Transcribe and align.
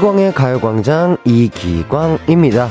이기광의 0.00 0.32
가요광장 0.32 1.18
이기광입니다. 1.26 2.70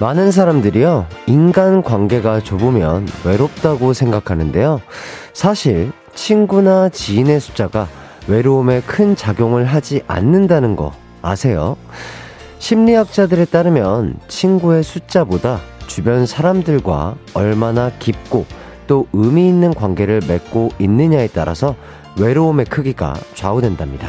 많은 0.00 0.30
사람들이요, 0.30 1.06
인간 1.26 1.82
관계가 1.82 2.40
좁으면 2.40 3.06
외롭다고 3.22 3.92
생각하는데요. 3.92 4.80
사실, 5.34 5.92
친구나 6.14 6.88
지인의 6.88 7.40
숫자가 7.40 7.86
외로움에 8.28 8.80
큰 8.80 9.14
작용을 9.14 9.66
하지 9.66 10.02
않는다는 10.06 10.74
거 10.74 10.92
아세요? 11.20 11.76
심리학자들에 12.60 13.44
따르면 13.44 14.16
친구의 14.28 14.82
숫자보다 14.84 15.60
주변 15.86 16.24
사람들과 16.24 17.16
얼마나 17.34 17.90
깊고 17.98 18.46
또 18.86 19.06
의미 19.12 19.48
있는 19.48 19.74
관계를 19.74 20.22
맺고 20.26 20.70
있느냐에 20.78 21.28
따라서 21.28 21.76
외로움의 22.18 22.64
크기가 22.66 23.14
좌우된답니다. 23.34 24.08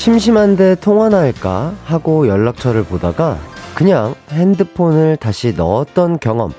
심심한데 0.00 0.76
통화나 0.76 1.18
할까 1.18 1.74
하고 1.84 2.26
연락처를 2.26 2.84
보다가 2.84 3.38
그냥 3.74 4.14
핸드폰을 4.30 5.18
다시 5.18 5.52
넣었던 5.54 6.20
경험. 6.20 6.54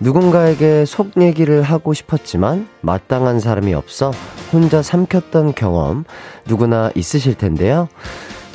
누군가에게 0.00 0.84
속 0.84 1.12
얘기를 1.22 1.62
하고 1.62 1.94
싶었지만 1.94 2.66
마땅한 2.80 3.38
사람이 3.38 3.72
없어 3.74 4.10
혼자 4.52 4.82
삼켰던 4.82 5.54
경험 5.54 6.02
누구나 6.48 6.90
있으실 6.96 7.36
텐데요. 7.36 7.86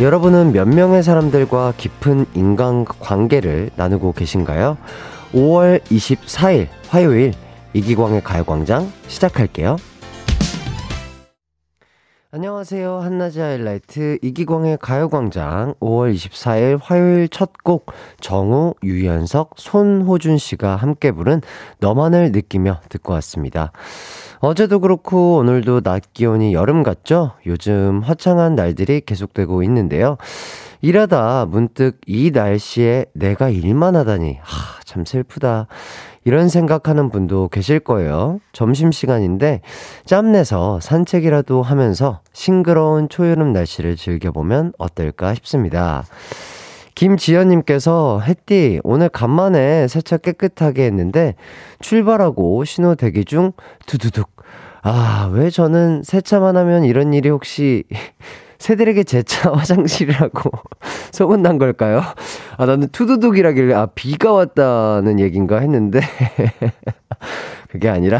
여러분은 0.02 0.52
몇 0.52 0.67
명의 0.67 1.02
사람들과 1.02 1.75
깊은 1.78 2.25
인간 2.34 2.84
관계를 2.84 3.70
나누고 3.78 4.12
계신가요? 4.12 4.75
5월 5.34 5.81
24일 5.84 6.67
화요일 6.90 7.34
이기광의 7.72 8.22
가요광장 8.25 8.92
시작할게요. 9.08 9.78
안녕하세요. 12.31 12.99
한낮의 12.99 13.39
하이라이트 13.41 14.19
이기광의 14.22 14.77
가요광장 14.80 15.73
5월 15.80 16.13
24일 16.13 16.77
화요일 16.80 17.27
첫 17.27 17.53
곡 17.63 17.88
정우, 18.22 18.75
유연석, 18.83 19.53
손호준 19.58 20.38
씨가 20.38 20.75
함께 20.75 21.11
부른 21.11 21.41
너만을 21.80 22.31
느끼며 22.31 22.81
듣고 22.89 23.13
왔습니다. 23.13 23.72
어제도 24.41 24.80
그렇고 24.80 25.38
오늘도 25.38 25.81
낮 25.81 26.13
기온이 26.13 26.53
여름 26.53 26.83
같죠? 26.83 27.31
요즘 27.47 28.02
화창한 28.02 28.53
날들이 28.53 29.02
계속되고 29.02 29.63
있는데요. 29.63 30.17
일하다 30.81 31.47
문득 31.47 32.00
이 32.05 32.30
날씨에 32.31 33.07
내가 33.13 33.50
일만 33.50 33.95
하다니, 33.95 34.38
하, 34.41 34.81
참 34.85 35.03
슬프다. 35.03 35.66
이런 36.25 36.50
생각하는 36.50 37.09
분도 37.09 37.48
계실 37.48 37.80
거예요. 37.80 38.39
점심시간인데 38.53 39.62
짬내서 40.06 40.80
산책이라도 40.81 41.62
하면서 41.62 42.22
싱그러운 42.34 43.09
초여름 43.09 43.53
날씨를 43.53 43.95
즐겨보면 43.95 44.73
어떨까 44.78 45.34
싶습니다. 45.36 46.03
김지연님께서 46.95 48.20
햇띠 48.25 48.81
오늘 48.84 49.08
간만에 49.09 49.88
세차 49.88 50.17
깨끗하게 50.17 50.84
했는데 50.84 51.35
출발하고 51.80 52.66
신호 52.66 52.96
대기 52.96 53.24
중 53.24 53.53
두두둑 53.86 54.30
아 54.81 55.30
왜 55.31 55.50
저는 55.50 56.03
세차만 56.03 56.57
하면 56.57 56.84
이런 56.84 57.13
일이 57.13 57.30
혹시 57.30 57.84
새들에게 58.59 59.03
제 59.06 59.24
차 59.24 59.52
화장실이라고 59.53 60.52
소문 61.12 61.42
난 61.42 61.58
걸까요? 61.58 62.02
아, 62.58 62.66
나는 62.66 62.90
투두둑이라길래, 62.90 63.74
아, 63.74 63.88
비가 63.88 64.31
왔다는 64.34 65.20
얘긴가 65.20 65.59
했는데, 65.59 66.02
그게 67.69 67.90
아니라, 67.90 68.19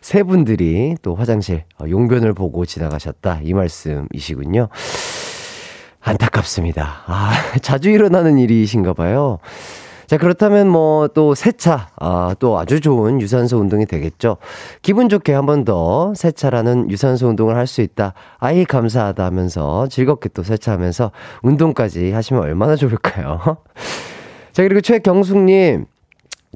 세 0.00 0.22
분들이 0.22 0.96
또 1.02 1.14
화장실, 1.14 1.64
어, 1.80 1.84
용변을 1.88 2.32
보고 2.34 2.64
지나가셨다. 2.66 3.40
이 3.42 3.52
말씀이시군요. 3.54 4.68
안타깝습니다. 6.00 7.02
아, 7.06 7.32
자주 7.62 7.90
일어나는 7.90 8.38
일이신가 8.38 8.94
봐요. 8.94 9.38
자, 10.08 10.16
그렇다면 10.16 10.68
뭐 10.68 11.08
또 11.08 11.34
세차, 11.34 11.88
아, 11.96 12.34
또 12.38 12.58
아주 12.58 12.80
좋은 12.80 13.20
유산소 13.20 13.58
운동이 13.58 13.84
되겠죠. 13.86 14.38
기분 14.82 15.08
좋게 15.08 15.32
한 15.34 15.44
번 15.46 15.64
더 15.64 16.12
세차라는 16.14 16.90
유산소 16.90 17.28
운동을 17.28 17.56
할 17.56 17.66
수 17.66 17.82
있다. 17.82 18.14
아이 18.38 18.64
감사하다 18.64 19.22
하면서 19.24 19.86
즐겁게 19.88 20.30
또 20.30 20.42
세차하면서 20.42 21.10
운동까지 21.42 22.12
하시면 22.12 22.42
얼마나 22.42 22.74
좋을까요? 22.76 23.58
자, 24.52 24.62
그리고 24.62 24.80
최경숙님, 24.80 25.84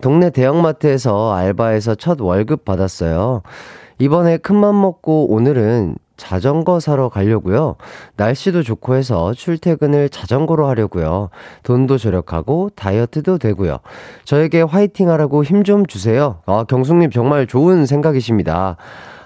동네 0.01 0.31
대형마트에서 0.31 1.35
알바해서 1.35 1.95
첫 1.97 2.21
월급 2.21 2.65
받았어요. 2.65 3.43
이번에 3.99 4.39
큰맘 4.39 4.81
먹고 4.81 5.31
오늘은 5.33 5.97
자전거 6.23 6.79
사러 6.79 7.09
가려고요. 7.09 7.75
날씨도 8.17 8.63
좋고 8.63 8.95
해서 8.95 9.35
출퇴근을 9.35 10.09
자전거로 10.09 10.69
하려고요. 10.69 11.31
돈도 11.65 11.99
절약하고 11.99 12.71
다이어트도 12.77 13.39
되고요. 13.39 13.79
저에게 14.25 14.63
화이팅 14.63 15.11
하라고 15.11 15.43
힘 15.45 15.63
좀 15.63 15.87
주세요. 15.87 16.39
아, 16.47 16.65
경숙님 16.65 17.11
정말 17.11 17.47
좋은 17.47 17.87
생각이십니다. 17.87 18.77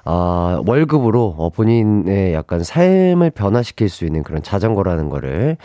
아, 0.05 0.61
월급으로 0.67 1.35
어, 1.39 1.51
본인의 1.51 2.35
약간 2.35 2.62
삶을 2.62 3.31
변화시킬 3.31 3.89
수 3.89 4.05
있는 4.05 4.23
그런 4.23 4.43
자전거라는 4.43 5.09
거를 5.09 5.56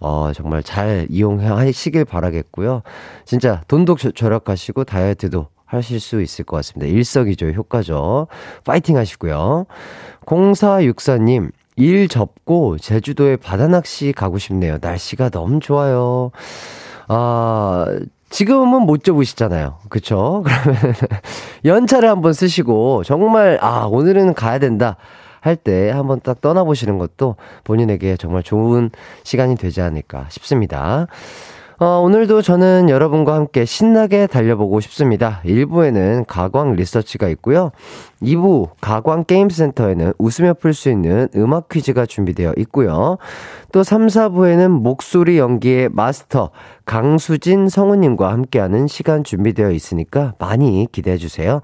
어, 0.00 0.30
정말 0.34 0.62
잘 0.62 1.06
이용하시길 1.10 2.04
바라겠고요. 2.04 2.82
진짜 3.24 3.62
돈도 3.68 3.96
절약하시고 4.14 4.84
다이어트도 4.84 5.48
하실 5.66 6.00
수 6.00 6.20
있을 6.20 6.44
것 6.44 6.56
같습니다. 6.56 6.86
일석이조 6.92 7.48
효과죠. 7.48 8.26
파이팅 8.64 8.96
하시고요. 8.98 9.64
0464님, 10.26 11.50
일 11.76 12.08
접고 12.08 12.78
제주도에 12.78 13.36
바다 13.36 13.66
낚시 13.68 14.12
가고 14.12 14.38
싶네요. 14.38 14.78
날씨가 14.80 15.30
너무 15.30 15.60
좋아요. 15.60 16.30
아, 17.08 17.86
지금은 18.30 18.82
못 18.82 19.04
접으시잖아요. 19.04 19.78
그쵸? 19.88 20.42
그러면 20.46 20.94
연차를 21.64 22.08
한번 22.08 22.32
쓰시고 22.32 23.04
정말, 23.04 23.58
아, 23.60 23.86
오늘은 23.90 24.34
가야 24.34 24.58
된다. 24.58 24.96
할 25.40 25.56
때 25.56 25.90
한번 25.90 26.20
딱 26.22 26.40
떠나보시는 26.40 26.98
것도 26.98 27.34
본인에게 27.64 28.16
정말 28.16 28.44
좋은 28.44 28.90
시간이 29.24 29.56
되지 29.56 29.80
않을까 29.80 30.26
싶습니다. 30.28 31.08
어, 31.82 31.98
오늘도 31.98 32.42
저는 32.42 32.88
여러분과 32.88 33.34
함께 33.34 33.64
신나게 33.64 34.28
달려보고 34.28 34.78
싶습니다. 34.78 35.40
1부에는 35.44 36.24
가광 36.28 36.74
리서치가 36.76 37.26
있고요. 37.30 37.72
2부 38.22 38.68
가광 38.80 39.24
게임센터에는 39.24 40.12
웃으며 40.16 40.54
풀 40.54 40.74
수 40.74 40.90
있는 40.90 41.26
음악 41.34 41.68
퀴즈가 41.68 42.06
준비되어 42.06 42.52
있고요. 42.58 43.18
또 43.72 43.82
3, 43.82 44.06
4부에는 44.06 44.68
목소리 44.68 45.38
연기의 45.38 45.88
마스터 45.90 46.50
강수진 46.84 47.68
성우님과 47.68 48.30
함께하는 48.30 48.86
시간 48.86 49.24
준비되어 49.24 49.72
있으니까 49.72 50.34
많이 50.38 50.86
기대해 50.92 51.16
주세요. 51.16 51.62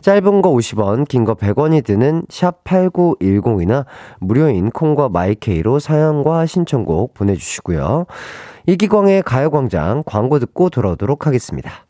짧은 0.00 0.42
거 0.42 0.50
50원, 0.52 1.08
긴 1.08 1.24
거 1.24 1.34
100원이 1.34 1.82
드는 1.84 2.22
샵 2.28 2.62
8910이나 2.62 3.84
무료인 4.20 4.70
콩과 4.70 5.08
마이케이로 5.08 5.80
사연과 5.80 6.46
신청곡 6.46 7.14
보내주시고요. 7.14 8.06
이기광의 8.66 9.22
가요광장 9.22 10.02
광고 10.04 10.40
듣고 10.40 10.70
돌아오도록 10.70 11.26
하겠습니다. 11.26 11.86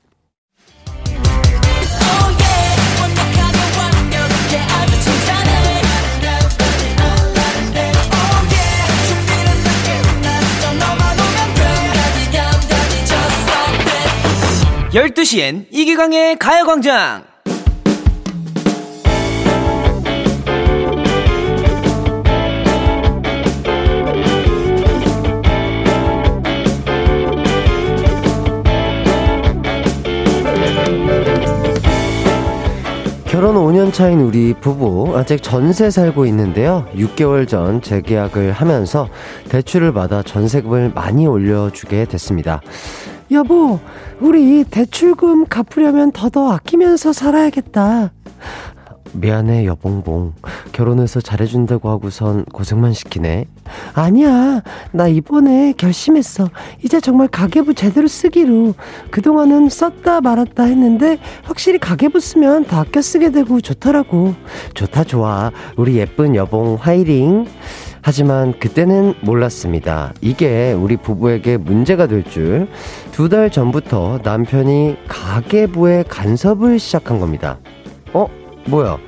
열두 14.94 15.25
시엔 15.25 15.67
이기광의 15.70 16.38
가요광장 16.38 17.25
결혼 33.37 33.56
5년 33.56 33.93
차인 33.93 34.21
우리 34.21 34.55
부부 34.55 35.12
아직 35.15 35.43
전세 35.43 35.91
살고 35.91 36.25
있는데요. 36.25 36.87
6개월 36.94 37.47
전 37.47 37.83
재계약을 37.83 38.50
하면서 38.53 39.11
대출을 39.50 39.93
받아 39.93 40.23
전세금을 40.23 40.93
많이 40.94 41.27
올려주게 41.27 42.06
됐습니다. 42.06 42.62
여보, 43.31 43.79
우리 44.21 44.65
대출금 44.65 45.49
갚으려면 45.49 46.12
더더 46.12 46.50
아끼면서 46.50 47.12
살아야겠다. 47.12 48.11
미안해, 49.12 49.67
여봉봉. 49.67 50.35
결혼해서 50.73 51.20
잘해준다고 51.20 51.88
하고선 51.88 52.44
고생만 52.47 52.93
시키네. 52.93 53.47
아니야. 53.94 54.62
나 54.93 55.08
이번에 55.08 55.73
결심했어. 55.76 56.49
이제 56.85 57.00
정말 57.00 57.29
가계부 57.29 57.75
제대로 57.75 58.06
쓰기로. 58.08 58.75
그동안은 59.11 59.69
썼다 59.69 60.20
말았다 60.20 60.64
했는데, 60.64 61.19
확실히 61.44 61.79
가계부 61.79 62.20
쓰면 62.20 62.67
다 62.67 62.81
아껴 62.81 63.00
쓰게 63.00 63.31
되고 63.32 63.61
좋더라고. 63.61 64.35
좋다, 64.75 65.05
좋아. 65.05 65.50
우리 65.76 65.97
예쁜 65.97 66.35
여봉 66.37 66.76
화이링. 66.81 67.47
하지만 68.02 68.56
그때는 68.61 69.14
몰랐습니다. 69.23 70.12
이게 70.20 70.73
우리 70.73 70.97
부부에게 70.97 71.56
문제가 71.56 72.06
될 72.06 72.23
줄. 72.23 72.69
두 73.11 73.29
달 73.29 73.50
전부터 73.50 74.20
남편이 74.23 74.97
가계부에 75.09 76.05
간섭을 76.09 76.79
시작한 76.79 77.19
겁니다. 77.19 77.59
어? 78.12 78.29
뭐야? 78.67 78.99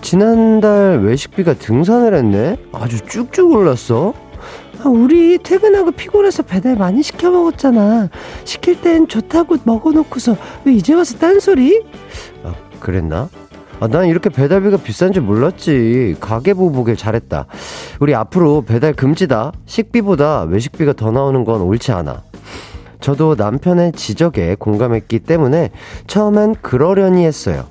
지난달 0.00 1.00
외식비가 1.02 1.54
등산을 1.54 2.14
했네? 2.14 2.56
아주 2.72 3.00
쭉쭉 3.00 3.50
올랐어? 3.52 4.12
아, 4.82 4.88
우리 4.88 5.38
퇴근하고 5.38 5.92
피곤해서 5.92 6.42
배달 6.42 6.76
많이 6.76 7.02
시켜 7.02 7.30
먹었잖아. 7.30 8.10
시킬 8.44 8.80
땐 8.80 9.08
좋다고 9.08 9.56
먹어놓고서 9.64 10.36
왜 10.64 10.72
이제 10.74 10.92
와서 10.94 11.16
딴소리? 11.18 11.84
아, 12.42 12.54
그랬나? 12.80 13.28
아, 13.80 13.88
난 13.88 14.06
이렇게 14.06 14.28
배달비가 14.28 14.76
비싼 14.78 15.12
줄 15.12 15.22
몰랐지. 15.22 16.16
가계부 16.20 16.70
보길 16.72 16.96
잘했다. 16.96 17.46
우리 18.00 18.14
앞으로 18.14 18.62
배달 18.62 18.92
금지다. 18.92 19.52
식비보다 19.66 20.42
외식비가 20.42 20.92
더 20.92 21.10
나오는 21.10 21.44
건 21.44 21.62
옳지 21.62 21.92
않아. 21.92 22.22
저도 23.04 23.34
남편의 23.36 23.92
지적에 23.92 24.56
공감했기 24.58 25.18
때문에 25.18 25.72
처음엔 26.06 26.54
그러려니 26.62 27.26
했어요. 27.26 27.66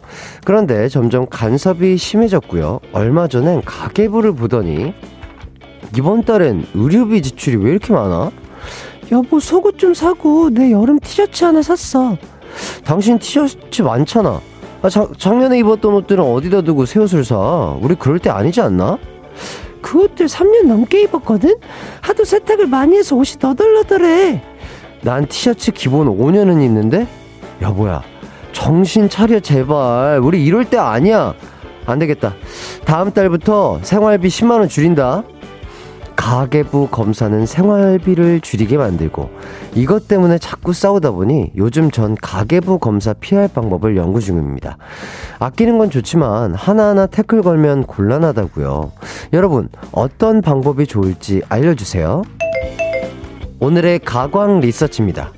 그런데 0.45 0.87
점점 0.89 1.25
간섭이 1.27 1.97
심해졌고요. 1.97 2.81
얼마 2.91 3.27
전엔 3.27 3.63
가계부를 3.63 4.35
보더니 4.35 4.93
이번 5.97 6.23
달엔 6.23 6.67
의료비 6.75 7.23
지출이 7.23 7.55
왜 7.57 7.71
이렇게 7.71 7.93
많아? 7.93 8.29
여보 9.11 9.39
속옷 9.39 9.79
좀 9.79 9.95
사고 9.95 10.51
내 10.51 10.71
여름 10.71 10.99
티셔츠 10.99 11.43
하나 11.43 11.63
샀어. 11.63 12.15
당신 12.83 13.17
티셔츠 13.17 13.81
많잖아. 13.81 14.39
아, 14.83 14.89
자, 14.89 15.07
작년에 15.17 15.57
입었던 15.57 15.95
옷들은 15.95 16.23
어디다 16.23 16.61
두고 16.61 16.85
새 16.85 16.99
옷을 16.99 17.25
사? 17.25 17.75
우리 17.81 17.95
그럴 17.95 18.19
때 18.19 18.29
아니지 18.29 18.61
않나? 18.61 18.99
그 19.81 20.03
옷들 20.03 20.27
3년 20.27 20.67
넘게 20.67 21.01
입었거든? 21.01 21.55
하도 22.01 22.23
세탁을 22.23 22.67
많이 22.67 22.97
해서 22.97 23.15
옷이 23.15 23.37
너덜너덜해. 23.41 24.52
난 25.03 25.25
티셔츠 25.25 25.71
기본 25.71 26.07
5년은 26.07 26.63
입는데? 26.63 27.07
여보야, 27.61 28.01
정신 28.53 29.09
차려, 29.09 29.39
제발. 29.41 30.19
우리 30.23 30.45
이럴 30.45 30.65
때 30.65 30.77
아니야. 30.77 31.33
안 31.85 31.99
되겠다. 31.99 32.33
다음 32.85 33.11
달부터 33.11 33.79
생활비 33.83 34.29
10만원 34.29 34.69
줄인다. 34.69 35.23
가계부 36.15 36.87
검사는 36.89 37.45
생활비를 37.45 38.39
줄이게 38.39 38.77
만들고 38.77 39.29
이것 39.73 40.07
때문에 40.07 40.37
자꾸 40.37 40.71
싸우다 40.71 41.11
보니 41.11 41.51
요즘 41.57 41.91
전 41.91 42.15
가계부 42.15 42.77
검사 42.77 43.13
피할 43.13 43.49
방법을 43.49 43.97
연구 43.97 44.21
중입니다. 44.21 44.77
아끼는 45.39 45.79
건 45.79 45.89
좋지만 45.89 46.53
하나하나 46.53 47.07
태클 47.07 47.41
걸면 47.41 47.83
곤란하다고요. 47.85 48.91
여러분 49.33 49.67
어떤 49.91 50.41
방법이 50.41 50.85
좋을지 50.85 51.41
알려주세요. 51.49 52.21
오늘의 53.63 53.99
가광 53.99 54.59
리서치입니다. 54.59 55.31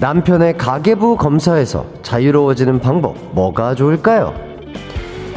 남편의 0.00 0.56
가계부 0.56 1.18
검사에서 1.18 1.84
자유로워지는 2.02 2.80
방법 2.80 3.14
뭐가 3.34 3.74
좋을까요? 3.74 4.34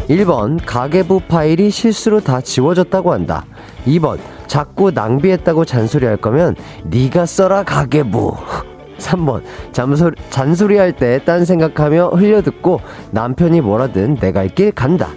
1번 0.08 0.60
가계부 0.66 1.20
파일이 1.28 1.70
실수로 1.70 2.22
다 2.22 2.40
지워졌다고 2.40 3.12
한다. 3.12 3.46
2번 3.86 4.18
자꾸 4.48 4.92
낭비했다고 4.92 5.66
잔소리할 5.66 6.16
거면 6.16 6.56
네가 6.86 7.26
써라 7.26 7.64
가계부. 7.64 8.34
3번 8.98 9.44
잔소리, 9.74 10.16
잔소리할 10.30 10.94
때 10.94 11.20
딴 11.26 11.44
생각하며 11.44 12.12
흘려듣고 12.12 12.80
남편이 13.12 13.60
뭐라든 13.60 14.16
내갈길 14.22 14.72
간다. 14.72 15.10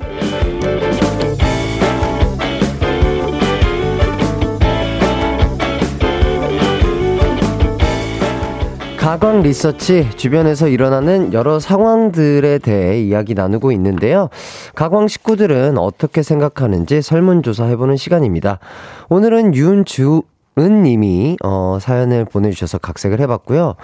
가광 9.03 9.43
리서치 9.43 10.11
주변에서 10.17 10.69
일어나는 10.69 11.33
여러 11.33 11.59
상황들에 11.59 12.59
대해 12.59 13.01
이야기 13.01 13.35
나누고 13.35 13.73
있는데요. 13.73 14.29
가광 14.77 15.09
식구들은 15.09 15.77
어떻게 15.77 16.23
생각하는지 16.23 17.03
설문조사 17.03 17.65
해보는 17.65 17.97
시간입니다. 17.97 18.61
오늘은 19.09 19.57
윤주 19.57 20.23
은님이 20.59 21.39
어, 21.43 21.79
사연을 21.81 22.25
보내주셔서 22.27 22.79
각색을 22.79 23.21
해봤고요. 23.21 23.75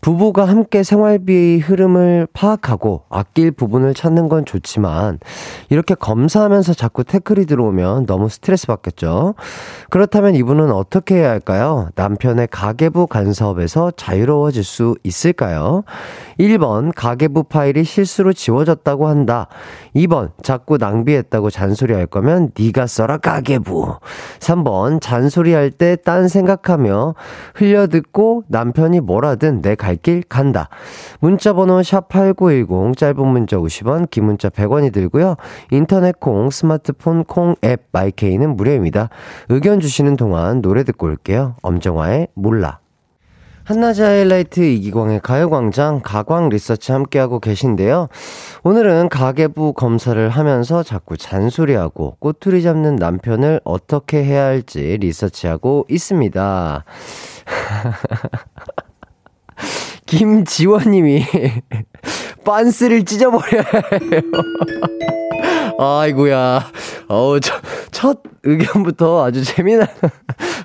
부부가 0.00 0.46
함께 0.46 0.82
생활비 0.82 1.58
흐름을 1.58 2.28
파악하고 2.32 3.02
아낄 3.08 3.50
부분을 3.50 3.94
찾는 3.94 4.28
건 4.28 4.44
좋지만 4.44 5.18
이렇게 5.70 5.94
검사하면서 5.94 6.74
자꾸 6.74 7.04
태클이 7.04 7.46
들어오면 7.46 8.06
너무 8.06 8.28
스트레스 8.28 8.66
받겠죠. 8.66 9.34
그렇다면 9.90 10.34
이분은 10.34 10.72
어떻게 10.72 11.16
해야 11.16 11.30
할까요? 11.30 11.88
남편의 11.94 12.48
가계부 12.50 13.06
간섭에서 13.06 13.92
자유로워질 13.92 14.64
수 14.64 14.96
있을까요? 15.02 15.84
1번 16.38 16.92
가계부 16.94 17.44
파일이 17.44 17.84
실수로 17.84 18.32
지워졌다고 18.32 19.08
한다. 19.08 19.48
2번 19.96 20.30
자꾸 20.42 20.76
낭비했다고 20.78 21.50
잔소리할 21.50 22.06
거면 22.06 22.50
네가 22.58 22.86
써라 22.86 23.18
가계부. 23.18 23.96
3번 24.38 25.00
잔소리할 25.00 25.70
때 25.72 25.96
딴 25.96 26.28
생각하며 26.28 27.14
흘려듣고 27.54 28.44
남편이 28.48 29.00
뭐라든 29.00 29.62
내 29.62 29.74
갈 29.74 29.96
길 29.96 30.22
간다. 30.22 30.68
문자 31.18 31.52
번호 31.52 31.80
샵8910 31.80 32.96
짧은 32.96 33.26
문자 33.26 33.56
50원 33.56 34.08
긴 34.10 34.26
문자 34.26 34.48
100원이 34.48 34.92
들고요. 34.92 35.34
인터넷 35.72 36.20
콩 36.20 36.50
스마트폰 36.50 37.24
콩 37.24 37.56
앱 37.64 37.88
마이케이는 37.90 38.54
무료입니다. 38.56 39.08
의견 39.48 39.80
주시는 39.80 40.16
동안 40.16 40.62
노래 40.62 40.84
듣고 40.84 41.06
올게요. 41.06 41.56
엄정화의 41.62 42.28
몰라. 42.34 42.78
한낮의 43.68 44.00
하이라이트 44.00 44.60
이기광의 44.60 45.20
가요광장 45.20 46.00
가광 46.02 46.48
리서치 46.48 46.90
함께하고 46.90 47.38
계신데요. 47.38 48.08
오늘은 48.62 49.10
가계부 49.10 49.74
검사를 49.74 50.26
하면서 50.30 50.82
자꾸 50.82 51.18
잔소리하고 51.18 52.16
꼬투리 52.18 52.62
잡는 52.62 52.96
남편을 52.96 53.60
어떻게 53.64 54.24
해야 54.24 54.46
할지 54.46 54.96
리서치하고 54.98 55.84
있습니다. 55.90 56.84
김지원님이 60.06 61.26
빤스를 62.46 63.04
찢어버려야 63.04 63.64
해요. 64.00 64.22
아이고야. 65.78 66.64
어우, 67.08 67.40
첫, 67.40 67.60
첫 67.90 68.22
의견부터 68.44 69.26
아주 69.26 69.44
재미난 69.44 69.88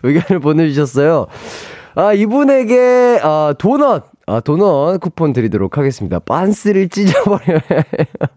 의견을 0.03 0.39
보내주셨어요. 0.39 1.27
아, 1.95 2.13
이분에게, 2.13 3.19
아, 3.21 3.53
도넛, 3.57 4.05
아, 4.25 4.39
도넛 4.39 4.99
쿠폰 5.01 5.33
드리도록 5.33 5.77
하겠습니다. 5.77 6.19
빤스를 6.19 6.89
찢어버려야 6.89 7.59
해요. 7.71 7.81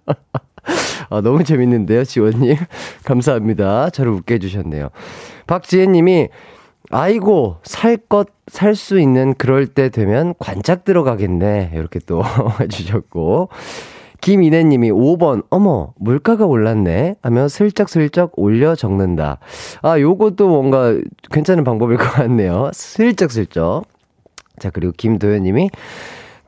아, 1.11 1.21
너무 1.21 1.45
재밌는데요, 1.45 2.05
지원님. 2.05 2.57
감사합니다. 3.05 3.91
저를 3.91 4.13
웃게 4.13 4.35
해주셨네요. 4.35 4.91
박지혜님이, 5.47 6.29
아이고, 6.91 7.57
살 7.63 7.97
것, 7.97 8.29
살 8.49 8.75
수 8.75 9.01
있는 9.01 9.35
그럴 9.35 9.67
때 9.67 9.89
되면 9.89 10.35
관짝 10.39 10.85
들어가겠네. 10.85 11.73
이렇게 11.75 11.99
또 12.01 12.23
해주셨고. 12.61 13.49
김인혜님이 14.27 14.91
5번, 14.91 15.45
어머, 15.51 15.93
물가가 16.01 16.47
올랐네? 16.47 17.15
하며 17.23 17.47
슬쩍슬쩍 17.47 18.33
올려 18.35 18.75
적는다. 18.75 19.39
아, 19.83 20.01
요것도 20.01 20.49
뭔가 20.49 20.97
괜찮은 21.31 21.63
방법일 21.63 21.97
것 21.97 22.11
같네요. 22.11 22.73
슬쩍슬쩍. 22.75 23.85
자, 24.59 24.71
그리고 24.71 24.93
김도현님이 24.97 25.71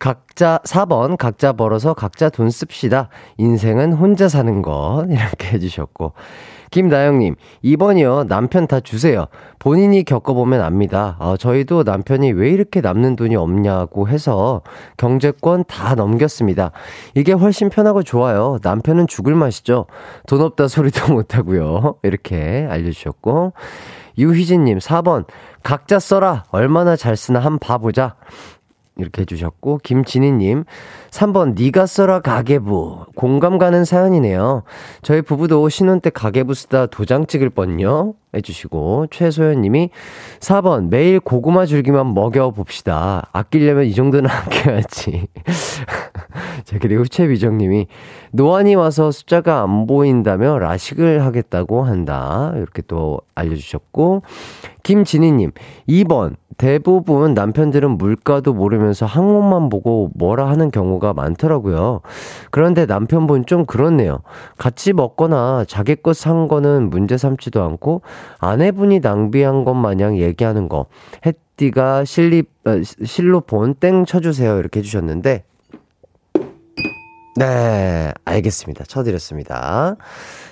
각자 0.01 0.59
4번 0.65 1.17
각자 1.17 1.53
벌어서 1.53 1.95
각자 1.95 2.31
돈 2.31 2.51
씁시다. 2.51 3.11
인생은 3.37 3.93
혼자 3.93 4.29
사는 4.29 4.61
것 4.61 5.07
이렇게 5.09 5.51
해주셨고 5.55 6.15
김나영님 6.71 7.35
2번이요 7.65 8.27
남편 8.29 8.67
다 8.67 8.81
주세요. 8.81 9.27
본인이 9.59 10.05
겪어보면 10.05 10.61
압니다. 10.61 11.17
어, 11.19 11.37
저희도 11.37 11.83
남편이 11.83 12.33
왜 12.33 12.51
이렇게 12.51 12.81
남는 12.81 13.17
돈이 13.17 13.37
없냐고 13.37 14.09
해서 14.09 14.63
경제권 14.97 15.65
다 15.67 15.95
넘겼습니다. 15.95 16.73
이게 17.15 17.33
훨씬 17.33 17.69
편하고 17.69 18.03
좋아요. 18.03 18.59
남편은 18.63 19.07
죽을 19.07 19.35
맛이죠. 19.35 19.87
돈 20.27 20.41
없다 20.43 20.69
소리도 20.69 21.13
못하고요. 21.15 21.97
이렇게 22.03 22.67
알려주셨고 22.71 23.53
유희진님 24.19 24.79
4번 24.79 25.27
각자 25.63 25.99
써라 25.99 26.45
얼마나 26.51 26.97
잘 26.97 27.17
쓰나 27.17 27.41
한 27.41 27.59
봐보자. 27.59 28.17
이렇게 28.99 29.23
해주셨고, 29.23 29.79
김진희님, 29.85 30.65
3번, 31.11 31.57
니가 31.57 31.87
써라 31.87 32.21
가계부. 32.21 33.07
공감 33.15 33.57
가는 33.57 33.85
사연이네요. 33.85 34.65
저희 35.03 35.23
부부도 35.23 35.69
신혼 35.69 36.01
때 36.01 36.11
가계부 36.11 36.53
쓰다 36.55 36.87
도장 36.87 37.27
찍을 37.27 37.51
뻔요. 37.51 38.15
해주시고, 38.35 39.07
최소연님이 39.11 39.91
4번, 40.41 40.89
매일 40.89 41.21
고구마 41.21 41.65
줄기만 41.65 42.13
먹여 42.13 42.51
봅시다. 42.51 43.29
아끼려면 43.33 43.87
이 43.87 43.95
정도는 43.95 44.29
아껴야지. 44.29 45.29
자, 46.65 46.79
그리고 46.81 47.05
최비정님이 47.07 47.87
노안이 48.33 48.75
와서 48.75 49.13
숫자가 49.13 49.63
안 49.63 49.87
보인다며 49.87 50.59
라식을 50.59 51.25
하겠다고 51.25 51.85
한다. 51.85 52.53
이렇게 52.57 52.83
또 52.83 53.21
알려주셨고, 53.37 54.23
김진희님, 54.83 55.53
2번, 55.89 56.35
대부분 56.59 57.35
남편들은 57.35 57.93
물가도 57.93 58.53
모르면서 58.53 59.07
항목만 59.07 59.69
보고 59.69 60.11
뭐라 60.15 60.49
하는 60.51 60.71
경우가 60.71 61.15
많더라고요. 61.15 62.01
그런데 62.51 62.85
남편분 62.85 63.47
좀 63.47 63.65
그렇네요. 63.65 64.21
같이 64.59 64.93
먹거나 64.93 65.65
자기 65.69 65.95
것 65.97 66.15
산 66.15 66.49
거는 66.49 66.91
문제 66.91 67.17
삼지도 67.17 67.63
않고 67.63 68.03
아내분이 68.41 69.01
낭비한 69.01 69.65
것 69.65 69.73
마냥 69.75 70.19
얘기하는 70.19 70.69
거. 70.69 70.87
햇띠가 71.25 72.05
실리, 72.05 72.43
어, 72.67 72.83
실로 73.05 73.41
본 73.41 73.75
땡 73.79 74.05
쳐주세요. 74.05 74.59
이렇게 74.59 74.81
해주셨는데, 74.81 75.45
네, 77.37 78.13
알겠습니다. 78.25 78.85
쳐드렸습니다. 78.85 79.95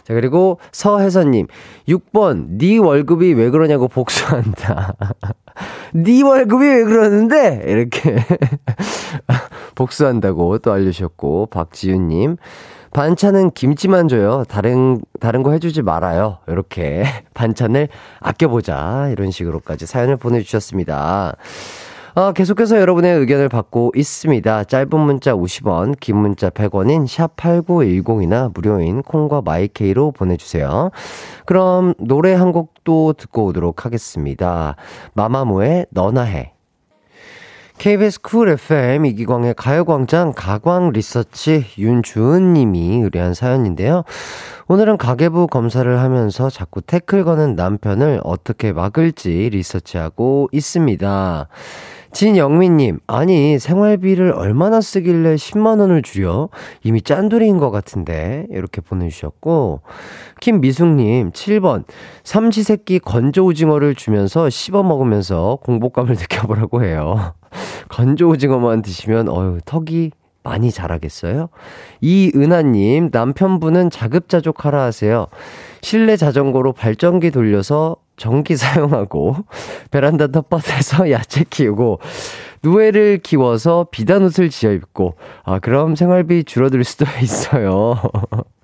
자, 0.06 0.14
그리고 0.14 0.60
서혜선님, 0.70 1.48
6번, 1.88 2.58
네 2.58 2.78
월급이 2.78 3.32
왜 3.32 3.50
그러냐고 3.50 3.88
복수한다. 3.88 4.94
네 5.94 6.22
월급이 6.22 6.64
왜 6.64 6.84
그러는데? 6.84 7.64
이렇게 7.66 8.16
복수한다고 9.74 10.58
또 10.58 10.72
알려주셨고, 10.72 11.46
박지윤님, 11.46 12.36
반찬은 12.92 13.50
김치만 13.50 14.06
줘요. 14.06 14.44
다른, 14.48 15.00
다른 15.18 15.42
거 15.42 15.50
해주지 15.50 15.82
말아요. 15.82 16.38
이렇게 16.46 17.04
반찬을 17.34 17.88
아껴보자. 18.20 19.08
이런 19.10 19.32
식으로까지 19.32 19.86
사연을 19.86 20.18
보내주셨습니다. 20.18 21.34
어, 22.18 22.32
계속해서 22.32 22.80
여러분의 22.80 23.14
의견을 23.18 23.50
받고 23.50 23.92
있습니다. 23.94 24.64
짧은 24.64 24.98
문자 24.98 25.34
50원, 25.34 26.00
긴 26.00 26.16
문자 26.16 26.48
100원인 26.48 27.04
샵8910이나 27.04 28.54
무료인 28.54 29.02
콩과 29.02 29.42
마이케이로 29.42 30.12
보내주세요. 30.12 30.92
그럼 31.44 31.92
노래 31.98 32.32
한 32.32 32.52
곡도 32.52 33.12
듣고 33.18 33.44
오도록 33.44 33.84
하겠습니다. 33.84 34.76
마마무의 35.12 35.88
너나 35.90 36.22
해. 36.22 36.54
KBS 37.76 38.22
쿨 38.22 38.48
FM 38.48 39.04
이기광의 39.04 39.52
가요광장 39.52 40.32
가광 40.34 40.92
리서치 40.92 41.66
윤주은 41.76 42.54
님이 42.54 43.02
의뢰한 43.02 43.34
사연인데요. 43.34 44.04
오늘은 44.68 44.96
가계부 44.96 45.48
검사를 45.48 46.00
하면서 46.00 46.48
자꾸 46.48 46.80
태클 46.80 47.24
거는 47.24 47.56
남편을 47.56 48.22
어떻게 48.24 48.72
막을지 48.72 49.50
리서치하고 49.52 50.48
있습니다. 50.50 51.48
진영민님, 52.16 53.00
아니, 53.06 53.58
생활비를 53.58 54.32
얼마나 54.32 54.80
쓰길래 54.80 55.34
10만원을 55.34 56.02
줄여? 56.02 56.48
이미 56.82 57.02
짠돌이인 57.02 57.58
것 57.58 57.70
같은데. 57.70 58.46
이렇게 58.48 58.80
보내주셨고, 58.80 59.82
김미숙님, 60.40 61.32
7번, 61.32 61.84
삼시세끼 62.24 63.00
건조 63.00 63.44
오징어를 63.44 63.94
주면서 63.94 64.48
씹어 64.48 64.82
먹으면서 64.82 65.58
공복감을 65.62 66.14
느껴보라고 66.18 66.82
해요. 66.82 67.34
건조 67.90 68.30
오징어만 68.30 68.80
드시면, 68.80 69.28
어휴, 69.28 69.58
턱이 69.66 70.12
많이 70.42 70.70
자라겠어요? 70.70 71.50
이은하님, 72.00 73.10
남편분은 73.12 73.90
자급자족하라 73.90 74.82
하세요. 74.82 75.26
실내 75.82 76.16
자전거로 76.16 76.72
발전기 76.72 77.30
돌려서 77.30 77.96
전기 78.16 78.56
사용하고 78.56 79.36
베란다 79.90 80.28
텃밭에서 80.28 81.10
야채 81.12 81.44
키우고 81.48 82.00
누에를 82.62 83.18
키워서 83.18 83.88
비단 83.90 84.22
옷을 84.22 84.50
지어 84.50 84.72
입고 84.72 85.16
아 85.44 85.58
그럼 85.58 85.94
생활비 85.94 86.44
줄어들 86.44 86.84
수도 86.84 87.04
있어요. 87.22 88.00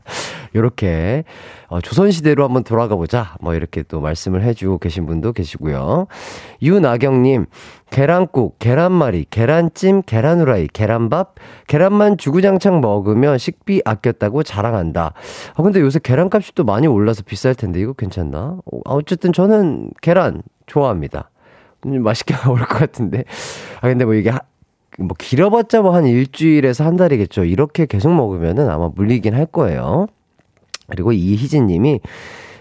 요렇게 0.54 1.24
어, 1.68 1.80
조선시대로 1.80 2.44
한번 2.44 2.64
돌아가 2.64 2.96
보자. 2.96 3.36
뭐 3.40 3.54
이렇게 3.54 3.82
또 3.82 4.00
말씀을 4.00 4.42
해주고 4.42 4.78
계신 4.78 5.06
분도 5.06 5.32
계시고요. 5.32 6.06
윤아경님, 6.60 7.46
계란국, 7.90 8.58
계란말이, 8.58 9.26
계란찜, 9.30 10.02
계란후라이, 10.02 10.68
계란밥, 10.68 11.34
계란만 11.66 12.18
주구장창 12.18 12.80
먹으면 12.80 13.38
식비 13.38 13.82
아꼈다고 13.84 14.42
자랑한다. 14.42 15.14
아, 15.54 15.62
근데 15.62 15.80
요새 15.80 15.98
계란값이 16.02 16.54
또 16.54 16.64
많이 16.64 16.86
올라서 16.86 17.22
비쌀 17.22 17.54
텐데 17.54 17.80
이거 17.80 17.92
괜찮나? 17.92 18.58
어, 18.64 18.80
어쨌든 18.84 19.32
저는 19.32 19.90
계란 20.00 20.42
좋아합니다. 20.66 21.30
맛있게 21.84 22.34
나올 22.44 22.58
것 22.60 22.78
같은데. 22.78 23.24
아, 23.80 23.88
근데 23.88 24.04
뭐 24.04 24.14
이게 24.14 24.30
하, 24.30 24.40
뭐 24.98 25.16
길어봤자 25.18 25.82
뭐 25.82 25.94
한 25.94 26.06
일주일에서 26.06 26.84
한 26.84 26.96
달이겠죠. 26.96 27.44
이렇게 27.44 27.86
계속 27.86 28.12
먹으면은 28.14 28.68
아마 28.70 28.90
물리긴 28.94 29.34
할 29.34 29.46
거예요. 29.46 30.06
그리고 30.88 31.12
이희진 31.12 31.66
님이 31.66 32.00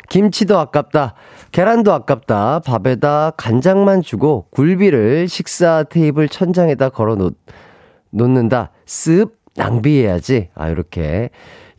김치도 0.09 0.57
아깝다. 0.59 1.15
계란도 1.51 1.93
아깝다. 1.93 2.59
밥에다 2.65 3.31
간장만 3.37 4.01
주고 4.01 4.45
굴비를 4.51 5.27
식사 5.27 5.83
테이블 5.83 6.27
천장에다 6.29 6.89
걸어 6.89 7.15
놓, 7.15 7.35
놓는다. 8.11 8.71
습 8.85 9.37
낭비해야지. 9.55 10.49
아, 10.55 10.69
이렇게 10.69 11.29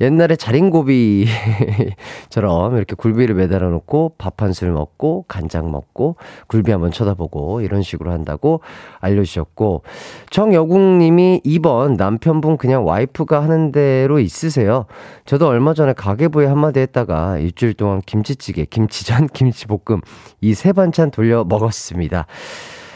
옛날에 0.01 0.37
자린고비처럼 0.37 1.27
이렇게 2.77 2.95
굴비를 2.97 3.35
매달아 3.35 3.69
놓고 3.69 4.15
밥 4.19 4.43
한 4.43 4.53
술 4.53 4.73
먹고 4.73 5.25
간장 5.29 5.71
먹고 5.71 6.17
굴비 6.49 6.73
한번 6.73 6.91
쳐다보고 6.91 7.61
이런 7.61 7.83
식으로 7.83 8.11
한다고 8.11 8.61
알려주셨고 9.01 9.83
정여국님이 10.31 11.43
2번 11.45 11.97
남편분 11.97 12.57
그냥 12.57 12.87
와이프가 12.87 13.43
하는 13.43 13.71
대로 13.73 14.19
있으세요. 14.19 14.87
저도 15.27 15.47
얼마 15.49 15.75
전에 15.75 15.93
가계부에 15.93 16.47
한마디 16.47 16.81
했다가 16.81 17.39
일주일 17.39 17.75
동안 17.75 18.01
김치찌개, 18.05 18.65
김치전, 18.65 19.29
김치볶음 19.35 20.01
이 20.41 20.55
세 20.55 20.73
반찬 20.73 21.11
돌려 21.11 21.45
먹었습니다. 21.45 22.27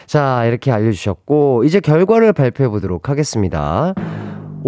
자, 0.06 0.44
이렇게 0.44 0.70
알려주셨고, 0.70 1.64
이제 1.64 1.80
결과를 1.80 2.32
발표해 2.32 2.68
보도록 2.68 3.08
하겠습니다. 3.08 3.92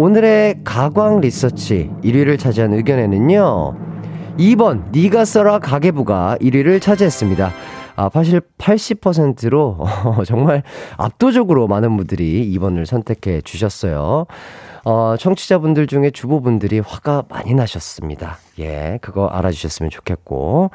오늘의 0.01 0.61
가광 0.63 1.19
리서치 1.19 1.91
1위를 2.05 2.39
차지한 2.39 2.71
의견에는요. 2.71 3.75
2번 4.37 4.93
니가 4.93 5.25
써라 5.25 5.59
가계부가 5.59 6.37
1위를 6.39 6.81
차지했습니다. 6.81 7.51
아, 7.97 8.09
사실 8.13 8.39
80%로 8.57 9.75
어, 9.77 10.23
정말 10.23 10.63
압도적으로 10.95 11.67
많은 11.67 11.97
분들이 11.97 12.49
2번을 12.55 12.85
선택해 12.85 13.41
주셨어요. 13.41 14.25
어, 14.85 15.15
청취자분들 15.19 15.87
중에 15.87 16.11
주부분들이 16.11 16.79
화가 16.79 17.23
많이 17.27 17.53
나셨습니다. 17.53 18.37
예, 18.59 18.99
그거 19.01 19.27
알아주셨으면 19.27 19.89
좋겠고. 19.89 20.71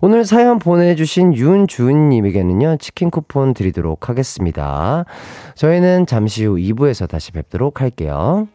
오늘 0.00 0.24
사연 0.24 0.60
보내주신 0.60 1.34
윤주은님에게는요, 1.34 2.76
치킨 2.76 3.10
쿠폰 3.10 3.52
드리도록 3.52 4.08
하겠습니다. 4.08 5.06
저희는 5.56 6.06
잠시 6.06 6.44
후 6.44 6.54
2부에서 6.54 7.08
다시 7.08 7.32
뵙도록 7.32 7.80
할게요. 7.80 8.46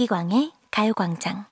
이기광의 0.00 0.52
가요광장 0.70 1.44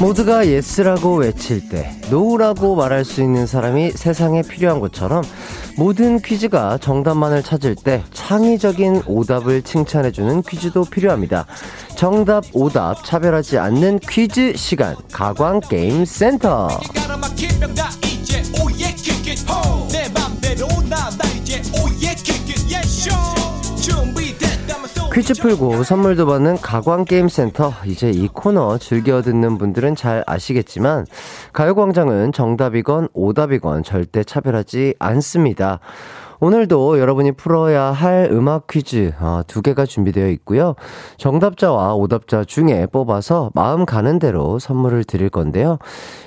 모두가 0.00 0.46
yes라고 0.46 1.16
외칠 1.16 1.70
때 1.70 1.98
no라고 2.10 2.76
말할 2.76 3.04
수 3.04 3.22
있는 3.22 3.46
사람이 3.46 3.92
세상에 3.92 4.42
필요한 4.42 4.78
것처럼 4.78 5.24
모든 5.78 6.20
퀴즈가 6.20 6.76
정답만을 6.78 7.42
찾을 7.42 7.74
때 7.74 8.02
창의적인 8.12 9.04
오답을 9.06 9.62
칭찬해주는 9.62 10.42
퀴즈도 10.42 10.84
필요합니다. 10.84 11.46
정답, 11.96 12.44
오답, 12.52 13.04
차별하지 13.04 13.58
않는 13.58 14.00
퀴즈 14.00 14.52
시간, 14.54 14.96
가광 15.12 15.60
게임 15.60 16.04
센터. 16.04 16.68
퀴즈 25.16 25.32
풀고 25.40 25.82
선물도 25.82 26.26
받는 26.26 26.56
가광게임센터. 26.56 27.72
이제 27.86 28.10
이 28.10 28.28
코너 28.28 28.76
즐겨 28.76 29.22
듣는 29.22 29.56
분들은 29.56 29.96
잘 29.96 30.22
아시겠지만, 30.26 31.06
가요광장은 31.54 32.32
정답이건 32.32 33.08
오답이건 33.14 33.82
절대 33.82 34.22
차별하지 34.22 34.96
않습니다. 34.98 35.80
오늘도 36.38 36.98
여러분이 36.98 37.32
풀어야 37.32 37.84
할 37.84 38.28
음악 38.30 38.66
퀴즈 38.66 39.14
어, 39.18 39.40
두 39.46 39.62
개가 39.62 39.86
준비되어 39.86 40.28
있고요. 40.28 40.74
정답자와 41.16 41.94
오답자 41.94 42.44
중에 42.44 42.84
뽑아서 42.84 43.50
마음 43.54 43.86
가는 43.86 44.18
대로 44.18 44.58
선물을 44.58 45.04
드릴 45.04 45.30
건데요. 45.30 45.78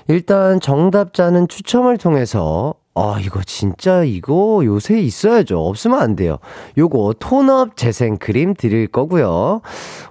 일단 0.07 0.59
정답자는 0.59 1.47
추첨을 1.47 1.99
통해서 1.99 2.73
아, 2.95 3.17
이거 3.21 3.41
진짜 3.43 4.03
이거 4.03 4.61
요새 4.65 4.99
있어야죠. 4.99 5.59
없으면 5.59 5.99
안 5.99 6.15
돼요. 6.15 6.37
요거 6.77 7.15
톤업 7.19 7.77
재생 7.77 8.17
크림 8.17 8.53
드릴 8.53 8.87
거고요. 8.87 9.61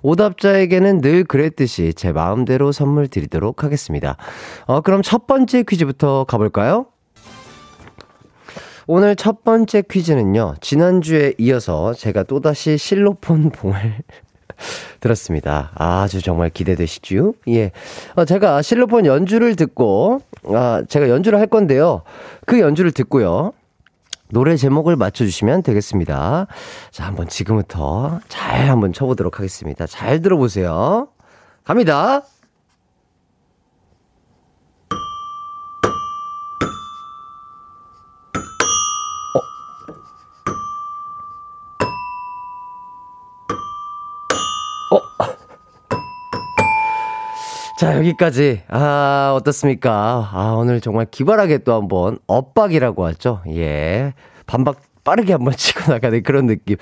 오답자에게는 0.02 1.00
늘 1.00 1.24
그랬듯이 1.24 1.92
제 1.94 2.12
마음대로 2.12 2.72
선물 2.72 3.08
드리도록 3.08 3.62
하겠습니다. 3.64 4.16
어, 4.66 4.80
그럼 4.80 5.02
첫 5.02 5.26
번째 5.26 5.64
퀴즈부터 5.64 6.24
가볼까요? 6.24 6.86
오늘 8.86 9.16
첫 9.16 9.44
번째 9.44 9.82
퀴즈는요. 9.82 10.54
지난주에 10.62 11.34
이어서 11.36 11.92
제가 11.92 12.22
또다시 12.22 12.78
실로폰 12.78 13.50
봉을 13.50 13.98
들었습니다. 15.00 15.70
아주 15.74 16.22
정말 16.22 16.50
기대되시죠? 16.50 17.34
예. 17.48 17.72
어, 18.14 18.24
제가 18.24 18.62
실로폰 18.62 19.06
연주를 19.06 19.56
듣고, 19.56 20.20
아, 20.46 20.82
제가 20.88 21.08
연주를 21.08 21.38
할 21.38 21.46
건데요. 21.46 22.02
그 22.46 22.60
연주를 22.60 22.92
듣고요. 22.92 23.52
노래 24.30 24.56
제목을 24.56 24.96
맞춰주시면 24.96 25.62
되겠습니다. 25.62 26.46
자, 26.90 27.04
한번 27.04 27.28
지금부터 27.28 28.20
잘 28.28 28.68
한번 28.68 28.92
쳐보도록 28.92 29.38
하겠습니다. 29.38 29.86
잘 29.86 30.20
들어보세요. 30.20 31.08
갑니다. 31.64 32.22
자, 47.78 47.96
여기까지. 47.96 48.62
아, 48.66 49.32
어떻습니까? 49.36 50.28
아, 50.32 50.56
오늘 50.58 50.80
정말 50.80 51.06
기발하게 51.08 51.58
또 51.58 51.74
한번 51.74 52.18
엇박이라고 52.26 53.06
하죠. 53.06 53.40
예. 53.50 54.14
반박 54.46 54.80
빠르게 55.04 55.32
한번 55.32 55.54
치고 55.56 55.92
나가는 55.92 56.20
그런 56.24 56.46
느낌. 56.46 56.76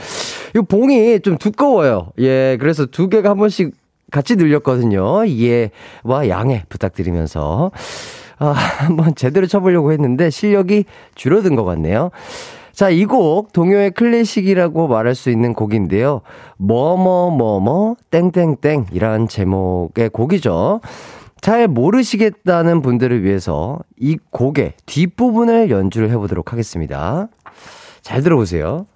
이 0.57 0.61
봉이 0.67 1.21
좀 1.21 1.37
두꺼워요. 1.37 2.13
예. 2.19 2.57
그래서 2.59 2.87
두 2.87 3.11
개가 3.11 3.29
한 3.29 3.37
번씩 3.37 3.75
같이 4.11 4.37
늘렸거든요. 4.37 5.27
이해와 5.27 6.31
양해 6.31 6.65
부탁드리면서. 6.71 7.73
아, 8.39 8.47
한번 8.47 9.15
제대로 9.15 9.47
쳐보려고 9.47 9.93
했는데 9.93 10.31
실력이 10.31 10.87
줄어든 11.15 11.57
것 11.57 11.65
같네요. 11.65 12.11
자, 12.77 12.91
이 12.91 13.07
곡 13.07 13.55
동요의 13.55 13.93
클래식이라고 13.93 14.87
말할 14.87 15.15
수 15.15 15.31
있는 15.31 15.55
곡인데요. 15.55 16.21
뭐뭐뭐뭐 16.59 17.97
땡땡땡이란 18.11 19.29
제목의 19.29 20.11
곡이죠. 20.11 20.83
잘 21.41 21.69
모르시겠다는 21.69 22.83
분들을 22.83 23.23
위해서 23.23 23.79
이 23.99 24.19
곡의 24.31 24.75
뒷부분을 24.85 25.71
연주를 25.71 26.11
해보도록 26.11 26.53
하겠습니다. 26.53 27.29
잘 28.03 28.23
들어보세요. 28.23 28.87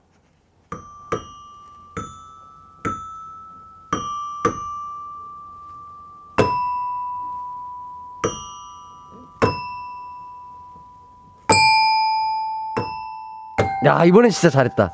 야, 13.86 14.04
이번엔 14.04 14.30
진짜 14.30 14.50
잘했다. 14.50 14.92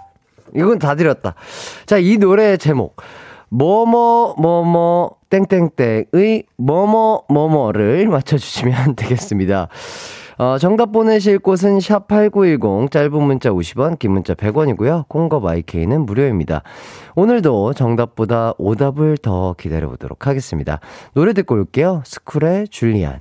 이건 0.55 0.79
다 0.79 0.95
드렸다. 0.95 1.35
자, 1.87 1.99
이 1.99 2.19
노래 2.19 2.57
제목. 2.57 2.97
뭐뭐 3.49 4.35
뭐뭐 4.39 5.17
땡땡땡의 5.31 6.45
뭐뭐 6.57 7.25
뭐뭐를 7.29 8.09
맞춰주시면 8.09 8.97
되겠습니다. 8.97 9.69
어, 10.39 10.59
정답 10.59 10.93
보내실 10.93 11.39
곳은 11.39 11.79
샵8910 11.79 12.91
짧은 12.91 13.23
문자 13.23 13.51
50원 13.51 13.99
긴 13.99 14.13
문자 14.13 14.35
100원이고요. 14.35 15.09
콩과 15.09 15.41
마이케이는 15.41 16.05
무료입니다. 16.05 16.63
오늘도 17.15 17.73
정답보다 17.73 18.53
오답을 18.59 19.17
더 19.17 19.55
기다려보도록 19.55 20.27
하겠습니다. 20.27 20.81
노래 21.15 21.33
듣고 21.33 21.55
올게요. 21.55 22.03
스쿨의 22.05 22.69
줄리안 22.69 23.21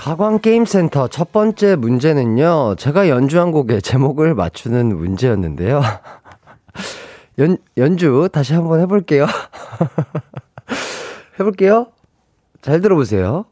가광게임센터 0.00 1.08
첫 1.08 1.30
번째 1.30 1.76
문제는요, 1.76 2.76
제가 2.76 3.10
연주한 3.10 3.52
곡의 3.52 3.82
제목을 3.84 4.34
맞추는 4.34 4.96
문제였는데요. 4.96 5.82
연, 7.38 7.58
연주 7.76 8.28
다시 8.32 8.54
한번 8.54 8.80
해볼게요. 8.80 9.26
해볼게요. 11.38 11.88
잘 12.62 12.80
들어보세요. 12.80 13.44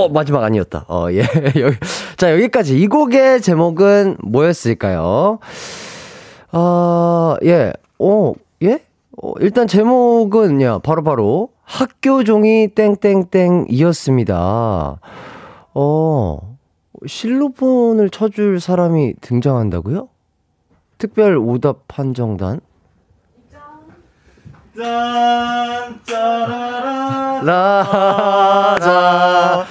어, 0.00 0.04
어, 0.04 0.08
마지막 0.08 0.42
아니었다. 0.42 0.86
어, 0.88 1.08
예. 1.12 1.20
여기, 1.60 1.76
자, 2.16 2.32
여기까지. 2.32 2.80
이 2.80 2.86
곡의 2.86 3.42
제목은 3.42 4.16
뭐였을까요? 4.22 5.38
어, 6.52 7.36
예. 7.44 7.72
어, 7.98 8.32
예? 8.62 8.82
어, 9.22 9.32
일단 9.40 9.66
제목은요, 9.66 10.80
바로 10.82 11.02
바로 11.02 11.50
학교 11.64 12.24
종이 12.24 12.68
땡땡땡이었습니다. 12.68 14.34
어, 15.74 16.56
실로폰을 17.06 18.10
쳐줄 18.10 18.60
사람이 18.60 19.14
등장한다고요? 19.20 20.08
특별 20.98 21.36
오답 21.36 21.86
판정단? 21.88 22.60
짠, 24.76 26.00
짜라라, 26.04 27.42
라자, 28.80 29.66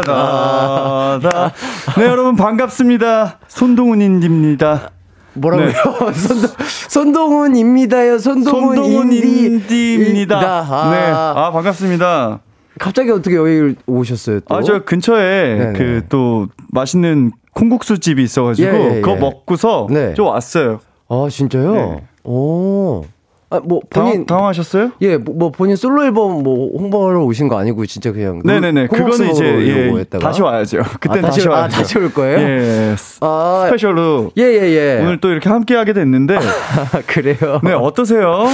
라라라라라. 0.00 1.52
네, 1.98 2.04
여러분 2.06 2.36
반갑습니다. 2.36 3.38
손동훈입니다. 3.48 4.90
뭐라고요? 5.34 5.66
네. 5.68 5.72
손동, 6.14 6.50
손동훈입니다요. 6.88 8.18
손동훈, 8.18 8.76
손동훈 8.76 9.12
인디입니다. 9.12 10.38
아. 10.38 10.90
네, 10.90 11.10
아 11.12 11.50
반갑습니다. 11.52 12.40
갑자기 12.78 13.10
어떻게 13.10 13.36
여기 13.36 13.74
오셨어요? 13.86 14.40
또? 14.40 14.54
아, 14.56 14.62
저 14.62 14.82
근처에 14.84 15.72
그 15.76 16.02
또 16.08 16.46
맛있는 16.70 17.32
콩국수 17.52 17.98
집이 17.98 18.22
있어가지고 18.22 18.68
예, 18.68 18.72
예, 18.74 18.96
예. 18.96 19.00
그거 19.00 19.16
먹고서 19.16 19.86
네. 19.90 20.14
좀 20.14 20.26
왔어요. 20.28 20.80
아 21.08 21.26
진짜요? 21.30 21.72
네. 21.74 22.02
오. 22.24 23.04
아, 23.50 23.60
뭐 23.64 23.80
본인 23.90 24.24
당황, 24.26 24.46
하셨어요 24.46 24.92
예, 25.00 25.16
뭐, 25.16 25.34
뭐, 25.34 25.50
본인 25.50 25.74
솔로 25.74 26.04
앨범 26.04 26.42
뭐 26.44 26.70
홍보하러 26.78 27.24
오신 27.24 27.48
거 27.48 27.58
아니고 27.58 27.84
진짜 27.86 28.12
그냥 28.12 28.42
네네네 28.44 28.86
그거는 28.86 29.30
이제 29.30 29.44
예, 29.44 30.18
다시 30.18 30.40
와야죠. 30.40 30.82
그때 31.00 31.18
아, 31.18 31.22
다시, 31.22 31.48
와야죠. 31.48 31.52
아, 31.52 31.68
다시 31.68 31.98
올 31.98 32.14
거예요? 32.14 32.38
예, 32.38 32.94
아, 33.20 33.64
스페셜로 33.66 34.30
예예예 34.36 34.70
예, 34.70 34.98
예. 34.98 35.02
오늘 35.02 35.20
또 35.20 35.30
이렇게 35.30 35.48
함께 35.48 35.74
하게 35.74 35.92
됐는데 35.92 36.38
그래요? 37.08 37.60
네 37.64 37.72
어떠세요? 37.72 38.46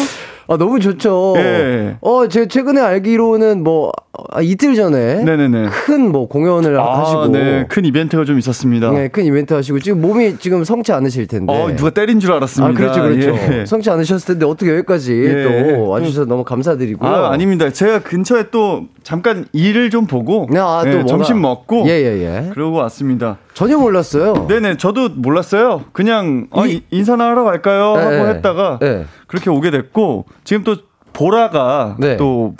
아 0.48 0.56
너무 0.56 0.78
좋죠. 0.80 1.34
예. 1.36 1.96
어, 2.00 2.28
제가 2.28 2.46
최근에 2.46 2.80
알기로는 2.80 3.64
뭐 3.64 3.92
아, 4.30 4.40
이틀 4.40 4.74
전에. 4.74 5.24
큰 5.84 6.06
뭐 6.06 6.28
공연을 6.28 6.78
아, 6.78 7.00
하시고 7.00 7.28
네. 7.28 7.64
큰 7.68 7.84
이벤트가 7.84 8.24
좀 8.24 8.38
있었습니다. 8.38 8.90
네, 8.90 9.08
큰 9.08 9.24
이벤트 9.24 9.54
하시고 9.54 9.80
지금 9.80 10.00
몸이 10.00 10.36
지금 10.38 10.62
성치 10.64 10.92
않으실 10.92 11.26
텐데. 11.26 11.52
어, 11.52 11.74
누가 11.74 11.90
때린 11.90 12.20
줄 12.20 12.32
알았습니다. 12.32 12.70
아, 12.70 12.76
그렇죠, 12.76 13.02
그렇죠. 13.02 13.54
예. 13.54 13.66
성치 13.66 13.90
않으셨을 13.90 14.34
텐데 14.34 14.46
어떻게 14.46 14.70
여기까지 14.72 15.12
예. 15.12 15.74
또 15.74 15.88
와주셔서 15.88 16.26
너무 16.26 16.44
감사드리고요. 16.44 17.10
아, 17.10 17.32
아닙니다. 17.32 17.70
제가 17.70 18.00
근처에 18.00 18.50
또 18.50 18.84
잠깐 19.02 19.46
일을 19.52 19.90
좀 19.90 20.06
보고 20.06 20.46
네, 20.50 20.58
아, 20.60 20.82
또 20.84 20.98
예, 20.98 21.04
점심 21.06 21.40
먹고 21.40 21.84
예, 21.86 21.90
예, 21.90 22.22
예. 22.46 22.50
그러고 22.52 22.76
왔습니다. 22.78 23.38
전혀 23.54 23.76
몰랐어요. 23.78 24.46
네네, 24.48 24.76
저도 24.76 25.08
몰랐어요. 25.16 25.84
그냥 25.92 26.46
어, 26.50 26.66
이, 26.66 26.82
인사나 26.90 27.24
하러 27.30 27.44
갈까요? 27.44 27.94
하고 27.96 28.10
네, 28.10 28.24
했다가 28.34 28.78
네. 28.80 29.04
그렇게 29.26 29.50
오게 29.50 29.70
됐고 29.70 30.26
지금 30.44 30.62
또 30.62 30.76
보라가 31.12 31.96
네. 31.98 32.16
또 32.16 32.54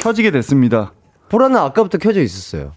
켜지게 0.00 0.30
됐습니다. 0.30 0.92
보라는 1.28 1.56
아까부터 1.58 1.98
켜져 1.98 2.22
있었어요. 2.22 2.72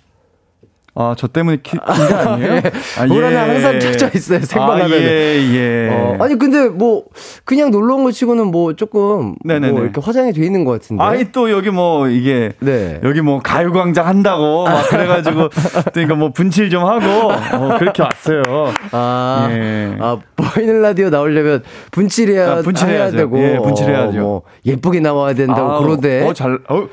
아, 0.95 1.15
저 1.17 1.25
때문에 1.27 1.58
키, 1.63 1.71
킨게 1.71 2.13
아니에요? 2.13 2.62
아, 2.99 3.06
보라는 3.08 3.32
예. 3.34 3.38
항상 3.38 3.79
켜져 3.79 4.10
있어요, 4.13 4.41
생방하면. 4.41 4.91
아, 4.91 4.95
예, 4.95 5.39
예. 5.56 5.89
어, 5.89 6.17
아니, 6.23 6.38
근데 6.38 6.69
뭐, 6.69 7.06
그냥 7.45 7.71
놀러 7.71 7.95
온 7.95 8.03
거 8.03 8.12
치고는 8.12 8.47
뭐 8.51 8.75
조금. 8.75 9.34
네네네. 9.43 9.71
뭐 9.71 9.82
이렇게 9.82 9.99
화장이 9.99 10.34
돼 10.34 10.45
있는 10.45 10.65
것 10.65 10.73
같은데. 10.73 11.03
아니, 11.03 11.32
또 11.32 11.49
여기 11.49 11.71
뭐, 11.71 12.08
이게. 12.10 12.51
네. 12.60 12.99
여기 13.03 13.21
뭐, 13.21 13.39
가요광장 13.39 14.06
한다고. 14.06 14.65
막 14.65 14.88
그래가지고. 14.89 15.49
그러니까 15.93 16.15
뭐, 16.15 16.29
분칠 16.32 16.69
좀 16.69 16.86
하고. 16.86 17.32
어, 17.32 17.77
그렇게 17.79 18.03
왔어요. 18.03 18.43
아. 18.91 19.47
예. 19.49 19.97
아, 19.99 20.17
보이는 20.36 20.79
라디오 20.82 21.10
나오려면 21.10 21.63
분칠해야, 21.91 22.51
아, 22.51 22.62
분칠해야 22.62 23.10
되고. 23.10 23.39
예, 23.39 23.58
분칠해야죠. 23.58 24.19
어, 24.19 24.21
뭐, 24.21 24.41
예쁘게 24.65 24.99
나와야 24.99 25.34
된다고 25.34 25.71
아, 25.71 25.79
그러대. 25.79 26.23
어, 26.27 26.34
잘, 26.34 26.60
어. 26.69 26.88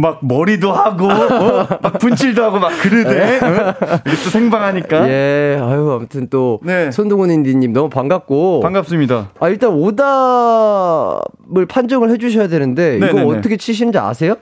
막 0.00 0.18
머리도 0.20 0.72
하고 0.72 1.06
어? 1.08 1.66
막 1.80 1.98
분칠도 1.98 2.44
하고 2.44 2.58
막 2.58 2.70
그러대. 2.82 3.38
어? 3.38 3.74
이게 4.06 4.16
생방하니까. 4.16 5.08
예. 5.08 5.58
아유 5.60 5.90
아무튼 5.92 6.28
또 6.28 6.60
네. 6.62 6.90
손동훈 6.90 7.30
인디님 7.30 7.72
너무 7.72 7.88
반갑고 7.88 8.60
반갑습니다. 8.60 9.30
아 9.40 9.48
일단 9.48 9.70
오답을 9.70 11.20
판정을 11.66 12.10
해주셔야 12.10 12.48
되는데 12.48 12.98
네네네. 12.98 13.22
이거 13.22 13.30
어떻게 13.38 13.56
치시는지 13.56 13.98
아세요? 13.98 14.34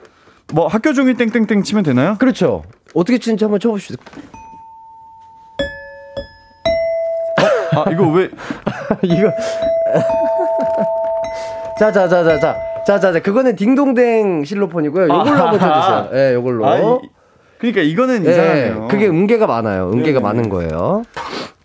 뭐 0.53 0.67
학교 0.67 0.93
종이 0.93 1.13
땡땡땡 1.13 1.63
치면 1.63 1.83
되나요? 1.83 2.15
그렇죠. 2.19 2.63
어떻게 2.93 3.17
치는지 3.17 3.45
한번 3.45 3.59
쳐보시죠. 3.59 3.95
어? 7.73 7.79
아 7.85 7.91
이거 7.91 8.07
왜 8.09 8.29
이거 9.03 9.31
자자자자자 11.79 12.55
자, 12.85 12.99
자, 12.99 13.11
자, 13.11 13.19
그거는 13.19 13.55
딩동댕 13.55 14.43
실로폰이고요. 14.45 15.05
요걸로 15.05 15.19
아, 15.19 15.51
한번 15.51 15.59
쳐주세요. 15.59 16.09
예, 16.13 16.15
네, 16.29 16.33
요걸로. 16.35 16.67
아, 16.67 16.77
이, 16.77 17.09
그러니까 17.57 17.81
이거는 17.81 18.23
네, 18.23 18.31
이상하네요. 18.31 18.87
그게 18.89 19.07
음계가 19.07 19.47
많아요. 19.47 19.89
음계가 19.91 20.19
네. 20.19 20.23
많은 20.23 20.49
거예요. 20.49 21.03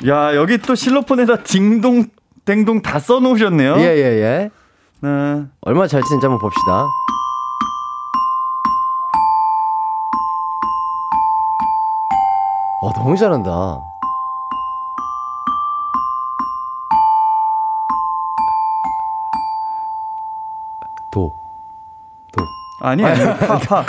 야, 0.08 0.34
여기 0.34 0.56
또 0.58 0.74
실로폰에다 0.74 1.42
딩동, 1.42 2.06
댕동 2.46 2.80
다 2.80 2.98
써놓으셨네요. 2.98 3.76
예, 3.78 3.82
예, 3.82 4.20
예. 4.22 4.50
네. 5.02 5.42
얼마나 5.60 5.86
잘 5.86 6.02
치는지 6.02 6.24
한번 6.26 6.38
봅시다. 6.38 6.86
어, 12.82 12.92
너무 12.94 13.14
잘한다. 13.14 13.89
아니, 22.80 23.04
아니, 23.04 23.22
파, 23.38 23.58
파. 23.58 23.84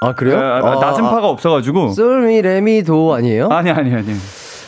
아, 0.00 0.14
그래요? 0.14 0.38
아, 0.38 0.58
아, 0.58 0.74
낮은 0.76 1.02
파가 1.02 1.28
없어가지고. 1.28 1.92
솔미, 1.92 2.42
레미, 2.42 2.82
도 2.82 3.14
아니에요? 3.14 3.48
아니, 3.50 3.70
아니, 3.70 3.92
아니. 3.94 4.14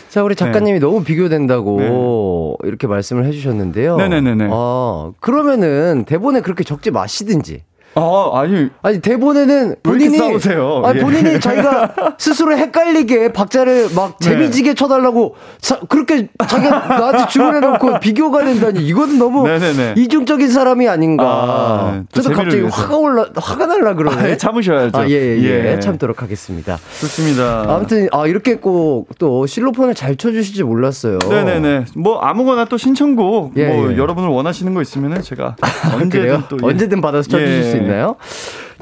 자, 0.08 0.22
우리 0.22 0.34
작가님이 0.34 0.78
네. 0.78 0.86
너무 0.86 1.04
비교된다고 1.04 2.58
네. 2.62 2.68
이렇게 2.68 2.86
말씀을 2.86 3.26
해주셨는데요. 3.26 3.96
네네네. 3.98 4.48
아, 4.50 5.10
그러면은 5.20 6.04
대본에 6.06 6.40
그렇게 6.40 6.64
적지 6.64 6.90
마시든지. 6.90 7.62
아, 7.96 8.30
아니. 8.34 8.68
아니, 8.82 9.00
대본에는 9.00 9.76
본인이. 9.82 10.18
싸우세요? 10.18 10.82
아니, 10.84 10.98
예. 10.98 11.02
본인이 11.02 11.40
자기가 11.40 11.94
스스로 12.18 12.56
헷갈리게 12.56 13.32
박자를 13.32 13.88
막 13.94 14.18
네. 14.18 14.30
재미지게 14.30 14.74
쳐달라고 14.74 15.34
자, 15.60 15.80
그렇게 15.88 16.28
자기가 16.46 16.70
나한테 16.98 17.26
주문해놓고 17.28 17.98
비교가 18.00 18.44
된다니. 18.44 18.86
이거는 18.86 19.18
너무 19.18 19.46
네네네. 19.48 19.94
이중적인 19.96 20.48
사람이 20.50 20.88
아닌가. 20.88 21.24
아, 21.26 22.02
저도 22.12 22.30
갑자기 22.34 22.60
위해서. 22.60 22.76
화가 22.82 22.96
올라, 22.96 23.26
화가 23.34 23.66
날라 23.66 23.94
그러네. 23.94 24.22
아, 24.22 24.28
예, 24.30 24.36
참으셔야죠. 24.36 24.98
아, 24.98 25.08
예, 25.08 25.12
예, 25.14 25.38
예, 25.42 25.72
예. 25.72 25.80
참도록 25.80 26.22
하겠습니다. 26.22 26.78
좋습니다. 27.00 27.64
아무튼, 27.68 28.08
아, 28.12 28.26
이렇게 28.26 28.56
꼭 28.56 29.06
또 29.18 29.46
실로폰을 29.46 29.94
잘 29.94 30.16
쳐주실지 30.16 30.62
몰랐어요. 30.64 31.18
네네네. 31.28 31.86
뭐 31.96 32.18
아무거나 32.20 32.66
또 32.66 32.76
신청곡, 32.76 33.52
예, 33.56 33.66
뭐 33.68 33.92
예. 33.92 33.96
여러분을 33.96 34.28
원하시는 34.28 34.74
거 34.74 34.82
있으면은 34.82 35.22
제가 35.22 35.56
언제든 35.94 36.42
또. 36.48 36.58
언제든 36.60 37.00
받아서 37.00 37.28
쳐주실 37.28 37.62
수 37.64 37.76
있는 37.76 37.85
있나요? 37.86 38.16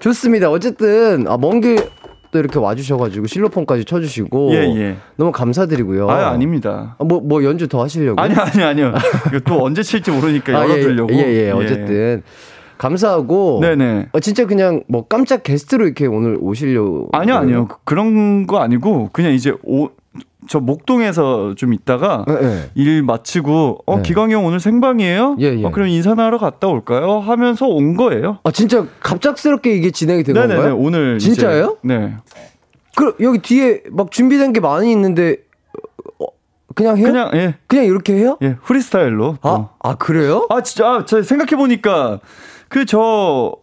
좋습니다. 0.01 0.51
어쨌든 0.51 1.27
아, 1.29 1.37
먼길 1.37 1.79
또 2.35 2.41
이렇게 2.41 2.59
와주셔가지고 2.59 3.29
실로폰까지 3.29 3.85
쳐주시고 3.85 4.53
예, 4.55 4.57
예. 4.77 4.97
너무 5.15 5.31
감사드리고요. 5.31 6.11
아 6.11 6.31
아닙니다. 6.31 6.97
뭐뭐 6.99 7.19
아, 7.19 7.25
뭐 7.25 7.45
연주 7.45 7.69
더 7.69 7.81
하시려고? 7.83 8.21
아니 8.21 8.35
아니 8.35 8.63
아니요. 8.63 8.93
또 9.47 9.65
언제 9.65 9.85
칠지 9.85 10.11
모르니까 10.11 10.59
아, 10.59 10.63
열어두려고. 10.65 11.15
예, 11.15 11.19
예, 11.19 11.47
예, 11.47 11.51
어쨌든 11.53 12.23
감사하고. 12.77 13.61
네네. 13.63 14.09
어, 14.11 14.19
진짜 14.19 14.47
그냥 14.47 14.83
뭐 14.89 15.07
깜짝 15.07 15.45
게스트로 15.45 15.85
이렇게 15.85 16.07
오늘 16.07 16.37
오시려고. 16.41 17.11
아니요 17.13 17.37
아니요 17.37 17.69
그런 17.85 18.49
거 18.49 18.59
아니고 18.59 19.11
그냥 19.13 19.33
이제 19.33 19.55
오 19.63 19.91
저 20.49 20.61
목동에서 20.61 21.55
좀 21.57 21.73
있다가 21.73 22.25
네, 22.27 22.41
네. 22.41 22.71
일 22.75 23.03
마치고 23.03 23.81
어 23.87 23.97
네. 23.97 24.03
기광이 24.03 24.35
형 24.35 24.45
오늘 24.45 24.61
생방이에요? 24.61 25.37
예, 25.41 25.59
예. 25.59 25.65
어, 25.65 25.71
그럼 25.71 25.89
인사나 25.89 26.25
하러 26.25 26.39
갔다 26.39 26.69
올까요? 26.69 27.19
하면서 27.19 27.67
온 27.67 27.97
거예요. 27.97 28.39
아 28.45 28.51
진짜 28.51 28.87
갑작스럽게 29.01 29.75
이게 29.75 29.91
진행이 29.91 30.23
된 30.25 30.35
네네네, 30.35 30.55
건가요? 30.55 30.77
오늘 30.77 31.19
진짜예요? 31.19 31.79
이제, 31.85 31.95
네. 31.95 32.17
그 32.97 33.17
여기 33.21 33.39
뒤에 33.39 33.83
막 33.91 34.11
준비된 34.11 34.53
게 34.53 34.61
많이 34.61 34.91
있는데 34.93 35.39
어, 36.21 36.27
그냥 36.75 36.97
해요? 36.99 37.07
그냥 37.07 37.31
예. 37.35 37.55
그냥 37.67 37.85
이렇게 37.87 38.15
해요? 38.15 38.37
예, 38.43 38.57
프리스타일로. 38.65 39.39
아, 39.43 39.71
아 39.81 39.95
그래요? 39.97 40.47
아 40.51 40.61
진짜 40.63 40.87
아, 40.89 41.05
저 41.05 41.23
생각해 41.23 41.57
보니까 41.57 42.21
그저 42.69 43.57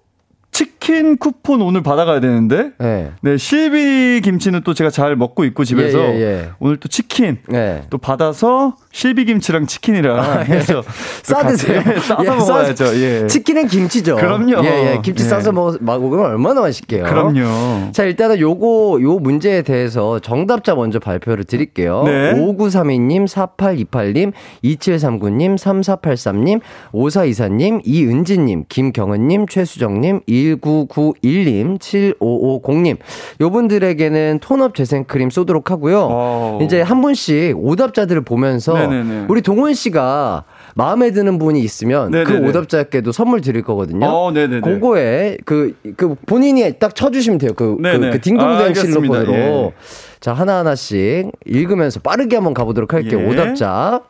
치킨 0.52 1.18
쿠폰 1.18 1.62
오늘 1.62 1.82
받아가야 1.82 2.20
되는데 2.20 2.72
네. 2.78 3.12
네 3.22 3.38
실비 3.38 4.22
김치는 4.22 4.62
또 4.64 4.74
제가 4.74 4.90
잘 4.90 5.16
먹고 5.16 5.46
있고 5.46 5.64
집에서 5.64 6.00
예, 6.00 6.16
예, 6.16 6.22
예. 6.22 6.50
오늘 6.60 6.78
또 6.78 6.90
치킨 6.90 7.38
네. 7.48 7.84
또 7.90 7.98
받아서 7.98 8.76
실비 8.92 9.26
김치랑 9.26 9.66
치킨이랑 9.66 10.20
아, 10.20 10.42
예. 10.42 10.46
해서 10.46 10.84
싸 11.24 11.48
드세요. 11.48 11.82
싸서 12.02 12.26
예, 12.26 12.30
먹어야죠. 12.30 12.86
예. 12.96 13.28
치킨은 13.28 13.68
김치죠. 13.68 14.18
그럼요. 14.18 14.66
예, 14.66 14.94
예. 14.96 15.00
김치 15.02 15.24
싸서 15.24 15.54
먹, 15.54 15.78
먹으면 15.80 16.26
얼마나 16.26 16.62
맛있게요. 16.62 17.06
그럼요. 17.06 17.92
자 17.94 18.04
일단은 18.04 18.40
요거 18.40 19.00
요 19.02 19.20
문제에 19.20 19.62
대해서 19.62 20.20
정답자 20.20 20.76
먼저 20.76 21.00
발표를 21.00 21.46
드릴게요. 21.46 22.04
네. 22.06 22.34
5932님, 22.34 23.26
4828님, 23.28 24.34
2739님, 24.64 25.58
3483님, 25.58 26.60
5424님, 26.92 27.82
이은지님, 27.86 28.66
김경은님, 28.68 29.48
최수정님, 29.48 30.22
1991님, 30.42 31.80
7550님. 31.80 32.98
요분들에게는 33.40 34.40
톤업 34.42 34.76
재생크림 34.76 35.30
쏘도록 35.30 35.72
하고요. 35.72 35.98
오. 36.00 36.10
어. 36.12 36.60
이제 36.62 36.82
한 36.82 37.02
분씩 37.02 37.58
오답자들을 37.58 38.22
보면서 38.24 38.74
네네네. 38.74 39.26
우리 39.30 39.42
동원 39.42 39.74
씨가 39.74 40.44
마음에 40.76 41.12
드는 41.12 41.38
분이 41.38 41.60
있으면 41.62 42.12
그 42.12 42.18
네네네. 42.18 42.40
그 42.40 42.48
오답자께도 42.48 43.12
선물 43.12 43.42
드릴 43.42 43.64
거거든요. 43.64 44.06
어, 44.06 44.32
그거에 44.62 45.38
그, 45.46 45.76
그 45.98 46.16
본인이 46.26 46.72
딱 46.80 46.96
쳐주시면 46.96 47.40
돼요. 47.40 47.52
그, 47.56 47.78
그, 47.78 48.00
그 48.12 48.22
딩동댕 48.22 48.72
아, 48.72 48.74
실로폰으로. 48.74 49.34
예. 49.34 49.74
자, 50.20 50.34
하나하나씩 50.34 51.32
읽으면서 51.46 52.00
빠르게 52.00 52.36
한번 52.36 52.54
가보도록 52.54 52.94
할게요. 52.94 53.22
예. 53.22 53.26
오답자. 53.26 54.02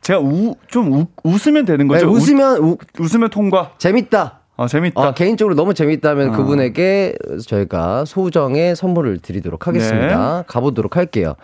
제가 0.00 0.18
우, 0.20 0.56
좀 0.66 0.92
우, 0.92 1.06
웃으면 1.22 1.64
되는 1.64 1.86
거죠? 1.86 2.06
네, 2.06 2.12
웃으면, 2.12 2.58
우, 2.58 2.76
웃으면 2.98 3.30
통과. 3.30 3.72
재밌다. 3.78 4.39
아, 4.60 4.66
재밌다. 4.66 5.00
어, 5.00 5.14
개인적으로 5.14 5.54
너무 5.54 5.72
재밌다면 5.72 6.28
어. 6.28 6.32
그분에게 6.36 7.14
저희가 7.46 8.04
소정의 8.04 8.76
선물을 8.76 9.20
드리도록 9.20 9.66
하겠습니다. 9.66 10.38
네. 10.38 10.44
가보도록 10.46 10.98
할게요. 10.98 11.34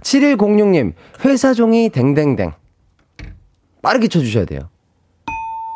7106님, 0.00 0.94
회사 1.26 1.52
종이 1.52 1.90
댕댕댕. 1.90 2.52
빠르게 3.82 4.08
쳐주셔야 4.08 4.46
돼요. 4.46 4.60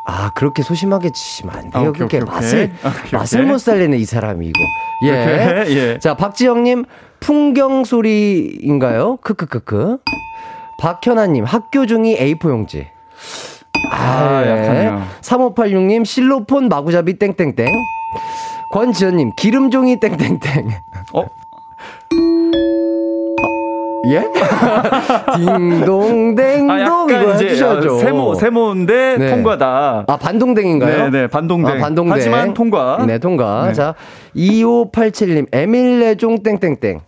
아, 0.06 0.30
그렇게 0.34 0.62
소심하게 0.62 1.10
치시면 1.10 1.54
안 1.54 1.70
돼요. 1.70 1.72
아, 1.74 1.80
오케이, 1.80 1.92
그렇게 1.92 2.16
오케이, 2.22 2.34
맛을, 2.34 2.70
오케이. 2.86 3.18
맛을 3.18 3.44
못 3.44 3.58
살리는 3.58 3.98
이 3.98 4.06
사람이 4.06 4.46
이거. 4.46 4.58
예. 5.04 5.66
예. 5.68 5.98
자, 5.98 6.14
박지영님, 6.14 6.86
풍경 7.20 7.84
소리인가요? 7.84 9.18
크크크크. 9.18 9.98
박현아님, 10.80 11.44
학교 11.44 11.84
중이 11.84 12.16
A4 12.16 12.48
용지. 12.48 12.86
아, 13.92 13.96
아 13.96 14.46
약하네요. 14.46 15.02
3586님, 15.20 16.04
실로폰 16.04 16.68
마구잡이 16.68 17.18
땡땡땡. 17.18 17.66
권지현님, 18.72 19.32
기름종이 19.36 19.98
땡땡땡. 20.00 20.70
어? 21.14 21.24
예? 24.06 24.24
딩동댕동 25.36 26.70
아, 26.70 26.78
이거 26.78 27.32
해주셔야죠. 27.32 27.96
어, 27.96 27.98
세모 27.98 28.34
세모인데 28.34 29.16
네. 29.18 29.30
통과다. 29.30 30.04
아 30.06 30.16
반동댕인가요? 30.16 31.10
네, 31.10 31.10
네 31.10 31.26
반동댕. 31.26 31.76
아, 31.76 31.78
반동댕. 31.78 32.12
하지만 32.12 32.54
통과. 32.54 33.04
네, 33.06 33.18
통과. 33.18 33.66
네. 33.66 33.72
자, 33.74 33.94
2587님 34.36 35.46
에밀레종 35.52 36.42
땡땡땡. 36.42 37.00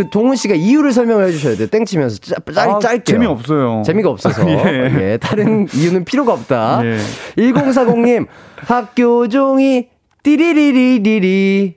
그 0.00 0.08
동훈 0.08 0.34
씨가 0.34 0.54
이유를 0.54 0.92
설명을 0.92 1.26
해주셔야 1.26 1.56
돼요. 1.56 1.66
땡치면서 1.66 2.16
짜, 2.22 2.36
짜, 2.54 2.62
아, 2.62 2.78
짧게. 2.78 3.04
재미없어요. 3.04 3.82
재미가 3.84 4.08
없어서. 4.08 4.48
예. 4.48 4.90
예. 5.12 5.18
다른 5.18 5.68
이유는 5.76 6.06
필요가 6.06 6.32
없다. 6.32 6.80
예. 6.84 6.96
1040님, 7.36 8.26
학교 8.56 9.28
종이 9.28 9.88
띠리리리리리. 10.22 11.74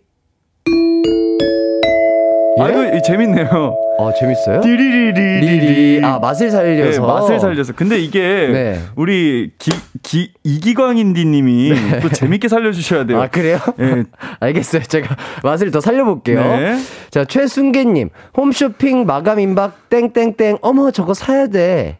예? 2.60 2.64
아, 2.64 2.70
이거 2.70 3.02
재밌네요. 3.02 3.76
어, 3.98 4.14
재밌어요? 4.18 4.62
띠리리리리. 4.62 6.00
아, 6.06 6.18
맛을 6.20 6.50
살려서. 6.50 7.02
네, 7.02 7.06
맛을 7.06 7.40
살려서. 7.42 7.74
근데 7.74 8.00
이게 8.00 8.22
네. 8.22 8.80
우리 8.96 9.52
기, 9.60 9.72
기, 10.04 10.34
이기광 10.44 10.98
인디 10.98 11.26
님이 11.26 11.72
네. 11.72 12.00
또 12.02 12.10
재밌게 12.10 12.50
살려주셔야 12.50 13.06
돼요. 13.06 13.22
아, 13.22 13.28
그래요? 13.28 13.58
네. 13.78 14.04
알겠어요. 14.40 14.84
제가 14.84 15.16
맛을 15.44 15.72
더 15.72 15.80
살려볼게요. 15.82 16.42
네. 16.42 16.80
자, 17.10 17.26
최순계 17.26 17.86
님. 17.86 18.10
홈쇼핑 18.36 19.06
마감 19.06 19.40
임박 19.40 19.90
땡땡땡. 19.90 20.58
어머, 20.62 20.92
저거 20.92 21.14
사야 21.14 21.48
돼. 21.48 22.00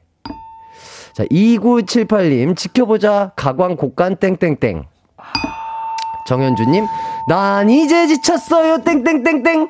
자, 1.14 1.24
2978님. 1.26 2.56
지켜보자. 2.56 3.32
가광 3.36 3.78
곡간 3.78 4.18
땡땡땡. 4.18 4.86
정현주님. 6.28 6.86
난 7.30 7.70
이제 7.70 8.08
지쳤어요. 8.08 8.80
땡땡땡땡. 8.84 9.70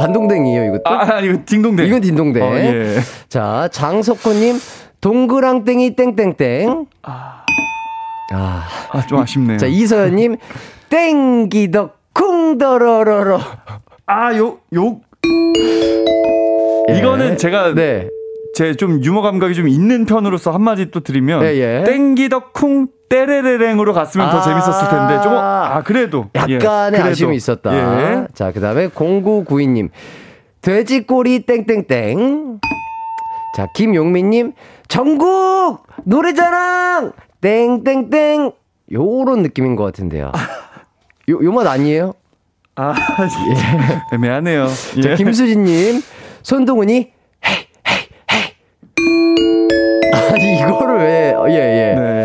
반동댕이에요, 0.00 0.64
이것도? 0.66 0.82
아, 0.86 1.16
아, 1.16 1.20
이거 1.20 1.38
딩동댕. 1.44 1.86
이건 1.86 2.00
딩동댕. 2.00 2.42
어, 2.42 2.54
예. 2.56 2.98
자, 3.28 3.68
장석호님, 3.70 4.56
동그랑땡이 5.00 5.94
땡땡땡. 5.96 6.86
아. 7.02 7.44
아, 8.32 8.64
아, 8.92 9.06
좀 9.06 9.18
아쉽네요. 9.18 9.58
자, 9.58 9.66
이서연님, 9.66 10.36
땡기덕 10.88 11.98
쿵더러러러. 12.14 13.40
아, 14.06 14.34
요, 14.36 14.58
요. 14.74 15.00
예. 16.90 16.98
이거는 16.98 17.36
제가. 17.36 17.74
네. 17.74 18.08
제 18.54 18.74
좀 18.74 19.02
유머 19.04 19.22
감각이 19.22 19.54
좀 19.54 19.68
있는 19.68 20.06
편으로서 20.06 20.50
한마디 20.50 20.90
또 20.90 21.00
드리면. 21.00 21.42
예, 21.44 21.54
예. 21.56 21.84
땡기덕 21.84 22.52
쿵 22.52 22.88
떼레레랭으로 23.10 23.92
갔으면 23.92 24.28
아~ 24.28 24.30
더 24.30 24.40
재밌었을 24.40 24.88
텐데 24.88 25.20
조금 25.22 25.36
아 25.36 25.82
그래도 25.84 26.26
약간의 26.34 27.00
예, 27.00 27.04
아쉬움이 27.04 27.36
있었다. 27.36 27.74
예. 27.74 28.26
자 28.32 28.52
그다음에 28.52 28.88
0992님 28.88 29.90
돼지꼬리 30.62 31.40
땡땡땡. 31.40 32.60
자 33.56 33.66
김용민님 33.74 34.52
전국 34.88 35.82
노래자랑 36.04 37.12
땡땡땡 37.40 38.52
요런 38.92 39.42
느낌인 39.42 39.76
것 39.76 39.84
같은데요. 39.84 40.32
요 41.28 41.40
요 41.42 41.52
맛 41.52 41.66
아니에요? 41.66 42.12
아 42.76 42.94
예. 42.94 44.14
애매하네요. 44.16 44.68
자 45.02 45.10
예. 45.10 45.14
김수진님 45.16 46.00
손동훈이 46.42 47.12
헤이 47.46 47.56
헤이 47.88 47.98
헤이. 48.32 48.54
아니 50.32 50.58
이거를 50.60 50.98
왜 50.98 51.34
예예. 51.48 51.56
예. 51.56 51.94
네. 51.98 52.19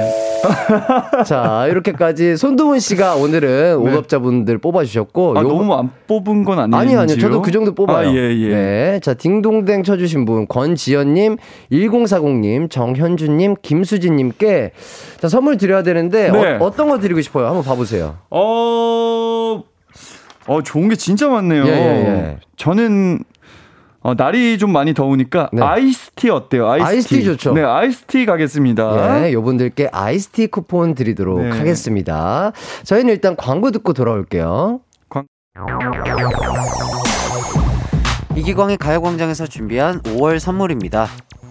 자, 1.25 1.67
이렇게까지 1.69 2.38
손두문 2.38 2.80
씨가 2.80 3.15
오늘은 3.15 3.84
네. 3.84 3.91
오답자분들 3.91 4.58
뽑아주셨고. 4.58 5.38
아, 5.38 5.41
요... 5.41 5.47
너무 5.47 5.73
안 5.73 5.91
뽑은 6.08 6.43
건 6.43 6.60
아니에요? 6.60 6.80
아니요, 6.80 6.99
아니요. 7.01 7.17
저도 7.17 7.41
그 7.41 7.51
정도 7.51 7.73
뽑아요. 7.73 8.10
아, 8.10 8.13
예, 8.13 8.36
예. 8.36 8.49
네. 8.49 8.99
자, 9.01 9.13
딩동댕 9.13 9.84
쳐주신 9.84 10.25
분, 10.25 10.47
권지연님, 10.47 11.38
1040님, 11.71 12.69
정현주님, 12.69 13.56
김수진님께 13.62 14.71
자, 15.19 15.28
선물 15.28 15.58
드려야 15.58 15.84
되는데, 15.84 16.32
네. 16.32 16.58
어, 16.60 16.71
떤거 16.71 16.99
드리고 16.99 17.21
싶어요? 17.21 17.47
한번 17.47 17.63
봐보세요. 17.63 18.17
어, 18.30 19.63
어, 20.47 20.62
좋은 20.63 20.89
게 20.89 20.95
진짜 20.95 21.28
많네요. 21.28 21.65
예, 21.65 21.69
예, 21.69 21.75
예. 21.75 22.38
저는 22.58 23.23
어, 24.05 24.13
날이 24.13 24.59
좀 24.59 24.71
많이 24.71 24.93
더우니까 24.93 25.49
네. 25.51 25.63
아이스티 25.63 26.29
어때요? 26.29 26.69
아이스티. 26.69 26.95
아이스티 26.95 27.23
좋죠. 27.23 27.53
네, 27.53 27.63
아이스티 27.63 28.27
가겠습니다. 28.27 29.21
네, 29.21 29.33
요분들께 29.33 29.89
아이스티 29.91 30.45
쿠폰 30.45 30.93
드리도록 30.93 31.41
네. 31.41 31.49
하겠습니다. 31.49 32.51
저희는 32.83 33.11
일단 33.11 33.35
광고 33.35 33.71
듣고 33.71 33.93
돌아올게요. 33.93 34.79
광... 35.09 35.25
이기광의 38.35 38.77
가요광장에서 38.77 39.47
준비한 39.47 39.99
5월 40.03 40.37
선물입니다. 40.37 41.07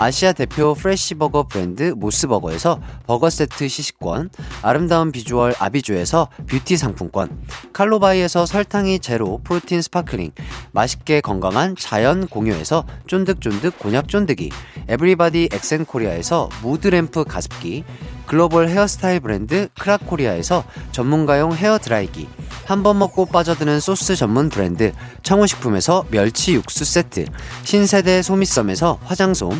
아시아 0.00 0.32
대표 0.32 0.74
fresh 0.74 1.08
버거 1.08 1.48
브랜드 1.48 1.92
모스버거에서 1.96 2.80
버거 3.08 3.30
세트 3.30 3.66
시식권, 3.66 4.30
아름다운 4.62 5.10
비주얼 5.10 5.54
아비주에서 5.58 6.28
뷰티 6.46 6.76
상품권, 6.76 7.44
칼로바이에서 7.72 8.46
설탕이 8.46 9.00
제로 9.00 9.40
프로틴 9.42 9.82
sparkling, 9.82 10.30
맛있게 10.70 11.20
건강한 11.20 11.74
자연 11.76 12.28
공유에서 12.28 12.84
쫀득쫀득 13.08 13.80
곤약 13.80 14.08
쫀득이, 14.08 14.50
에브리바디 14.86 15.48
엑센코리아에서 15.52 16.48
무드램프 16.62 17.24
가습기, 17.24 17.82
글로벌 18.26 18.68
헤어스타일 18.68 19.18
브랜드 19.20 19.68
크라코리아에서 19.74 20.62
전문가용 20.92 21.54
헤어드라이기, 21.54 22.28
한 22.66 22.82
번 22.82 22.98
먹고 22.98 23.26
빠져드는 23.26 23.80
소스 23.80 24.14
전문 24.14 24.48
브랜드 24.50 24.92
청우식품에서 25.22 26.04
멸치 26.10 26.52
육수 26.52 26.84
세트, 26.84 27.24
신세대 27.64 28.22
소미썸에서 28.22 29.00
화장솜, 29.04 29.58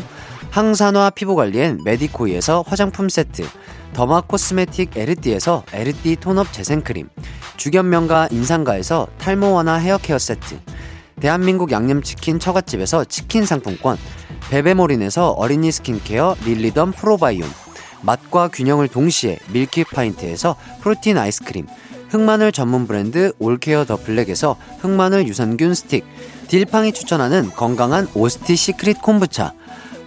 항산화 0.51 1.11
피부관리엔 1.11 1.81
메디코이에서 1.85 2.63
화장품 2.67 3.07
세트, 3.07 3.43
derma 3.93 4.21
cosmetic 4.21 4.97
에르띠에서 4.97 5.63
에르띠 5.71 6.15
tone-up 6.15 6.51
재생크림, 6.51 7.07
주견명가 7.55 8.29
인상가에서 8.31 9.07
탈모 9.19 9.53
완화 9.53 9.75
헤어케어 9.75 10.17
세트, 10.17 10.59
대한민국 11.19 11.71
양념치킨 11.71 12.39
처갓집에서 12.39 13.05
치킨 13.05 13.45
상품권, 13.45 13.97
베베모린에서 14.49 15.29
어린이 15.31 15.71
스킨케어 15.71 16.35
릴리덤 16.43 16.93
프로바이옴, 16.93 17.47
맛과 18.01 18.47
균형을 18.47 18.87
동시에 18.87 19.37
밀키파인트에서 19.53 20.55
프로틴 20.81 21.19
아이스크림, 21.19 21.67
흑마늘 22.09 22.51
전문 22.51 22.87
브랜드 22.87 23.33
올케어 23.37 23.85
더 23.85 23.97
블랙에서 23.97 24.55
흑마늘 24.79 25.27
유산균 25.27 25.75
스틱, 25.75 26.05
딜팡이 26.47 26.91
추천하는 26.91 27.51
건강한 27.51 28.07
오스티 28.15 28.55
시크릿 28.55 28.99
콤부차, 29.03 29.53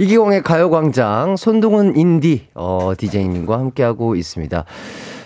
이기광의 0.00 0.42
가요광장 0.42 1.36
손동훈 1.36 1.94
인디 1.94 2.46
어, 2.54 2.92
디제이님과 2.96 3.58
함께하고 3.58 4.16
있습니다. 4.16 4.64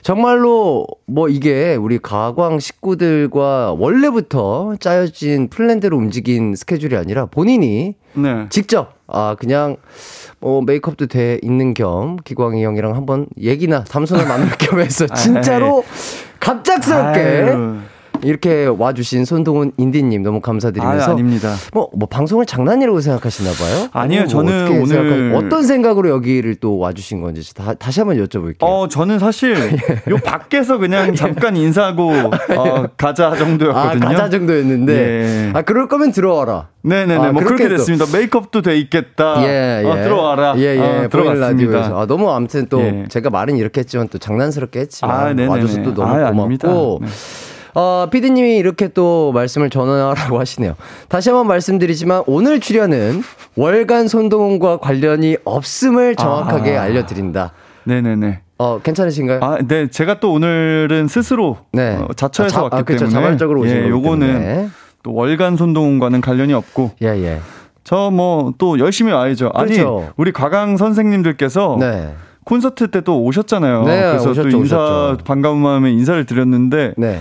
정말로 0.03 0.85
뭐 1.07 1.29
이게 1.29 1.77
우리 1.77 1.99
가광 1.99 2.59
식구들과 2.59 3.77
원래부터 3.79 4.75
짜여진 4.81 5.49
플랜대로 5.49 5.97
움직인 5.97 6.57
스케줄이 6.57 6.97
아니라 6.97 7.27
본인이 7.27 7.95
네. 8.15 8.47
직접 8.51 8.95
아 9.07 9.37
그냥 9.39 9.77
뭐 10.41 10.61
메이크업도 10.63 11.07
돼 11.07 11.39
있는 11.43 11.73
겸 11.73 12.17
기광이 12.17 12.65
형이랑 12.65 12.97
한번 12.97 13.27
얘기나 13.41 13.85
담소를 13.85 14.27
나눌 14.27 14.49
겸 14.59 14.81
해서 14.81 15.07
진짜로 15.07 15.85
갑작스럽게 16.41 17.21
아유. 17.21 17.79
이렇게 18.25 18.67
와주신 18.67 19.25
손동훈 19.25 19.73
인디님 19.77 20.23
너무 20.23 20.41
감사드리면서. 20.41 21.11
아, 21.11 21.13
아닙니다. 21.13 21.55
뭐, 21.73 21.91
뭐, 21.95 22.09
방송을 22.09 22.47
장난이라고 22.47 23.01
생각하시나 23.01 23.51
봐요? 23.51 23.89
아니요, 23.93 24.21
뭐 24.21 24.29
저는 24.29 24.67
오늘. 24.69 24.87
생각하... 24.87 25.39
어떤 25.39 25.63
생각으로 25.63 26.09
여기를 26.11 26.57
또 26.57 26.79
와주신 26.79 27.21
건지 27.21 27.55
다, 27.55 27.75
다시 27.75 28.01
한번 28.01 28.17
여쭤볼게요. 28.25 28.63
어, 28.63 28.89
저는 28.89 29.19
사실 29.19 29.55
요 30.09 30.17
밖에서 30.25 30.79
그냥 30.79 31.15
잠깐 31.17 31.57
인사하고 31.57 32.11
어, 32.57 32.87
가자 32.97 33.35
정도였거든요. 33.37 34.07
아, 34.07 34.11
가자 34.11 34.29
정도였는데. 34.31 34.95
예. 34.95 35.51
아, 35.55 35.63
그럴 35.63 35.89
거면 35.89 36.13
들어와라. 36.13 36.69
네네네. 36.83 37.17
아, 37.17 37.33
뭐 37.33 37.43
그렇게 37.43 37.69
됐습니다. 37.69 38.05
메이크업도 38.13 38.63
돼 38.63 38.77
있겠다. 38.79 39.43
예, 39.43 39.83
예. 39.83 39.87
어, 39.87 39.95
들어와라. 39.95 40.55
예, 40.59 40.77
예. 40.77 40.81
어, 40.81 41.09
들어갔습니다. 41.09 41.79
아, 41.95 42.07
너무 42.07 42.31
아무튼 42.31 42.67
또 42.69 42.81
예. 42.81 43.07
제가 43.09 43.31
말은 43.31 43.57
이렇게 43.57 43.81
했지만 43.81 44.09
또 44.09 44.19
장난스럽게 44.19 44.81
했지만 44.81 45.39
아, 45.39 45.51
와줘서 45.51 45.83
또 45.83 45.95
너무 45.95 46.15
아, 46.15 46.31
고맙고. 46.31 47.01
네. 47.03 47.09
어, 47.75 48.07
피디님이 48.11 48.57
이렇게 48.57 48.89
또 48.89 49.33
말씀을 49.33 49.69
전하라고 49.71 50.39
하시네요. 50.39 50.75
다시 51.09 51.31
한번 51.31 51.47
말씀드리지만 51.49 52.23
오늘 52.27 52.61
출연은 52.61 53.23
월간 53.57 54.09
손동훈과 54.09 54.79
관련이 54.79 55.37
없음을 55.45 56.17
정확하게 56.17 56.77
아. 56.77 56.83
알려드린다. 56.83 57.53
네네네. 57.85 58.41
어, 58.59 58.81
괜찮으신가요? 58.83 59.41
아, 59.43 59.59
네. 59.67 59.89
제가 59.89 60.21
또 60.21 60.33
오늘은 60.33 61.09
스스로 61.09 61.59
네. 61.73 61.97
어, 62.01 62.09
자처해서 62.15 62.55
아, 62.55 62.59
자, 62.59 62.63
왔기 62.65 62.77
아, 62.77 62.83
그렇죠. 62.83 63.07
때문에 63.07 63.21
자발적으로 63.21 63.61
오신 63.63 63.77
예, 63.77 63.89
요거는 63.89 64.71
또 65.03 65.13
월간 65.13 65.57
손동훈과는 65.57 66.21
관련이 66.21 66.53
없고 66.55 66.93
예, 67.03 67.09
예. 67.09 67.41
저 67.83 68.11
뭐 68.11 68.53
또 68.57 68.79
열심히 68.79 69.13
와야죠. 69.13 69.51
그렇죠. 69.51 69.99
아니, 69.99 70.07
우리 70.17 70.33
과강 70.33 70.77
선생님들께서 70.77 71.77
네. 71.81 72.15
콘서트 72.45 72.89
때 72.91 73.01
또 73.01 73.21
오셨잖아요. 73.23 73.83
네, 73.85 74.01
그래서 74.03 74.31
오셨죠, 74.31 74.51
또 74.51 74.57
인사 74.59 74.77
오셨죠. 74.79 75.25
반가운 75.25 75.59
마음에 75.59 75.91
인사를 75.91 76.25
드렸는데 76.25 76.95
네. 76.97 77.21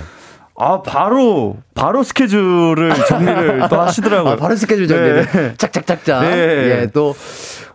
아 0.56 0.82
바로 0.84 1.58
바로 1.74 2.04
스케줄을 2.04 2.94
정리를 3.08 3.64
또 3.70 3.82
하시더라고요. 3.82 4.34
아, 4.34 4.36
바로 4.36 4.56
스케줄 4.56 4.88
정리를 4.88 5.26
네. 5.26 5.54
짝짝짝짝. 5.58 6.22
네. 6.24 6.30
예, 6.82 6.88
또 6.94 7.16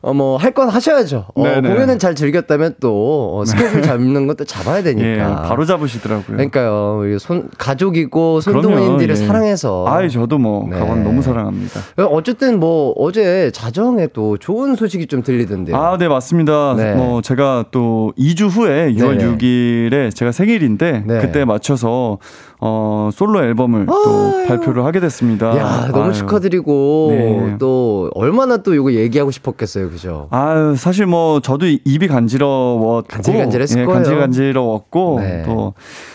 어, 0.01 0.15
뭐, 0.15 0.37
할 0.37 0.53
건 0.53 0.69
하셔야죠. 0.69 1.27
어, 1.35 1.43
공연은 1.43 1.99
잘 1.99 2.15
즐겼다면 2.15 2.77
또, 2.79 3.37
어, 3.37 3.45
스케줄 3.45 3.83
잡는 3.83 4.29
것도 4.29 4.45
잡아야 4.45 4.81
되니까. 4.85 5.09
예, 5.09 5.19
바로 5.49 5.65
잡으시더라고요. 5.65 6.37
그러니까요. 6.37 7.19
손, 7.19 7.49
가족이고, 7.59 8.41
손동훈님들을 8.41 9.11
예. 9.11 9.15
사랑해서. 9.17 9.87
아이, 9.89 10.09
저도 10.09 10.39
뭐, 10.39 10.69
네. 10.71 10.79
가원 10.79 11.03
너무 11.03 11.21
사랑합니다. 11.21 11.81
어쨌든 11.97 12.61
뭐, 12.61 12.93
어제 12.97 13.51
자정에 13.53 14.07
또 14.13 14.37
좋은 14.39 14.77
소식이 14.77 15.09
좀 15.09 15.25
들리던데요. 15.25 15.77
아, 15.77 15.99
네, 15.99 16.07
맞습니다. 16.07 16.75
네. 16.77 16.95
뭐, 16.95 17.21
제가 17.21 17.65
또 17.73 18.13
2주 18.17 18.49
후에 18.49 18.93
6월 18.95 19.19
네네. 19.19 19.37
6일에 19.37 20.15
제가 20.15 20.31
생일인데, 20.31 21.03
네. 21.09 21.19
그때 21.19 21.45
맞춰서, 21.45 22.19
어, 22.61 23.11
솔로 23.13 23.43
앨범을 23.43 23.81
아유. 23.81 23.87
또 23.87 24.45
발표를 24.49 24.85
하게 24.85 25.01
됐습니다. 25.01 25.57
야, 25.57 25.89
너무 25.93 26.07
아유. 26.07 26.13
축하드리고, 26.13 27.09
네. 27.11 27.57
또, 27.59 28.11
얼마나 28.15 28.57
또 28.59 28.75
이거 28.75 28.93
얘기하고 28.93 29.31
싶었겠어요. 29.31 29.91
그죠? 29.91 30.29
아유, 30.31 30.75
사실 30.77 31.07
뭐 31.07 31.41
저도 31.41 31.67
입이 31.67 32.09
간지러웠고 32.09 33.05
간질간질했을 33.09 33.81
예, 33.81 33.85
거예요. 33.85 33.95
간질간질러웠고 33.99 35.21
네. 35.21 35.43
또 35.47 35.75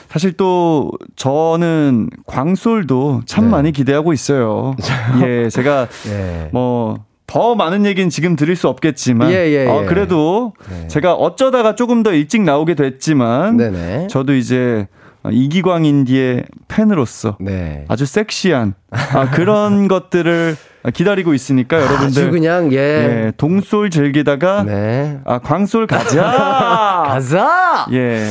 사실 0.09 0.33
또 0.33 0.91
저는 1.15 2.09
광솔도 2.27 3.21
참 3.25 3.45
네. 3.45 3.49
많이 3.51 3.71
기대하고 3.71 4.13
있어요. 4.13 4.75
예, 5.25 5.49
제가 5.49 5.87
예. 6.09 6.49
뭐더 6.51 7.55
많은 7.55 7.85
얘기는 7.85 8.09
지금 8.09 8.35
드릴 8.35 8.55
수 8.55 8.67
없겠지만, 8.67 9.31
예, 9.31 9.35
예, 9.49 9.67
어, 9.67 9.83
예. 9.83 9.85
그래도 9.85 10.53
네. 10.69 10.87
제가 10.87 11.13
어쩌다가 11.13 11.75
조금 11.75 12.03
더 12.03 12.13
일찍 12.13 12.41
나오게 12.41 12.75
됐지만, 12.75 13.57
네네. 13.57 14.07
저도 14.07 14.35
이제 14.35 14.87
이기광 15.31 15.85
인디의 15.85 16.45
팬으로서 16.67 17.37
네. 17.39 17.85
아주 17.87 18.05
섹시한 18.05 18.73
아, 18.91 19.29
그런 19.31 19.87
것들을 19.87 20.55
기다리고 20.93 21.33
있으니까 21.33 21.81
여러분들 21.81 22.31
그냥 22.31 22.73
예. 22.73 22.77
예 22.77 23.33
동솔 23.37 23.89
즐기다가 23.89 24.63
네. 24.63 25.19
아 25.23 25.39
광솔 25.39 25.87
가자 25.87 26.23
가자 27.07 27.87
예 27.93 28.25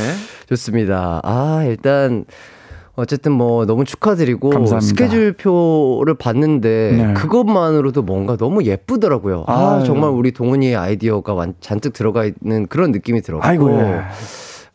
좋습니다 0.47 1.19
아 1.23 1.63
일단 1.65 2.25
어쨌든 2.95 3.31
뭐 3.31 3.65
너무 3.65 3.85
축하드리고 3.85 4.51
감사합니다. 4.51 4.87
스케줄표를 4.87 6.13
봤는데 6.13 6.91
네. 6.95 7.13
그것만으로도 7.15 8.03
뭔가 8.03 8.37
너무 8.37 8.63
예쁘더라고요. 8.63 9.45
아 9.47 9.77
아유. 9.77 9.83
정말 9.83 10.11
우리 10.11 10.31
동훈이의 10.31 10.75
아이디어가 10.75 11.33
완, 11.33 11.55
잔뜩 11.59 11.93
들어가 11.93 12.23
있는 12.25 12.67
그런 12.67 12.91
느낌이 12.91 13.21
들었고 13.21 13.43
아이고, 13.43 13.79
예. 13.79 14.01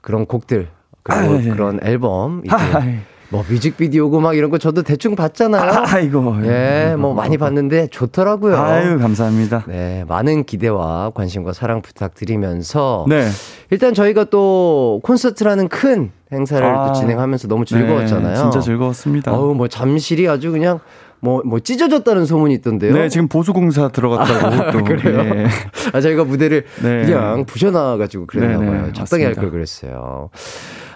그런 0.03 0.27
곡들 0.27 0.67
그리고 1.09 1.35
아유, 1.35 1.41
예. 1.45 1.51
그런 1.51 1.81
앨범 1.83 2.43
이제 2.45 2.55
아유. 2.55 2.95
뭐 3.31 3.45
뮤직비디오고 3.47 4.21
막 4.21 4.35
이런 4.37 4.51
거 4.51 4.57
저도 4.57 4.83
대충 4.83 5.15
봤잖아요. 5.15 5.85
아이고. 5.87 6.37
예, 6.45 6.95
뭐 6.99 7.13
많이 7.13 7.37
봤는데 7.37 7.89
좋더라고요. 7.89 8.57
아유, 8.57 8.99
감사합니다. 8.99 9.65
네, 9.69 10.05
많은 10.09 10.45
기대와 10.45 11.11
관심과 11.15 11.53
사랑 11.53 11.83
부탁드리면서 11.83 13.05
네. 13.09 13.29
일단 13.71 13.93
저희가 13.93 14.25
또 14.25 15.01
콘서트라는 15.03 15.69
큰 15.69 16.11
행사를 16.33 16.67
아, 16.67 16.87
또 16.89 16.93
진행하면서 16.95 17.49
너무 17.49 17.65
즐거웠잖아요. 17.67 18.35
네, 18.35 18.41
진짜 18.41 18.61
즐거웠습니다. 18.61 19.33
어우, 19.33 19.55
뭐 19.55 19.69
잠실이 19.69 20.27
아주 20.29 20.51
그냥 20.51 20.79
뭐, 21.21 21.43
뭐 21.45 21.59
찢어졌다는 21.59 22.25
소문이 22.27 22.55
있던데요. 22.55 22.95
네, 22.95 23.09
지금 23.09 23.29
보수공사 23.29 23.89
들어갔다고. 23.89 24.47
아, 24.47 24.71
또. 24.71 24.85
그래요? 24.85 25.23
네. 25.23 25.47
아, 25.93 26.01
저희가 26.01 26.25
무대를 26.25 26.65
네. 26.83 27.05
그냥 27.05 27.45
부셔놔가지고 27.45 28.27
그랬나봐요. 28.27 28.71
네, 28.71 28.83
네, 28.87 28.93
적당히 28.93 29.25
할 29.25 29.35
걸 29.35 29.51
그랬어요. 29.51 30.31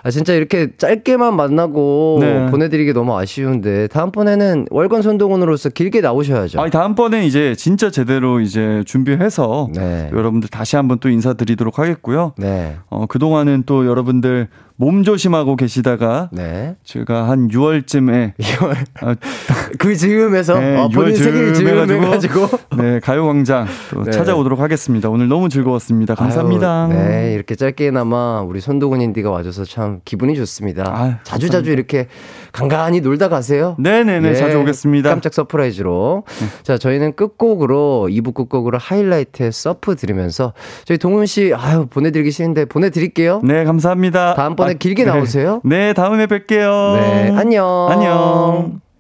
아, 0.05 0.11
진짜 0.11 0.35
이렇게 0.35 0.71
짧게만 0.77 1.37
만나고 1.37 2.19
네. 2.21 2.51
보내드리기 2.51 2.93
너무 2.93 3.17
아쉬운데 3.17 3.87
다음번에는 3.89 4.67
월간 4.71 5.03
선동원으로서 5.03 5.69
길게 5.71 6.01
나오셔야죠. 6.01 6.61
아, 6.61 6.69
다음번에 6.71 7.25
이제 7.25 7.55
진짜 7.55 7.91
제대로 7.91 8.41
이제 8.41 8.83
준비해서 8.85 9.69
네. 9.75 10.11
여러분들 10.13 10.49
다시 10.49 10.77
한번 10.77 10.99
또 10.99 11.09
인사드리도록 11.09 11.79
하겠고요. 11.79 12.35
네. 12.37 12.77
어, 12.91 13.07
그 13.07 13.19
동안은 13.19 13.63
또 13.67 13.87
여러분들 13.87 14.49
몸 14.83 15.05
조심하고 15.05 15.55
계시다가 15.55 16.29
네. 16.33 16.75
제가 16.83 17.29
한 17.29 17.47
6월쯤에 17.47 18.35
6월 18.37 18.75
아, 19.01 19.15
그 19.79 19.95
즈음에서 19.95 20.59
네, 20.59 20.77
어, 20.77 20.89
본인 20.89 21.15
생일 21.15 21.55
즈음 21.55 21.69
해가지고 21.89 22.49
네 22.77 22.99
가요광장 22.99 23.69
또 23.93 24.03
네. 24.03 24.11
찾아오도록 24.11 24.59
하겠습니다. 24.59 25.09
오늘 25.09 25.29
너무 25.29 25.49
즐거웠습니다. 25.49 26.17
감사합니다. 26.17 26.89
아유, 26.91 26.95
네 26.95 27.33
이렇게 27.33 27.55
짧게나마 27.55 28.41
우리 28.41 28.61
손동운 28.61 29.01
인디가 29.03 29.31
와줘서 29.31 29.65
참 29.67 30.01
기분이 30.05 30.35
좋습니다. 30.35 30.93
아유, 30.93 31.13
자주 31.23 31.49
자주 31.49 31.71
이렇게 31.71 32.09
간간히 32.53 33.01
놀다 33.01 33.29
가세요. 33.29 33.77
네네네 33.79 34.21
네, 34.31 34.35
자주 34.35 34.59
오겠습니다. 34.61 35.09
깜짝 35.11 35.33
surprise로 35.35 36.25
네. 36.27 36.47
자 36.63 36.79
저희는 36.79 37.15
끝곡으로 37.17 38.09
2부 38.11 38.35
끝곡으로 38.35 38.79
하이라이트의 38.79 39.53
Surf 39.53 39.97
들으면서 39.97 40.53
저희 40.85 40.99
동운 40.99 41.27
씨 41.27 41.53
아유 41.55 41.87
보내드리기 41.87 42.31
싫은데 42.31 42.67
보내드릴게요. 42.67 43.41
네 43.43 43.65
감사합니다. 43.65 44.35
다음번에 44.35 44.73
아, 44.73 44.75
길게 44.75 45.05
네. 45.05 45.11
나오세요. 45.11 45.61
네, 45.65 45.93
다음에 45.95 46.27
뵐게요. 46.27 46.97
네, 46.97 47.33
안녕. 47.37 47.89
안녕. 47.91 48.92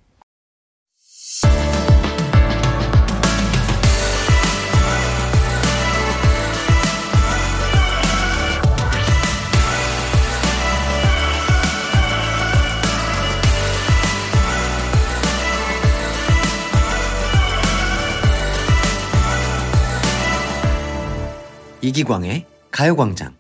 이기광의 21.85 22.47
가요광장. 22.71 23.35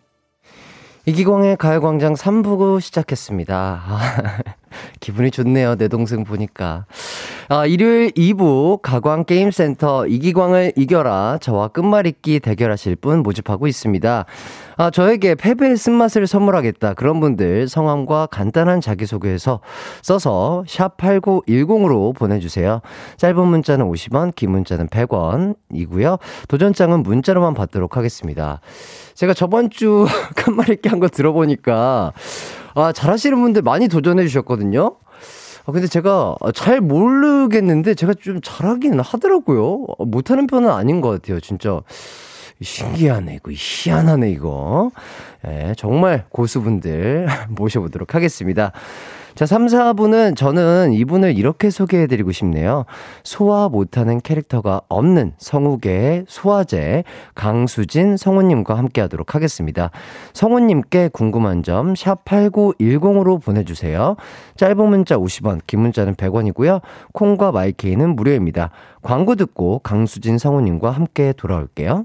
이기광의 1.06 1.56
가요광장 1.58 2.14
3부고 2.14 2.80
시작했습니다. 2.80 3.82
기분이 4.98 5.30
좋네요. 5.30 5.76
내 5.76 5.86
동생 5.86 6.24
보니까. 6.24 6.86
아, 7.48 7.66
일요일 7.66 8.10
2부 8.10 8.80
가광게임센터 8.82 10.08
이기광을 10.08 10.72
이겨라. 10.74 11.38
저와 11.40 11.68
끝말잇기 11.68 12.40
대결하실 12.40 12.96
분 12.96 13.22
모집하고 13.22 13.68
있습니다. 13.68 14.26
아, 14.76 14.90
저에게 14.90 15.34
패배의 15.34 15.76
쓴맛을 15.76 16.26
선물하겠다. 16.26 16.94
그런 16.94 17.20
분들 17.20 17.68
성함과 17.68 18.26
간단한 18.26 18.80
자기소개에서 18.80 19.60
써서 20.02 20.64
샵8910으로 20.66 22.14
보내주세요. 22.14 22.80
짧은 23.18 23.46
문자는 23.46 23.86
50원, 23.90 24.34
긴 24.34 24.50
문자는 24.52 24.88
100원이고요. 24.88 26.18
도전장은 26.48 27.02
문자로만 27.02 27.54
받도록 27.54 27.96
하겠습니다. 27.96 28.60
제가 29.14 29.34
저번 29.34 29.68
주 29.70 30.06
끝말잇기 30.36 30.88
한 30.88 31.02
거 31.02 31.08
들어보니까 31.08 32.12
아, 32.74 32.92
잘하시는 32.92 33.40
분들 33.40 33.62
많이 33.62 33.88
도전해 33.88 34.22
주셨거든요. 34.22 34.94
아, 35.66 35.72
근데 35.72 35.86
제가 35.88 36.36
잘 36.54 36.80
모르겠는데 36.80 37.94
제가 37.94 38.14
좀 38.14 38.40
잘하기는 38.40 39.00
하더라고요. 39.00 39.84
못하는 39.98 40.46
편은 40.46 40.70
아닌 40.70 41.00
것 41.00 41.10
같아요, 41.10 41.40
진짜. 41.40 41.80
신기하네, 42.62 43.36
이거. 43.36 43.50
희한하네, 43.52 44.30
이거. 44.30 44.90
예, 45.46 45.74
정말 45.76 46.24
고수분들 46.30 47.26
모셔보도록 47.50 48.14
하겠습니다. 48.14 48.72
자, 49.34 49.46
3, 49.46 49.66
4부는 49.66 50.36
저는 50.36 50.92
이분을 50.92 51.36
이렇게 51.38 51.70
소개해드리고 51.70 52.32
싶네요. 52.32 52.84
소화 53.24 53.68
못하는 53.68 54.20
캐릭터가 54.20 54.82
없는 54.88 55.32
성우계의 55.38 56.26
소화제 56.28 57.04
강수진 57.34 58.18
성우님과 58.18 58.76
함께 58.76 59.00
하도록 59.00 59.34
하겠습니다. 59.34 59.90
성우님께 60.34 61.08
궁금한 61.08 61.62
점, 61.62 61.94
샵8910으로 61.94 63.42
보내주세요. 63.42 64.16
짧은 64.56 64.88
문자 64.88 65.16
50원, 65.16 65.60
긴 65.66 65.80
문자는 65.80 66.14
100원이고요. 66.14 66.82
콩과 67.12 67.52
마이케이는 67.52 68.14
무료입니다. 68.14 68.70
광고 69.00 69.34
듣고 69.34 69.78
강수진 69.78 70.36
성우님과 70.36 70.90
함께 70.90 71.32
돌아올게요. 71.32 72.04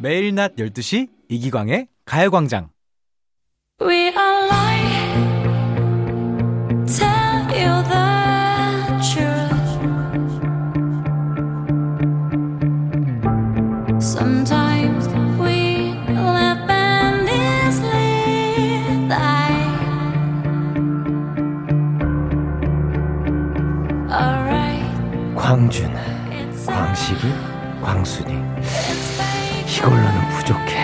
매일 0.00 0.34
낮 0.34 0.56
12시 0.56 1.08
이기광의 1.28 1.86
가요광장. 2.04 2.70
We 3.80 4.08
are 4.08 4.59
광준, 25.50 25.92
광식이, 26.64 27.34
광순이. 27.82 28.32
이걸로는 29.66 30.28
부족해. 30.28 30.76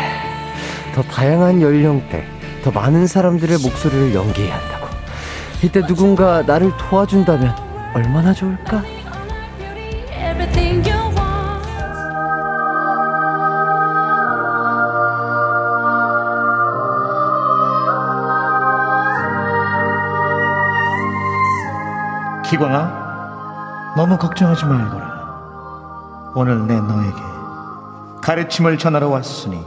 더 0.93 1.03
다양한 1.03 1.63
연령대, 1.63 2.25
더 2.65 2.73
많은 2.73 3.07
사람들의 3.07 3.59
목소리를 3.59 4.13
연기해야 4.13 4.59
한다고. 4.59 4.89
이때 5.63 5.87
누군가 5.87 6.43
나를 6.43 6.77
도와준다면 6.79 7.55
얼마나 7.95 8.33
좋을까? 8.33 8.83
기광아, 22.43 23.06
너무 23.97 24.19
걱정하지 24.19 24.67
말거라. 24.67 26.33
오늘 26.35 26.67
내 26.67 26.75
너에게 26.79 27.17
가르침을 28.23 28.77
전하러 28.77 29.09
왔으니 29.09 29.59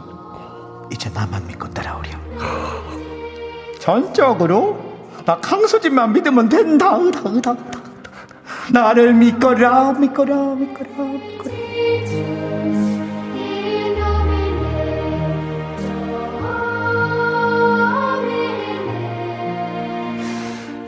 이제 0.92 1.10
나만 1.12 1.48
믿고 1.48 1.68
따라오렴. 1.72 2.12
전적으로 3.80 4.80
나 5.26 5.36
강수진만 5.40 6.14
믿으면 6.14 6.48
된다. 6.48 6.96
으다, 6.96 7.22
으다, 7.28 7.52
으다. 7.54 7.80
나를 8.72 9.16
믿거라, 9.16 9.94
믿거라, 9.94 10.36
믿거라, 10.36 10.90
믿거라. 11.04 11.69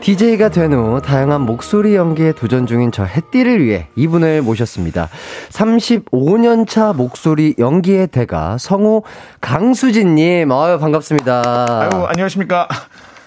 DJ가 0.02 0.48
된 0.48 0.72
후 0.72 1.00
다양한 1.00 1.42
목소리 1.42 1.94
연기에 1.94 2.32
도전 2.32 2.66
중인 2.66 2.90
저 2.90 3.04
햇띠를 3.04 3.64
위해 3.64 3.86
이분을 3.94 4.42
모셨습니다. 4.42 5.08
35년 5.50 6.66
차 6.66 6.92
목소리 6.92 7.54
연기의 7.58 8.08
대가 8.08 8.56
성우 8.58 9.02
강수진 9.40 10.16
님, 10.16 10.50
아유 10.50 10.78
반갑습니다. 10.80 11.42
아유 11.82 12.04
안녕하십니까. 12.06 12.66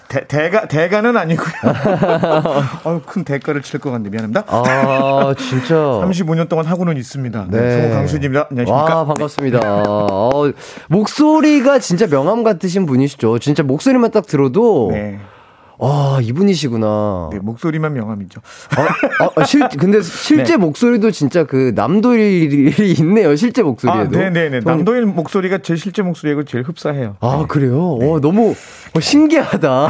대, 0.08 0.26
대가 0.28 0.68
대가는 0.68 1.16
아니고요. 1.16 1.46
아유 2.84 3.00
큰 3.06 3.24
대가를 3.24 3.62
칠 3.62 3.80
것 3.80 3.90
같네 3.90 4.10
미안합니다. 4.10 4.44
아 4.46 5.34
진짜. 5.38 5.74
35년 6.04 6.48
동안 6.50 6.66
하고는 6.66 6.98
있습니다. 6.98 7.46
네. 7.48 7.80
성우 7.82 7.94
강수진입니다. 7.94 8.48
안녕하십니까. 8.50 8.96
와 8.96 9.04
반갑습니다. 9.06 9.60
네. 9.60 9.66
어, 9.88 10.30
목소리가 10.88 11.78
진짜 11.78 12.06
명함 12.06 12.44
같으신 12.44 12.84
분이시죠. 12.84 13.38
진짜 13.38 13.62
목소리만 13.62 14.10
딱 14.10 14.26
들어도. 14.26 14.90
네. 14.92 15.18
아, 15.78 16.18
이분이시구나. 16.22 17.30
네, 17.32 17.38
목소리만 17.38 17.92
명함이죠. 17.92 18.40
아, 18.76 19.24
아, 19.24 19.30
아 19.36 19.44
실, 19.44 19.60
근데 19.78 20.00
실제 20.00 20.52
네. 20.52 20.56
목소리도 20.56 21.10
진짜 21.10 21.44
그 21.44 21.72
남도일이 21.74 22.94
있네요, 22.98 23.36
실제 23.36 23.62
목소리에도. 23.62 24.18
아, 24.18 24.22
네네네. 24.22 24.50
네. 24.50 24.60
남도일 24.60 25.06
목소리가 25.06 25.58
제 25.58 25.76
실제 25.76 26.02
목소리하고 26.02 26.44
제일 26.44 26.64
흡사해요. 26.64 27.16
아, 27.20 27.38
네. 27.40 27.44
그래요? 27.48 27.96
네. 28.00 28.10
어, 28.10 28.20
너무 28.20 28.54
어, 28.94 29.00
신기하다. 29.00 29.88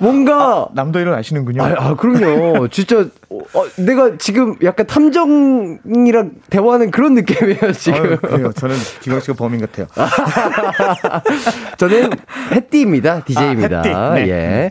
뭔가. 0.00 0.36
아, 0.36 0.66
남도일을 0.74 1.12
아시는군요. 1.14 1.62
아, 1.62 1.74
아 1.78 1.94
그럼요. 1.94 2.68
진짜, 2.68 3.06
어, 3.30 3.64
내가 3.76 4.16
지금 4.18 4.56
약간 4.62 4.86
탐정이랑 4.86 6.32
대화하는 6.50 6.90
그런 6.90 7.14
느낌이에요, 7.14 7.72
지금. 7.72 8.02
아유, 8.02 8.16
그래요. 8.18 8.52
저는 8.52 8.76
기광 9.00 9.20
씨가 9.20 9.34
범인 9.34 9.60
같아요. 9.60 9.86
저는 11.78 12.10
햇띠입니다. 12.52 13.24
DJ입니다. 13.24 13.82
아. 13.94 14.14
네. 14.14 14.28
예. 14.28 14.70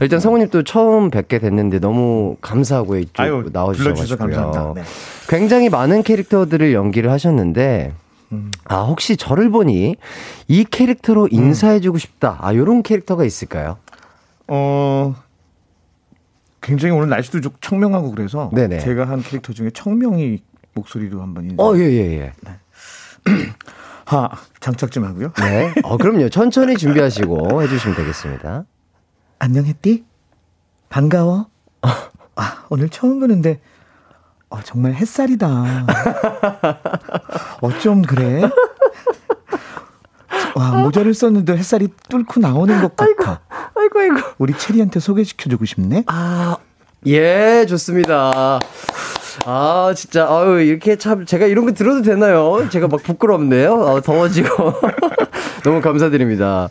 일단 0.00 0.20
성우님 0.20 0.48
또 0.50 0.62
처음 0.62 1.10
뵙게 1.10 1.38
됐는데 1.38 1.78
너무 1.78 2.36
감사하고 2.40 2.96
이쪽 2.96 3.52
나와주셔서 3.52 4.16
네. 4.74 4.82
굉장히 5.28 5.68
많은 5.68 6.02
캐릭터들을 6.02 6.72
연기를 6.72 7.10
하셨는데 7.10 7.92
음. 8.32 8.50
아 8.64 8.82
혹시 8.82 9.16
저를 9.16 9.50
보니 9.50 9.96
이 10.48 10.64
캐릭터로 10.64 11.28
인사해주고 11.30 11.98
싶다. 11.98 12.38
아 12.40 12.54
요런 12.54 12.82
캐릭터가 12.82 13.24
있을까요? 13.24 13.78
어 14.48 15.14
굉장히 16.60 16.94
오늘 16.94 17.08
날씨도 17.08 17.40
좀 17.40 17.52
청명하고 17.60 18.10
그래서 18.12 18.50
네네. 18.52 18.80
제가 18.80 19.08
한 19.08 19.22
캐릭터 19.22 19.52
중에 19.52 19.70
청명이 19.70 20.42
목소리로 20.74 21.22
한번 21.22 21.44
인사. 21.50 21.62
어 21.62 21.76
예예 21.76 21.92
예, 21.92 22.12
예. 22.18 22.32
네. 22.42 22.58
하 24.06 24.30
장착 24.60 24.90
좀 24.92 25.04
하고요. 25.04 25.32
네. 25.38 25.72
어 25.82 25.96
그럼요. 25.96 26.28
천천히 26.28 26.76
준비하시고 26.76 27.62
해주시면 27.62 27.96
되겠습니다. 27.96 28.64
안녕 29.38 29.64
했디? 29.66 30.04
반가워. 30.88 31.48
아, 32.36 32.64
오늘 32.68 32.88
처음 32.90 33.18
보는데, 33.18 33.60
어, 34.50 34.60
정말 34.62 34.92
햇살이다. 34.94 35.86
어쩜 37.62 38.02
그래? 38.02 38.42
와, 40.56 40.70
모자를 40.70 41.12
썼는데 41.12 41.54
햇살이 41.54 41.88
뚫고 42.08 42.40
나오는 42.40 42.80
것 42.80 42.96
같아. 42.96 43.40
아이고, 43.74 44.00
아이고. 44.00 44.16
우리 44.38 44.56
체리한테 44.56 45.00
소개시켜주고 45.00 45.66
싶네? 45.66 46.04
아, 46.06 46.56
예, 47.06 47.66
좋습니다. 47.68 48.58
아, 49.44 49.92
진짜, 49.94 50.26
아유, 50.26 50.62
이렇게 50.62 50.96
참, 50.96 51.26
제가 51.26 51.44
이런 51.44 51.66
거 51.66 51.72
들어도 51.72 52.00
되나요? 52.00 52.66
제가 52.70 52.88
막 52.88 53.02
부끄럽네요. 53.02 53.86
아, 53.86 54.00
더워지고. 54.00 54.72
너무 55.62 55.82
감사드립니다. 55.82 56.70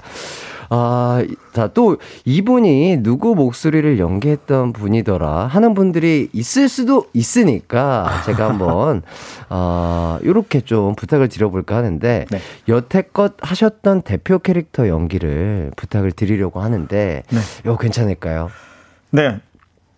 아, 0.69 1.23
자, 1.53 1.67
또 1.73 1.97
이분이 2.25 2.97
누구 3.03 3.35
목소리를 3.35 3.99
연기했던 3.99 4.73
분이더라 4.73 5.47
하는 5.47 5.73
분들이 5.73 6.29
있을 6.33 6.69
수도 6.69 7.07
있으니까 7.13 8.21
제가 8.25 8.49
한번, 8.49 9.01
어, 9.49 10.19
요렇게 10.25 10.61
좀 10.61 10.95
부탁을 10.95 11.27
드려볼까 11.29 11.75
하는데, 11.75 12.25
네. 12.29 12.39
여태껏 12.67 13.35
하셨던 13.41 14.01
대표 14.03 14.39
캐릭터 14.39 14.87
연기를 14.87 15.71
부탁을 15.75 16.11
드리려고 16.11 16.61
하는데, 16.61 17.23
네. 17.27 17.39
이거 17.63 17.77
괜찮을까요? 17.77 18.49
네. 19.11 19.39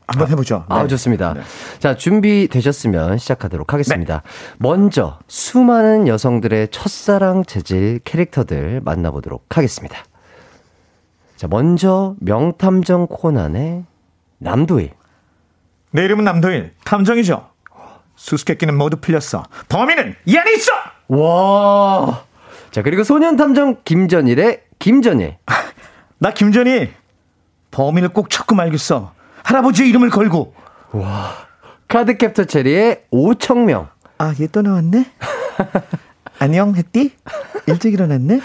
한번 0.08 0.30
해보죠. 0.30 0.64
아, 0.70 0.78
네. 0.78 0.84
아, 0.84 0.88
좋습니다. 0.88 1.34
네. 1.34 1.42
자, 1.80 1.96
준비되셨으면 1.96 3.18
시작하도록 3.18 3.74
하겠습니다. 3.74 4.22
네. 4.24 4.56
먼저, 4.58 5.20
수많은 5.28 6.08
여성들의 6.08 6.70
첫사랑 6.72 7.44
재질 7.44 8.00
캐릭터들 8.06 8.82
만나보도록 8.84 9.58
하겠습니다. 9.58 9.98
자, 11.38 11.48
먼저 11.48 12.16
명탐정 12.20 13.08
코난의 13.08 13.86
남도일. 14.40 14.92
내 15.92 16.04
이름은 16.06 16.24
남도일. 16.24 16.74
탐정이죠. 16.84 17.50
수수께끼는 18.16 18.76
모두 18.76 18.98
풀렸어. 18.98 19.44
범인은 19.70 20.16
이 20.26 20.36
안에 20.38 20.54
있어. 20.54 20.72
와. 21.10 22.24
자, 22.72 22.82
그리고 22.82 23.04
소년 23.04 23.36
탐정 23.38 23.78
김전일의 23.86 24.64
김전일. 24.80 25.38
나 26.18 26.32
김전일. 26.32 26.94
범인을 27.72 28.10
꼭 28.10 28.30
찾고 28.32 28.56
말겠어. 28.56 29.14
할아버지의 29.44 29.90
이름을 29.90 30.10
걸고. 30.10 30.56
와. 30.94 31.34
카드 31.88 32.18
캡터 32.18 32.46
체리의 32.46 33.04
오청명. 33.12 33.90
아, 34.18 34.34
얘 34.42 34.48
또 34.48 34.64
나왔네? 34.64 35.06
안녕, 36.40 36.76
햇띠? 36.76 37.16
일찍 37.68 37.94
일어났네? 37.94 38.42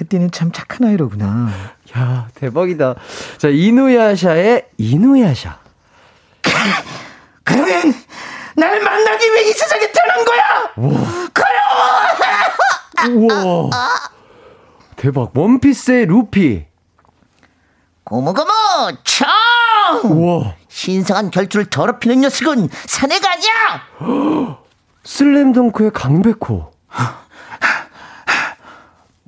햇띠는 0.00 0.30
참 0.32 0.50
착한 0.52 0.88
아이로구나. 0.88 1.50
야, 1.96 2.28
대박이다. 2.34 2.94
자, 3.38 3.48
이누야샤의 3.48 4.66
이누야샤. 4.78 5.58
그러면 7.44 7.94
날 8.56 8.80
만나기 8.82 9.26
위해 9.26 9.48
이 9.48 9.52
세상에 9.52 9.90
태어난 9.92 10.24
거야! 10.24 10.72
그럼! 11.32 13.16
우와. 13.16 13.70
대박. 14.96 15.36
원피스의 15.36 16.06
루피. 16.06 16.64
고모고모 18.04 18.50
청! 19.04 19.28
우와. 20.04 20.54
신성한 20.68 21.30
결투를 21.30 21.66
더럽히는 21.66 22.20
녀석은 22.22 22.68
사내가 22.86 23.28
아니야! 23.32 23.86
슬램덩크의 25.04 25.90
강백호. 25.92 26.72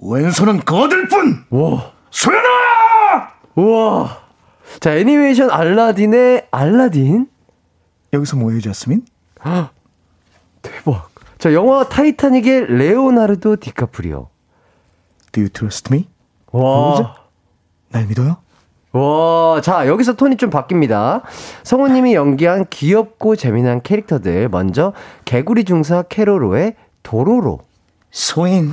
왼손은 0.09 0.61
거들 0.65 1.09
뿐! 1.09 1.45
와. 1.51 1.93
소연아! 2.11 3.31
우와. 3.57 4.19
자, 4.81 4.95
애니메이션 4.95 5.51
알라딘의 5.51 6.49
알라딘. 6.51 7.29
여기서 8.13 8.37
뭐해, 8.37 8.61
자스민? 8.61 9.05
대박. 10.63 11.11
자, 11.39 11.53
영화 11.53 11.89
타이타닉의 11.89 12.67
레오나르도 12.77 13.57
디카프리오. 13.57 14.29
Do 15.33 15.43
you 15.43 15.49
trust 15.51 15.93
me? 15.93 16.07
와. 16.53 17.17
날 17.91 18.07
믿어요? 18.07 18.37
와, 18.93 19.61
자, 19.61 19.87
여기서 19.87 20.15
톤이 20.15 20.37
좀 20.37 20.51
바뀝니다. 20.51 21.23
성우님이 21.65 22.15
연기한 22.15 22.65
귀엽고 22.71 23.37
재미난 23.37 23.83
캐릭터들. 23.83 24.49
먼저, 24.49 24.93
개구리 25.25 25.65
중사 25.65 26.03
케로로의 26.03 26.77
도로로. 27.03 27.61
소인. 28.11 28.73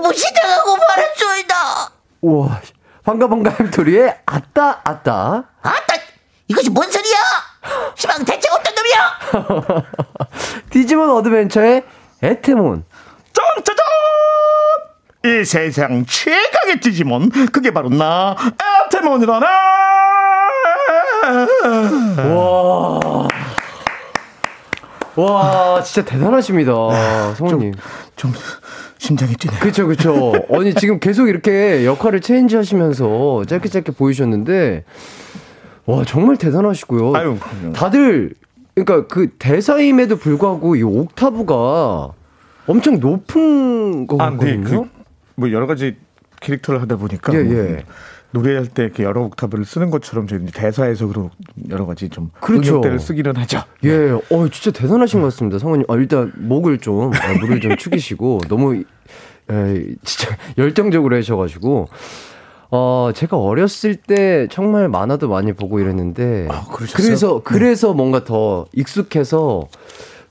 또 0.00 0.08
무시당하고 0.08 0.76
말았소이다! 0.76 1.54
우와, 2.22 2.60
방가 3.04 3.28
방가 3.28 3.50
햄토리의 3.50 4.20
아따, 4.24 4.80
아따. 4.82 5.44
아따! 5.62 5.94
이것이 6.48 6.70
뭔 6.70 6.90
소리야! 6.90 7.16
시방 7.94 8.24
대체 8.24 8.48
어떤 8.50 8.74
놈이야! 8.74 9.84
디지몬 10.70 11.10
어드벤처의 11.10 11.84
에테몬. 12.22 12.84
짠짜잔! 13.32 13.84
이 15.22 15.44
세상 15.44 16.06
최강의 16.06 16.80
디지몬 16.80 17.28
그게 17.52 17.70
바로 17.72 17.90
나 17.90 18.34
에테몬이라네 18.86 19.46
와. 22.34 23.28
와, 25.16 25.82
진짜 25.82 26.10
대단하십니다. 26.10 26.72
성우님. 27.36 27.74
좀, 28.16 28.32
좀 28.32 28.42
심장이 29.00 29.32
뛰네. 29.32 29.58
그쵸, 29.60 29.86
그쵸. 29.86 30.34
아니, 30.52 30.74
지금 30.74 31.00
계속 31.00 31.28
이렇게 31.28 31.86
역할을 31.86 32.20
change 32.20 32.54
하시면서 32.54 33.44
짧게 33.46 33.70
짧게 33.70 33.92
보이셨는데, 33.92 34.84
와, 35.86 36.04
정말 36.04 36.36
대단하시고요. 36.36 37.16
아유, 37.16 37.38
다들, 37.74 38.34
그러니까 38.74 39.06
그 39.08 39.30
대사임에도 39.38 40.16
불구하고 40.16 40.76
이 40.76 40.82
옥타브가 40.82 42.10
엄청 42.66 43.00
높은 43.00 44.06
거거든요. 44.06 44.42
아, 44.42 44.44
네. 44.44 44.60
그, 44.60 44.82
뭐 45.34 45.50
여러 45.50 45.66
가지 45.66 45.96
캐릭터를 46.40 46.82
하다 46.82 46.96
보니까. 46.96 47.32
예, 47.34 47.42
뭐 47.42 47.54
예. 47.54 47.84
노래할 48.32 48.66
때 48.66 48.84
이렇게 48.84 49.02
여러 49.02 49.22
옥타브를 49.22 49.64
쓰는 49.64 49.90
것처럼 49.90 50.26
저희 50.26 50.44
대사에서 50.46 51.06
그런 51.06 51.30
여러 51.68 51.86
가지 51.86 52.08
좀 52.08 52.30
그렇죠. 52.40 52.72
응용대를 52.72 52.98
쓰기는 53.00 53.36
하죠. 53.36 53.62
예, 53.84 54.10
어 54.10 54.48
진짜 54.52 54.70
대단하신 54.70 55.20
것 55.20 55.26
같습니다, 55.26 55.58
성우님. 55.58 55.86
아, 55.88 55.94
일단 55.96 56.32
목을 56.36 56.78
좀 56.78 57.12
아, 57.14 57.32
물을 57.40 57.60
좀 57.60 57.76
축이시고 57.76 58.42
너무 58.48 58.74
에, 58.76 58.84
진짜 60.04 60.36
열정적으로 60.58 61.16
하셔가지고. 61.16 61.88
어, 62.72 63.10
제가 63.12 63.36
어렸을 63.36 63.96
때 63.96 64.46
정말 64.48 64.88
만화도 64.88 65.28
많이 65.28 65.52
보고 65.52 65.80
이랬는데. 65.80 66.46
아, 66.48 66.64
그래서, 66.72 67.38
네. 67.38 67.40
그래서 67.42 67.94
뭔가 67.94 68.22
더 68.22 68.66
익숙해서 68.72 69.66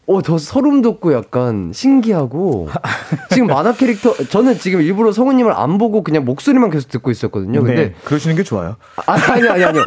어, 0.10 0.24
더 0.24 0.39
소름 0.39 0.82
돋고 0.82 1.14
약간 1.14 1.72
신기하고 1.72 2.68
지금 3.30 3.45
만화 3.45 3.74
캐릭터 3.74 4.16
저는 4.16 4.57
지금 4.57 4.82
일부러 4.82 5.12
성우님을 5.12 5.53
안 5.53 5.78
보고 5.78 6.01
그냥 6.03 6.26
목소리만 6.26 6.72
계속 6.72 6.89
듣고 6.89 7.12
있었거든요. 7.12 7.62
근데 7.62 7.76
네, 7.89 7.93
그러시는 8.05 8.36
게 8.36 8.41
좋아요. 8.41 8.76
아, 9.05 9.14
아니 9.14 9.47
아니 9.47 9.64
아니요. 9.64 9.84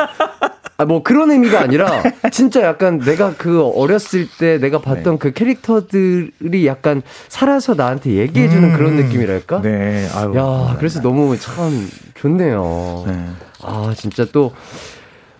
아, 0.79 0.85
뭐 0.85 1.03
그런 1.03 1.33
의미가 1.33 1.61
아니라 1.61 2.05
진짜 2.31 2.63
약간 2.63 3.01
내가 3.01 3.35
그 3.37 3.65
어렸을 3.65 4.29
때 4.39 4.59
내가 4.59 4.81
봤던 4.81 5.15
네. 5.15 5.19
그 5.19 5.33
캐릭터들이 5.33 6.69
약간 6.69 7.03
살아서 7.27 7.75
나한테 7.75 8.13
얘기해 8.13 8.49
주는 8.49 8.71
음, 8.71 8.77
그런 8.77 8.95
느낌이랄까? 8.95 9.61
네. 9.61 10.09
아유. 10.15 10.35
야, 10.37 10.77
그래서 10.79 11.01
너무 11.03 11.37
참 11.37 11.91
좋네요. 12.15 13.05
네. 13.09 13.27
아, 13.61 13.93
진짜 13.97 14.25
또 14.33 14.53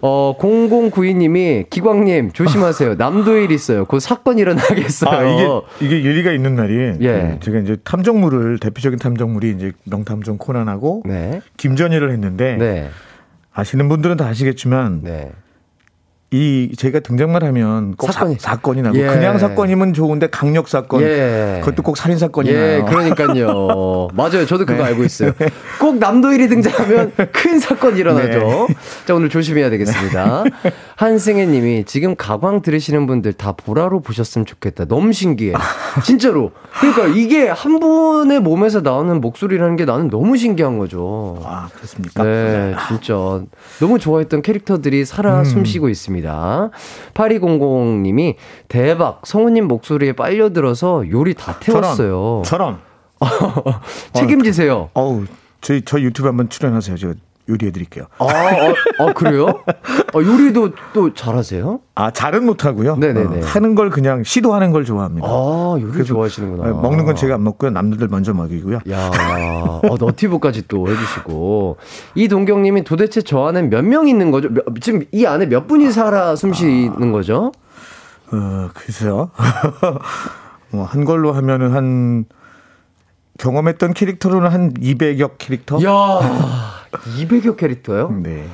어, 0.05 0.35
0092님이 0.37 1.71
기광님 1.71 2.33
조심하세요. 2.33 2.97
남도일 2.97 3.53
있어요. 3.53 3.85
곧 3.85 4.01
사건 4.01 4.39
일어나겠어요. 4.39 5.11
아, 5.11 5.23
이게, 5.81 5.87
이게 5.87 6.09
일리가 6.09 6.33
있는 6.33 6.57
날이. 6.57 6.97
예. 7.01 7.39
제가 7.41 7.61
이제 7.61 7.77
탐정물을, 7.85 8.59
대표적인 8.59 8.99
탐정물이 8.99 9.51
이제 9.53 9.73
명탐정 9.85 10.39
코난하고 10.39 11.05
네. 11.07 11.41
김전일을 11.57 12.11
했는데. 12.11 12.57
네. 12.57 12.91
아시는 13.53 13.89
분들은 13.89 14.17
다 14.17 14.27
아시겠지만. 14.27 15.03
네. 15.05 15.31
이 16.33 16.71
제가 16.79 17.01
등장만 17.01 17.43
하면 17.43 17.95
꼭 17.95 18.11
사건이, 18.11 18.37
사, 18.39 18.57
건이 18.57 18.81
나고 18.81 18.97
예. 18.97 19.07
그냥 19.07 19.39
사건이면 19.39 19.93
좋은데 19.93 20.29
강력 20.29 20.67
사건 20.67 21.03
예. 21.03 21.61
그것도 21.61 21.83
꼭 21.83 21.99
살인 21.99 22.17
사건이 22.17 22.49
예, 22.49 22.79
나요. 22.79 22.85
그러니까요. 22.87 24.09
맞아요. 24.17 24.47
저도 24.47 24.65
그거 24.65 24.79
네. 24.79 24.85
알고 24.85 25.05
있어요. 25.05 25.33
꼭 25.79 25.99
남도일이 25.99 26.49
등장하면 26.49 27.13
큰 27.33 27.59
사건이 27.59 28.01
일어나죠. 28.01 28.39
네. 28.39 28.75
자 29.05 29.15
오늘 29.15 29.29
조심해야 29.29 29.69
되겠습니다. 29.69 30.45
한승혜님이 30.97 31.85
지금 31.85 32.17
가광 32.17 32.63
들으시는 32.63 33.07
분들 33.07 33.35
다 33.35 33.53
보라로 33.53 34.01
보셨으면 34.01 34.47
좋겠다. 34.47 34.87
너무 34.87 35.13
신기해. 35.13 35.53
진짜로. 36.03 36.53
그러니까 36.81 37.07
이게 37.09 37.49
한 37.49 37.79
분의 37.79 38.41
몸에서 38.41 38.81
나오는 38.81 39.21
목소리라는 39.21 39.77
게 39.77 39.85
나는 39.85 40.09
너무 40.09 40.39
신기한 40.39 40.79
거죠. 40.79 41.43
아 41.45 41.69
그렇습니까? 41.75 42.25
네, 42.25 42.75
진짜 42.89 43.43
너무 43.81 43.99
좋아했던 43.99 44.41
캐릭터들이 44.41 45.05
살아 45.05 45.41
음. 45.41 45.45
숨쉬고 45.45 45.91
있습니다. 45.91 46.22
주셨습니다. 46.23 46.71
8200님이 47.15 48.37
대박 48.69 49.27
성우님 49.27 49.67
목소리에 49.67 50.13
빨려들어서 50.13 51.11
요리 51.11 51.35
다 51.35 51.59
태웠어요. 51.59 52.43
저런. 52.45 52.79
책임지세요. 54.15 54.91
어우, 54.95 55.25
저희 55.61 55.83
저 55.85 56.01
유튜브 56.01 56.29
한번 56.29 56.49
출연하세요. 56.49 56.97
저 56.97 57.15
요리해 57.49 57.73
드릴게요. 57.73 58.05
아, 58.19 58.25
아, 58.27 58.75
아 58.99 59.13
그래요? 59.13 59.47
아, 59.67 60.17
요리도 60.19 60.71
또 60.93 61.13
잘하세요? 61.13 61.81
아, 61.97 62.11
잘은 62.11 62.47
못 62.47 62.65
하고요. 62.65 62.97
네네네. 62.97 63.41
어, 63.43 63.45
하는 63.45 63.75
걸 63.75 63.91
그냥 63.91 64.23
시도하는 64.25 64.71
걸 64.71 64.85
좋아합니다. 64.85 65.27
아, 65.29 65.77
요리 65.81 66.05
좋아하시는구나. 66.05 66.71
어, 66.71 66.81
먹는 66.81 67.05
건 67.05 67.17
제가 67.17 67.35
안 67.35 67.43
먹고요. 67.45 67.71
남들 67.71 68.09
먼저 68.09 68.33
먹이고요. 68.33 68.79
야, 68.91 69.11
어, 69.83 69.97
너티브까지 69.99 70.69
또 70.69 70.89
해주시고. 70.89 71.77
이 72.15 72.29
동경 72.29 72.63
님이 72.63 72.85
도대체 72.85 73.21
저 73.23 73.45
안에 73.47 73.63
몇 73.63 73.83
명 73.85 74.07
있는 74.09 74.31
거죠? 74.31 74.49
몇, 74.49 74.65
지금 74.81 75.05
이 75.11 75.27
안에 75.27 75.47
몇 75.47 75.67
분이 75.67 75.91
살아 75.93 76.37
숨 76.37 76.53
쉬는 76.53 77.09
아, 77.09 77.13
거죠? 77.13 77.53
어, 78.33 78.69
글쎄요. 78.73 79.31
뭐, 80.71 80.85
한 80.85 81.05
걸로 81.05 81.33
하면은 81.33 81.73
한, 81.73 82.25
경험했던 83.39 83.93
캐릭터로는 83.95 84.51
한 84.51 84.73
200여 84.75 85.33
캐릭터? 85.39 85.83
야 85.83 86.82
200여 86.93 87.57
캐릭터요? 87.57 88.11
네. 88.23 88.47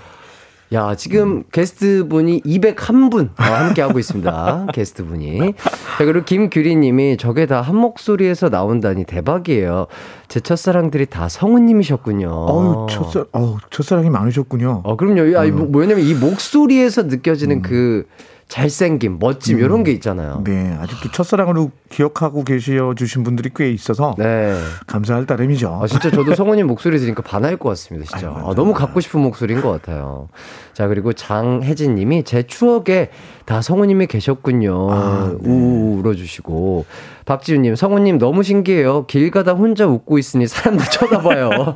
야, 0.75 0.95
지금 0.97 1.29
음. 1.31 1.45
게스트 1.51 2.07
분이 2.09 2.43
201분 2.43 3.31
함께 3.37 3.81
하고 3.81 3.99
있습니다. 3.99 4.67
게스트 4.75 5.03
분이. 5.07 5.55
자, 5.57 6.05
그리고 6.05 6.25
김규리 6.25 6.77
님이 6.77 7.17
저게 7.17 7.47
다 7.47 7.63
한 7.63 7.77
목소리에서 7.77 8.51
나온다니 8.51 9.05
대박이에요. 9.05 9.87
제 10.29 10.41
첫사랑들이 10.41 11.07
다 11.07 11.29
성우님이셨군요. 11.31 12.29
어우, 12.29 12.87
첫사, 12.91 13.25
어우, 13.33 13.57
첫사랑이 13.71 14.11
많으셨군요. 14.11 14.83
어, 14.85 14.97
그럼요. 14.97 15.39
아, 15.39 15.45
음. 15.45 15.73
뭐, 15.73 15.81
왜냐면 15.81 16.05
이 16.05 16.13
목소리에서 16.13 17.05
느껴지는 17.05 17.57
음. 17.57 17.63
그 17.63 18.07
잘생김, 18.49 19.19
멋짐 19.21 19.59
음. 19.59 19.63
이런 19.63 19.85
게 19.85 19.93
있잖아요. 19.93 20.43
네, 20.45 20.75
아직도 20.81 21.11
첫사랑으로 21.13 21.71
기억하고 21.91 22.45
계셔 22.45 22.95
주신 22.97 23.23
분들이 23.23 23.51
꽤 23.55 23.71
있어서 23.71 24.15
네. 24.17 24.59
감사할 24.87 25.27
따름이죠. 25.27 25.81
아, 25.83 25.87
진짜 25.87 26.11
저도 26.11 26.35
성우님 26.35 26.67
목소리 26.67 26.99
들으니까 26.99 27.23
반할 27.23 27.59
것 27.59 27.69
같습니다. 27.71 28.09
진짜 28.11 28.29
아유, 28.29 28.49
아, 28.49 28.55
너무 28.55 28.73
갖고 28.73 29.01
싶은 29.01 29.21
목소리인 29.21 29.61
것 29.61 29.71
같아요. 29.71 30.29
자 30.73 30.89
그리고 30.89 31.13
장혜진 31.13 31.95
님이 31.95 32.25
제 32.25 32.43
추억에 32.43 33.11
다 33.45 33.61
성우님이 33.61 34.07
계셨군요. 34.07 34.93
아, 34.93 35.37
네. 35.43 35.49
우 35.51 35.99
울어주시고 35.99 36.87
박지훈님 37.27 37.77
성우님 37.77 38.19
너무 38.19 38.43
신기해요. 38.43 39.05
길 39.07 39.31
가다 39.31 39.53
혼자 39.53 39.87
웃고 39.87 40.17
있으니 40.17 40.47
사람들 40.47 40.87
쳐다봐요. 40.87 41.51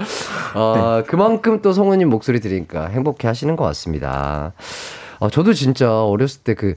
아, 0.55 1.03
네. 1.03 1.07
그만큼 1.07 1.61
또 1.61 1.75
성우님 1.75 2.09
목소리 2.09 2.41
들으니까 2.41 2.87
행복해 2.87 3.29
하시는 3.29 3.57
것 3.57 3.65
같습니다. 3.65 4.55
아, 5.23 5.31
저도 5.31 5.53
진짜 5.55 6.03
어렸을 6.03 6.43
때 6.43 6.55
그, 6.55 6.75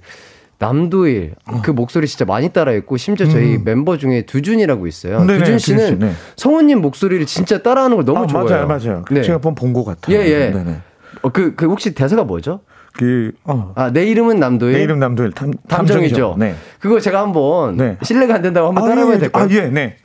남도일 0.60 1.36
어. 1.48 1.62
그 1.64 1.72
목소리 1.72 2.08
진짜 2.08 2.24
많이 2.24 2.50
따라했고 2.50 2.96
심지어 2.96 3.28
저희 3.28 3.56
음. 3.56 3.64
mem버 3.66 3.98
중에 3.98 4.22
두준이라고 4.22 4.88
있어요. 4.88 5.26
네네, 5.26 5.40
두준 5.40 5.60
씨는 5.60 6.00
네. 6.00 6.12
성우님 6.38 6.80
목소리를 6.80 7.26
진짜 7.26 7.62
따라하는 7.62 7.98
걸 7.98 8.06
너무 8.06 8.24
아, 8.24 8.28
좋아해요. 8.28 8.66
맞아요, 8.66 8.68
맞아요. 8.68 9.06
네. 9.12 9.22
제가 9.22 9.36
한번 9.36 9.56
본것 9.56 9.86
같아요. 9.86 10.16
예, 10.16 10.26
예. 10.26 10.52
네네. 10.52 10.78
어, 11.24 11.30
그, 11.30 11.56
그 11.56 11.66
혹시 11.66 11.94
대사가 11.94 12.24
뭐죠? 12.24 12.62
그, 12.94 13.34
어. 13.44 13.74
아, 13.76 13.92
내 13.92 14.06
이름은 14.06 14.40
남도일. 14.40 14.74
내 14.74 14.84
이름 14.84 15.00
남도일. 15.00 15.34
탐, 15.34 15.52
탐정이죠. 15.68 16.36
네. 16.40 16.56
그거 16.80 17.02
제가 17.02 17.22
한번 17.22 17.76
네. 17.76 17.98
실례가 18.02 18.36
안 18.36 18.42
된다고 18.42 18.68
한번 18.68 18.86
아, 18.86 18.88
따라해봐야 18.88 19.16
예, 19.16 19.20
될까요? 19.20 19.44
아, 19.44 19.48
예, 19.52 19.68
네. 19.68 19.98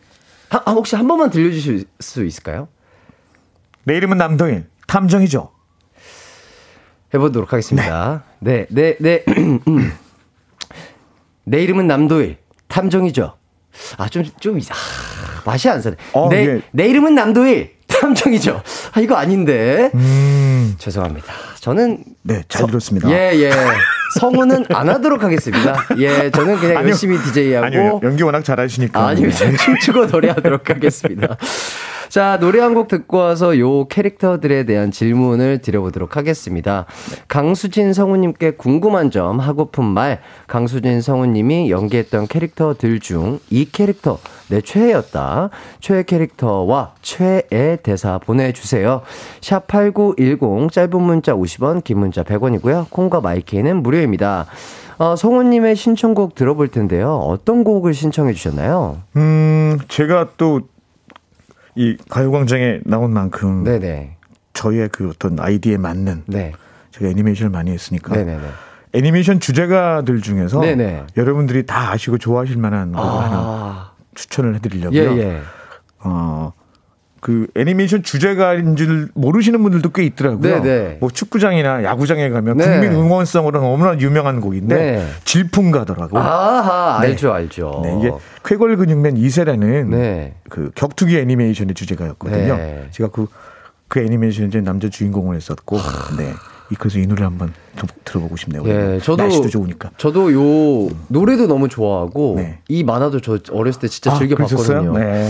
하, 0.49 0.61
아, 0.65 0.73
혹시 0.73 0.97
한 0.97 1.07
번만 1.07 1.31
들려주실 1.31 1.85
수 2.01 2.25
있을까요? 2.25 2.67
내 3.85 3.97
이름은 3.97 4.19
남도일. 4.19 4.65
탐정이죠. 4.89 5.51
해보도록 7.13 7.53
하겠습니다. 7.53 8.25
네, 8.39 8.67
네, 8.71 8.97
네. 9.01 9.25
네. 9.27 9.59
내 11.45 11.63
이름은 11.63 11.87
남도일. 11.87 12.37
탐정이죠. 12.69 13.35
아, 13.97 14.09
좀, 14.09 14.25
좀, 14.39 14.59
아, 14.71 15.43
맛이 15.45 15.69
안 15.69 15.83
사네. 15.83 15.97
어, 16.13 16.29
내, 16.29 16.47
예. 16.47 16.63
내 16.71 16.87
이름은 16.87 17.15
남도일. 17.15 17.75
탐정이죠. 17.89 18.63
아, 18.93 19.01
이거 19.01 19.17
아닌데. 19.17 19.91
음. 19.95 20.75
죄송합니다. 20.79 21.33
저는. 21.59 22.05
네, 22.23 22.43
잘 22.49 22.67
들었습니다. 22.67 23.11
예, 23.11 23.33
예. 23.35 23.51
성우는 24.21 24.67
안 24.71 24.89
하도록 24.89 25.23
하겠습니다. 25.23 25.87
예, 25.99 26.31
저는 26.31 26.59
그냥 26.59 26.79
아니요, 26.79 26.91
열심히 26.91 27.19
DJ하고. 27.19 27.67
아니요, 27.67 28.01
연기 28.03 28.23
워낙 28.23 28.45
잘하시니까. 28.45 29.07
아니요, 29.09 29.31
춤추고 29.31 30.07
노래하도록 30.07 30.69
하겠습니다. 30.69 31.37
자, 32.11 32.39
노래 32.41 32.59
한 32.59 32.75
곡 32.75 32.89
듣고 32.89 33.19
와서 33.19 33.57
요 33.61 33.87
캐릭터들에 33.87 34.65
대한 34.65 34.91
질문을 34.91 35.59
드려보도록 35.61 36.17
하겠습니다. 36.17 36.87
강수진 37.29 37.93
성우님께 37.93 38.53
궁금한 38.53 39.13
점, 39.13 39.39
하고픈 39.39 39.85
말, 39.85 40.21
강수진 40.49 41.03
성우님이 41.03 41.71
연기했던 41.71 42.27
캐릭터들 42.27 42.99
중 42.99 43.39
이 43.51 43.65
캐릭터 43.71 44.19
내 44.49 44.61
최애였다. 44.61 45.51
최애 45.81 46.03
캐릭터와 46.03 46.95
최애 47.03 47.79
대사 47.85 48.19
보내주세요. 48.19 49.03
샵 49.41 49.69
8910, 49.69 50.73
짧은 50.73 51.01
문자 51.01 51.33
50원, 51.35 51.85
긴 51.85 52.01
문자 52.01 52.25
100원이고요. 52.25 52.91
콩과 52.91 53.21
마이케이는 53.21 53.83
무료입니다. 53.85 54.47
어, 54.99 55.17
성우님의 55.17 55.77
신청곡 55.77 56.35
들어볼 56.35 56.69
텐데요. 56.69 57.15
어떤 57.17 57.65
곡을 57.65 57.95
신청해 57.95 58.35
주셨나요? 58.35 58.99
음, 59.17 59.79
제가 59.89 60.31
또 60.37 60.61
이 61.75 61.97
가요광장에 62.09 62.81
나온 62.85 63.13
만큼 63.13 63.65
네네. 63.65 64.17
저희의 64.53 64.89
그 64.91 65.09
어떤 65.09 65.39
아이디에 65.39 65.77
맞는 65.77 66.25
네. 66.27 66.53
제가 66.91 67.11
애니메이션을 67.11 67.51
많이 67.51 67.71
했으니까 67.71 68.15
네네네. 68.15 68.43
애니메이션 68.93 69.39
주제가들 69.41 70.21
중에서 70.21 70.61
네네. 70.61 71.07
여러분들이 71.17 71.65
다 71.65 71.93
아시고 71.93 72.19
좋아하실 72.19 72.59
만한 72.59 72.93
아. 72.97 73.01
하나 73.01 73.93
추천을 74.15 74.57
해드리려고요. 74.57 75.01
예, 75.01 75.19
예. 75.19 75.41
어, 76.01 76.53
그 77.21 77.47
애니메이션 77.55 78.03
주제가인 78.03 78.77
줄 78.77 79.09
모르시는 79.15 79.63
분들도 79.63 79.91
꽤 79.91 80.05
있더라고요. 80.05 80.41
네네. 80.41 80.63
네. 80.63 80.97
뭐 81.01 81.11
축구장이나 81.11 81.85
야구장에 81.85 82.31
가면 82.31 82.57
네. 82.57 82.65
국민 82.65 82.93
응원성으로 82.93 83.61
너무나 83.61 83.99
유명한 83.99 84.41
곡인데 84.41 84.75
네. 84.75 85.07
질풍가더라고요. 85.25 86.21
아하, 86.21 87.01
네. 87.03 87.09
알죠, 87.09 87.33
알죠. 87.33 87.81
네, 87.85 87.99
이게 87.99 88.11
쾌걸 88.45 88.77
근육맨 88.77 89.17
2세라는 89.17 89.89
네. 89.89 90.35
그 90.49 90.71
격투기 90.75 91.19
애니메이션의 91.19 91.75
주제가였거든요. 91.75 92.57
네. 92.57 92.89
제가 92.91 93.11
그, 93.11 93.27
그 93.89 94.01
애니메이션 94.01 94.49
이제 94.49 94.63
남자 94.63 94.89
주인공을 94.89 95.37
했었고, 95.37 95.77
네. 96.17 96.33
그래서 96.79 96.99
이 96.99 97.07
노래 97.07 97.25
한번 97.25 97.53
들어보고 98.05 98.37
싶네요. 98.37 98.63
예, 98.67 99.01
저도 99.03 99.23
날씨도 99.25 99.49
좋으니까. 99.49 99.91
저도 99.97 100.33
요 100.33 100.89
노래도 101.09 101.49
너무 101.49 101.69
좋아하고 101.69 102.35
네. 102.37 102.61
이 102.69 102.85
만화도 102.85 103.21
저 103.21 103.39
어렸을 103.51 103.81
때 103.81 103.89
진짜 103.89 104.13
아, 104.13 104.19
즐겨 104.19 104.37
봤거든요. 104.37 104.97
네. 104.97 105.29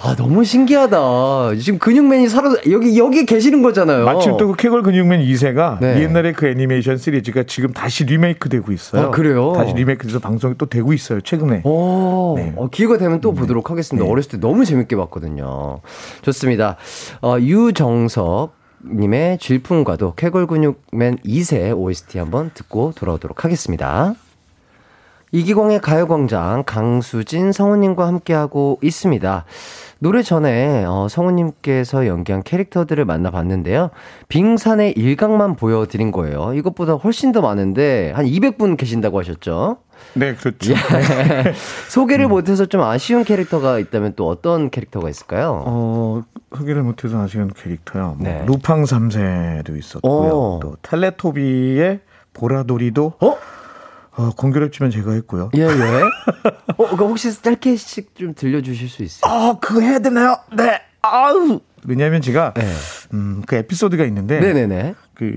아 0.00 0.14
너무 0.14 0.44
신기하다. 0.44 1.56
지금 1.60 1.78
근육맨이 1.80 2.28
살아 2.28 2.54
여기 2.70 2.96
여기 2.98 3.26
계시는 3.26 3.62
거잖아요. 3.62 4.04
마침 4.04 4.36
또 4.36 4.46
그 4.48 4.54
쾌걸 4.56 4.82
근육맨 4.82 5.20
2세가 5.22 5.80
네. 5.80 6.00
옛날에 6.02 6.32
그 6.32 6.46
애니메이션 6.46 6.96
시리즈가 6.96 7.42
지금 7.42 7.72
다시 7.72 8.04
리메이크되고 8.04 8.70
있어요. 8.72 9.06
아, 9.06 9.10
그래요? 9.10 9.52
다시 9.54 9.74
리메이크돼서 9.74 10.20
방송이 10.20 10.54
또 10.56 10.66
되고 10.66 10.92
있어요. 10.92 11.20
최근에. 11.20 11.62
오, 11.64 12.34
네. 12.36 12.52
어, 12.56 12.68
기회가 12.68 12.96
되면 12.96 13.20
또 13.20 13.34
네. 13.34 13.40
보도록 13.40 13.70
하겠습니다. 13.70 14.04
네. 14.04 14.10
어렸을 14.10 14.30
때 14.30 14.36
너무 14.38 14.64
재밌게 14.64 14.94
봤거든요. 14.96 15.80
좋습니다. 16.22 16.76
어, 17.20 17.36
유정석 17.40 18.52
님의 18.88 19.38
질풍과도 19.38 20.14
쾌걸 20.14 20.46
근육맨 20.46 21.18
2세 21.26 21.76
OST 21.76 22.18
한번 22.18 22.52
듣고 22.54 22.92
돌아오도록 22.94 23.44
하겠습니다. 23.44 24.14
이기광의 25.30 25.80
가요광장 25.82 26.62
강수진 26.64 27.52
성우님과 27.52 28.06
함께하고 28.06 28.78
있습니다. 28.80 29.44
노래 30.00 30.22
전에 30.22 30.84
어, 30.86 31.08
성우님께서 31.08 32.06
연기한 32.06 32.42
캐릭터들을 32.42 33.04
만나봤는데요. 33.04 33.90
빙산의 34.28 34.92
일각만 34.92 35.56
보여드린 35.56 36.12
거예요. 36.12 36.54
이것보다 36.54 36.94
훨씬 36.94 37.32
더 37.32 37.40
많은데 37.40 38.12
한 38.14 38.24
200분 38.24 38.76
계신다고 38.76 39.18
하셨죠? 39.18 39.78
네, 40.14 40.34
그렇죠. 40.34 40.72
예. 40.72 40.76
소개를 41.90 42.26
음. 42.26 42.30
못해서 42.30 42.66
좀 42.66 42.82
아쉬운 42.82 43.24
캐릭터가 43.24 43.80
있다면 43.80 44.12
또 44.14 44.28
어떤 44.28 44.70
캐릭터가 44.70 45.08
있을까요? 45.10 45.64
어, 45.66 46.22
소개를 46.56 46.82
못해서 46.82 47.20
아쉬운 47.20 47.52
캐릭터요. 47.52 48.14
뭐 48.18 48.28
네. 48.28 48.44
루팡 48.46 48.84
3세도 48.84 49.76
있었고요. 49.76 50.30
오. 50.30 50.60
또 50.62 50.76
텔레토비의 50.82 52.00
보라돌이도 52.32 53.14
어? 53.20 53.36
어, 54.18 54.30
공교롭 54.30 54.72
지만 54.72 54.90
제가 54.90 55.12
했고요. 55.12 55.50
예, 55.56 55.62
예. 55.62 55.66
어, 56.76 56.96
그 56.96 57.04
혹시 57.04 57.32
짧게씩 57.40 58.16
좀 58.16 58.34
들려주실 58.34 58.88
수 58.88 59.04
있어요? 59.04 59.32
아, 59.32 59.56
그거 59.60 59.80
해야 59.80 60.00
되나요? 60.00 60.36
네. 60.56 60.80
아우. 61.02 61.60
왜냐하면 61.86 62.20
제가, 62.20 62.52
네. 62.54 62.62
음, 63.14 63.42
그 63.46 63.54
에피소드가 63.54 64.04
있는데. 64.06 64.40
네네네. 64.40 64.96
그, 65.14 65.36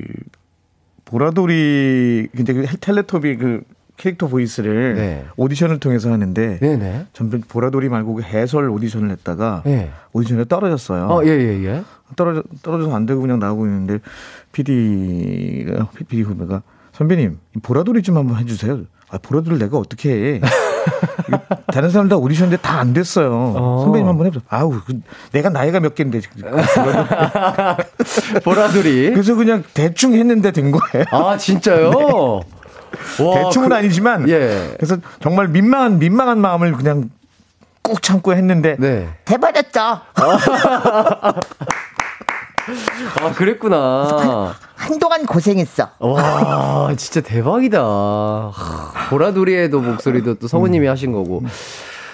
보라돌이, 1.05 2.29
이제 2.35 2.53
그 2.53 2.65
텔레토비 2.81 3.37
그 3.37 3.61
캐릭터 3.97 4.27
보이스를 4.27 4.95
네. 4.95 5.25
오디션을 5.37 5.79
통해서 5.79 6.11
하는데. 6.11 6.57
네네. 6.57 7.05
전부 7.13 7.39
보라돌이 7.39 7.87
말고 7.87 8.15
그 8.15 8.23
해설 8.23 8.67
오디션을 8.67 9.11
했다가. 9.11 9.61
네. 9.63 9.91
오디션에 10.13 10.45
떨어졌어요. 10.45 11.05
어, 11.05 11.23
예, 11.23 11.29
예, 11.29 11.63
예. 11.65 11.83
떨어져, 12.15 12.41
떨어져서 12.63 12.95
안 12.95 13.05
되고 13.05 13.21
그냥 13.21 13.37
나오고 13.37 13.67
있는데, 13.67 13.99
PD가, 14.53 15.89
PD 16.09 16.23
후배가 16.23 16.63
선배님, 16.93 17.39
보라돌이 17.63 18.03
좀 18.03 18.17
한번 18.17 18.37
해주세요. 18.37 18.81
아, 19.09 19.17
보라돌이 19.21 19.57
내가 19.59 19.77
어떻게 19.77 20.09
해. 20.11 20.41
다른 21.71 21.89
사람들 21.89 22.15
다 22.15 22.17
오디션인데 22.17 22.57
다 22.57 22.79
안 22.79 22.93
됐어요. 22.93 23.53
어. 23.55 23.81
선배님 23.83 24.07
한번 24.07 24.27
해보세요. 24.27 24.43
아우, 24.49 24.79
그, 24.85 24.99
내가 25.31 25.49
나이가 25.49 25.79
몇 25.79 25.95
개인데. 25.95 26.21
보라돌이. 28.43 29.11
그래서 29.11 29.35
그냥 29.35 29.63
대충 29.73 30.13
했는데 30.13 30.51
된 30.51 30.71
거예요. 30.71 31.05
아, 31.11 31.37
진짜요? 31.37 31.91
네. 33.17 33.23
와, 33.23 33.43
대충은 33.43 33.69
그, 33.69 33.75
아니지만. 33.75 34.27
예. 34.29 34.73
그래서 34.77 34.97
정말 35.21 35.47
민망한, 35.47 35.99
민망한 35.99 36.39
마음을 36.39 36.73
그냥 36.73 37.09
꾹 37.83 38.01
참고 38.01 38.33
했는데. 38.33 38.75
네. 38.79 39.09
대박이었죠. 39.25 40.01
아, 43.21 43.31
그랬구나. 43.31 44.55
한동안 44.75 45.25
고생했어. 45.25 45.89
와, 45.99 46.93
진짜 46.95 47.21
대박이다. 47.21 48.51
보라돌이에도 49.09 49.81
목소리도 49.81 50.35
또 50.35 50.47
성우님이 50.47 50.87
음. 50.87 50.91
하신 50.91 51.11
거고. 51.11 51.43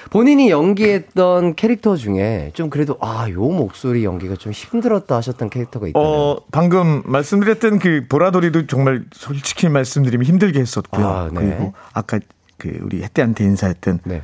본인이 0.09 0.49
연기했던 0.49 1.55
캐릭터 1.55 1.97
중에 1.97 2.51
좀 2.53 2.69
그래도 2.69 2.97
아, 3.01 3.29
요 3.29 3.41
목소리 3.41 4.05
연기가 4.05 4.35
좀 4.35 4.53
힘들었다 4.53 5.17
하셨던 5.17 5.49
캐릭터가 5.49 5.87
있다면? 5.89 6.07
어, 6.07 6.37
방금 6.51 7.01
말씀드렸던 7.05 7.79
그 7.79 8.05
보라돌이도 8.07 8.67
정말 8.67 9.03
솔직히 9.11 9.67
말씀드리면 9.67 10.25
힘들게 10.25 10.59
했었고요. 10.61 11.05
아, 11.05 11.29
네. 11.31 11.41
그리고 11.41 11.73
아까 11.93 12.19
그 12.57 12.77
우리 12.81 13.03
혜태한테 13.03 13.43
인사했던 13.43 13.99
네. 14.05 14.23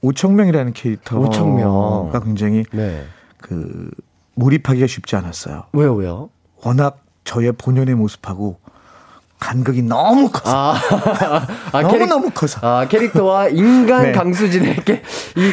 오청명이라는 0.00 0.72
캐릭터가 0.72 1.28
오청명. 1.28 2.10
굉장히 2.24 2.64
네. 2.72 3.04
그 3.36 3.90
몰입하기가 4.38 4.86
쉽지 4.86 5.16
않았어요. 5.16 5.64
왜요, 5.72 5.94
왜요? 5.94 6.30
워낙 6.62 7.02
저의 7.24 7.52
본연의 7.52 7.94
모습하고 7.96 8.58
간극이 9.38 9.82
너무 9.82 10.30
커서. 10.30 10.74
아, 10.74 10.74
아 11.72 11.82
너무 11.82 11.92
캐릭, 11.92 12.08
너무 12.08 12.30
커서. 12.30 12.60
아, 12.62 12.88
캐릭터와 12.88 13.48
인간 13.48 14.02
네. 14.10 14.12
강수진의 14.12 14.76
이, 15.36 15.52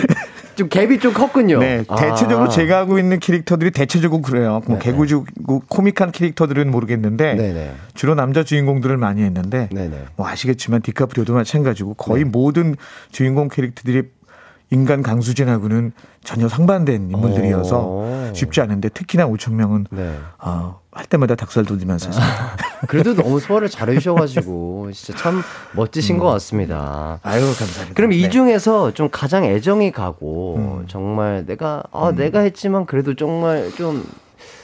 좀 0.55 0.69
갭이 0.69 1.01
좀 1.01 1.13
컸군요. 1.13 1.59
네, 1.59 1.83
아. 1.88 1.95
대체적으로 1.95 2.49
제가 2.49 2.77
하고 2.77 2.97
있는 2.97 3.19
캐릭터들이 3.19 3.71
대체적으로 3.71 4.21
그래요. 4.21 4.61
뭐 4.67 4.79
개구지고 4.79 5.25
코믹한 5.67 6.11
캐릭터들은 6.11 6.71
모르겠는데 6.71 7.36
네네. 7.36 7.75
주로 7.93 8.15
남자 8.15 8.43
주인공들을 8.43 8.97
많이 8.97 9.21
했는데 9.21 9.67
네네. 9.71 10.05
뭐 10.15 10.27
아시겠지만 10.27 10.81
디카프리오도 10.81 11.33
마찬가지고 11.33 11.95
거의 11.95 12.23
네. 12.23 12.29
모든 12.29 12.75
주인공 13.11 13.49
캐릭터들이 13.49 14.03
인간 14.72 15.03
강수진하고는 15.03 15.91
전혀 16.24 16.47
상반된 16.47 17.09
인물들이어서 17.11 17.80
오. 17.80 18.32
쉽지 18.34 18.61
않은데 18.61 18.89
특히나 18.89 19.28
오청명은 19.28 19.88
네. 19.91 20.16
어, 20.39 20.80
할 20.91 21.05
때마다 21.05 21.36
닭살 21.36 21.66
돋으면서 21.66 22.07
했습니다. 22.07 22.57
그래도 22.88 23.13
너무 23.13 23.39
소화를 23.39 23.70
잘 23.70 23.89
해주셔가지고 23.89 24.91
진짜 24.93 25.20
참 25.22 25.41
멋지신 25.74 26.16
음. 26.16 26.20
것 26.20 26.28
같습니다. 26.32 27.20
아유 27.22 27.41
감사합니다. 27.41 27.93
그럼 27.93 28.09
네. 28.09 28.18
이 28.18 28.30
중에서 28.30 28.91
좀 28.93 29.09
가장 29.11 29.43
애정이 29.43 29.91
가고 29.91 30.55
음. 30.57 30.86
정말 30.88 31.45
내가 31.45 31.84
아 31.91 32.09
음. 32.09 32.16
내가 32.16 32.39
했지만 32.39 32.86
그래도 32.86 33.16
정말 33.16 33.72
좀 33.78 34.03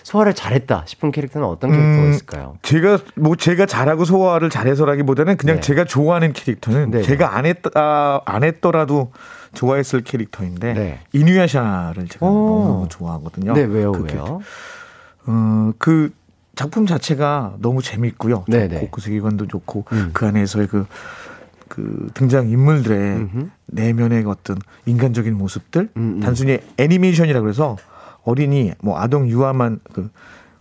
소화를 0.03 0.33
잘했다 0.33 0.83
싶은 0.87 1.11
캐릭터는 1.11 1.47
어떤 1.47 1.71
캐릭터가 1.71 2.03
음, 2.03 2.09
있을까요? 2.09 2.57
제가 2.63 2.97
뭐 3.15 3.35
제가 3.35 3.65
잘하고 3.65 4.03
소화를 4.03 4.49
잘해서라기보다는 4.49 5.37
그냥 5.37 5.57
네. 5.57 5.61
제가 5.61 5.85
좋아하는 5.85 6.33
캐릭터는 6.33 6.91
네. 6.91 7.01
제가 7.03 7.37
안 7.37 7.45
했다 7.45 8.21
안 8.25 8.43
했더라도 8.43 9.11
좋아했을 9.53 10.01
캐릭터인데 10.01 10.73
네. 10.73 10.99
이누야샤를 11.13 12.07
제가 12.07 12.25
오. 12.25 12.29
너무 12.29 12.87
좋아하거든요. 12.89 13.53
네 13.53 13.63
왜요 13.63 13.91
그 13.91 14.03
왜요? 14.03 14.41
어 15.27 15.73
그 15.77 16.13
작품 16.55 16.85
자체가 16.85 17.55
너무 17.59 17.81
재밌고요. 17.81 18.45
네네. 18.47 18.89
그 18.91 19.01
세계관도 19.01 19.47
좋고 19.47 19.85
음. 19.93 20.09
그 20.13 20.25
안에서의 20.27 20.67
그, 20.67 20.85
그 21.67 22.09
등장 22.13 22.49
인물들의 22.49 23.15
음흠. 23.17 23.49
내면의 23.67 24.25
어떤 24.25 24.57
인간적인 24.85 25.35
모습들 25.37 25.89
음음. 25.95 26.15
음. 26.15 26.19
단순히 26.19 26.59
애니메이션이라 26.77 27.41
그래서 27.41 27.77
어린이 28.23 28.73
뭐 28.81 28.99
아동 28.99 29.27
유아만 29.29 29.79
그 29.93 30.09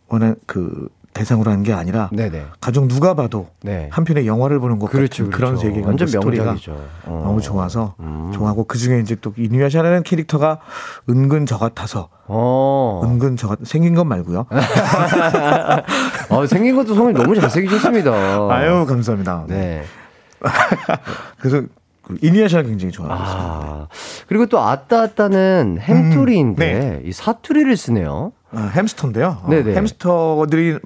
원한 0.09 0.37
그 0.47 0.89
대상으로 1.21 1.51
하는 1.51 1.63
게 1.63 1.75
아니라 1.75 2.09
네네. 2.13 2.47
가족 2.63 2.89
누가 2.89 3.13
봐도 3.13 3.49
네. 3.63 3.89
한편의 3.93 4.27
영화를 4.27 4.59
보는 4.59 4.79
것 4.79 4.91
그렇죠, 4.91 5.25
같은 5.25 5.31
그런 5.37 5.51
그렇죠. 5.53 5.69
세계관 5.69 5.89
완전 5.89 6.09
스토리가 6.09 6.57
어. 7.05 7.23
너무 7.27 7.43
좋아서 7.43 7.95
음. 8.01 8.31
좋아하고 8.33 8.65
그 8.65 8.79
중에 8.79 9.01
이제 9.01 9.17
또 9.21 9.35
이누야샤라는 9.37 10.03
캐릭터가 10.03 10.61
은근 11.11 11.45
저 11.45 11.59
같아서 11.59 12.09
어. 12.27 13.03
은근 13.05 13.37
저 13.37 13.49
같 13.49 13.59
생긴 13.65 13.95
건 13.95 14.09
말고요. 14.09 14.47
아, 14.49 15.83
생긴 16.49 16.77
것도 16.77 16.95
성이 16.95 17.13
너무 17.13 17.35
잘생기셨습니다. 17.39 18.13
아유 18.51 18.87
감사합니다. 18.89 19.45
네. 19.49 19.83
그래서 21.39 21.63
그 22.03 22.17
이니아샤를 22.23 22.65
굉장히 22.67 22.93
좋아하고 22.93 23.15
아, 23.23 23.27
있습니다. 23.27 23.89
그리고 24.27 24.47
또 24.47 24.59
아따 24.61 25.03
아따는 25.03 25.79
햄토리인데 25.81 26.73
음, 26.75 26.81
네. 26.81 27.03
이 27.05 27.13
사투리를 27.13 27.77
쓰네요. 27.77 28.33
아, 28.53 28.71
햄스터인데요. 28.75 29.43
네네. 29.49 29.73
어, 29.73 29.75
햄스터들이 29.75 30.79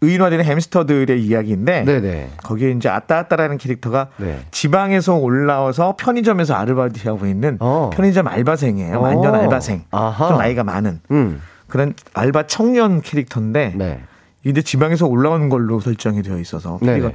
의인화되는 0.00 0.44
햄스터들의 0.44 1.20
이야기인데 1.22 1.84
네네. 1.84 2.30
거기에 2.44 2.70
이제 2.70 2.88
아따아따라는 2.88 3.58
캐릭터가 3.58 4.08
네. 4.18 4.38
지방에서 4.50 5.16
올라와서 5.16 5.96
편의점에서 5.98 6.54
아르바이트하고 6.54 7.26
있는 7.26 7.56
어. 7.60 7.90
편의점 7.92 8.28
알바생이에요. 8.28 8.96
어. 8.96 9.00
완전 9.00 9.34
알바생. 9.34 9.84
아하. 9.90 10.28
좀 10.28 10.38
나이가 10.38 10.62
많은 10.62 11.00
음. 11.10 11.42
그런 11.66 11.94
알바 12.14 12.46
청년 12.46 13.00
캐릭터인데 13.00 13.74
네. 13.76 14.00
이제 14.44 14.62
지방에서 14.62 15.06
올라오는 15.06 15.48
걸로 15.48 15.80
설정이 15.80 16.22
되어 16.22 16.38
있어서 16.38 16.78
그러니까 16.78 17.10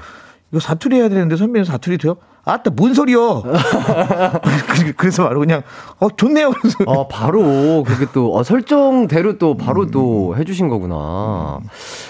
이거 0.54 0.60
사투리 0.60 0.98
해야 0.98 1.10
되는데 1.10 1.36
선배님 1.36 1.66
사투리 1.66 1.98
돼요? 1.98 2.16
아따 2.46 2.70
뭔 2.76 2.94
소리요? 2.94 3.42
그래서 4.98 5.24
바로 5.24 5.40
그냥 5.40 5.64
어 6.00 6.10
좋네요. 6.10 6.54
어 6.86 7.08
바로 7.08 7.84
그게 7.84 8.06
또 8.14 8.36
어, 8.36 8.44
설정대로 8.44 9.40
또 9.40 9.58
바로 9.58 9.84
음. 9.84 9.92
또 9.92 10.36
해주신 10.38 10.68
거구나. 10.68 11.60
음. 11.60 11.68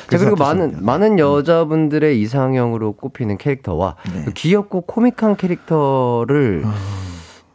자 0.10 0.18
그리고 0.18 0.36
많은 0.36 0.84
많은 0.84 1.20
여자분들의 1.20 2.20
이상형으로 2.20 2.94
꼽히는 2.94 3.38
캐릭터와 3.38 3.96
네. 4.14 4.24
그 4.26 4.34
귀엽고 4.34 4.82
코믹한 4.82 5.38
캐릭터를 5.38 6.64
아. 6.66 6.74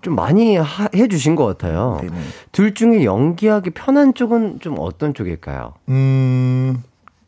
좀 0.00 0.14
많이 0.14 0.56
하, 0.56 0.88
해주신 0.94 1.36
것 1.36 1.44
같아요. 1.44 1.98
네네. 2.00 2.16
둘 2.52 2.72
중에 2.72 3.04
연기하기 3.04 3.70
편한 3.70 4.14
쪽은 4.14 4.60
좀 4.60 4.76
어떤 4.78 5.12
쪽일까요? 5.12 5.74
음 5.90 6.82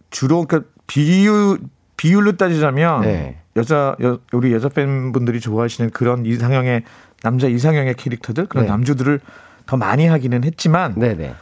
주로 0.08 0.46
그 0.46 0.70
비율 0.86 1.58
비율로 1.98 2.38
따지자면 2.38 3.02
네. 3.02 3.39
여자 3.56 3.96
여, 4.02 4.18
우리 4.32 4.52
여자 4.52 4.68
팬분들이 4.68 5.40
좋아하시는 5.40 5.90
그런 5.90 6.24
이상형의 6.26 6.82
남자 7.22 7.48
이상형의 7.48 7.94
캐릭터들 7.94 8.46
그런 8.46 8.64
네. 8.66 8.70
남주들을 8.70 9.20
더 9.66 9.76
많이 9.76 10.06
하기는 10.06 10.44
했지만 10.44 10.94
네네. 10.94 11.34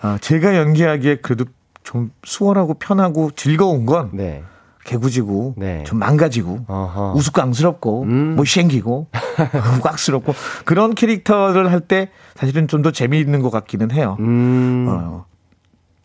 아, 0.00 0.18
제가 0.20 0.56
연기하기에 0.56 1.16
그래도 1.16 1.44
좀 1.82 2.10
수월하고 2.24 2.74
편하고 2.74 3.30
즐거운 3.36 3.84
건 3.86 4.10
네. 4.12 4.42
개구지고 4.84 5.54
네. 5.56 5.82
좀 5.86 5.98
망가지고 5.98 6.64
어허. 6.66 7.12
우스꽝스럽고 7.16 8.02
음. 8.02 8.36
못생기고 8.36 9.08
꽉스럽고 9.82 10.34
그런 10.64 10.94
캐릭터를 10.94 11.70
할 11.72 11.80
때 11.80 12.10
사실은 12.34 12.68
좀 12.68 12.82
더 12.82 12.90
재미있는 12.90 13.40
것 13.40 13.50
같기는 13.50 13.90
해요. 13.92 14.16
음. 14.20 14.86
어, 14.88 15.24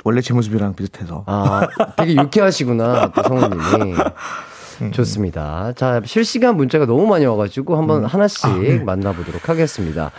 원래 0.05 0.21
제 0.21 0.33
모습이랑 0.33 0.75
비슷해서. 0.75 1.23
아, 1.27 1.67
되게 1.97 2.15
유쾌하시구나, 2.15 3.11
성우님이. 3.27 3.95
음. 4.81 4.91
좋습니다. 4.91 5.73
자, 5.75 6.01
실시간 6.05 6.57
문자가 6.57 6.85
너무 6.85 7.07
많이 7.07 7.25
와가지고 7.25 7.77
한번 7.77 8.03
음. 8.03 8.05
하나씩 8.05 8.45
아, 8.45 8.57
네. 8.57 8.79
만나보도록 8.79 9.49
하겠습니다. 9.49 10.11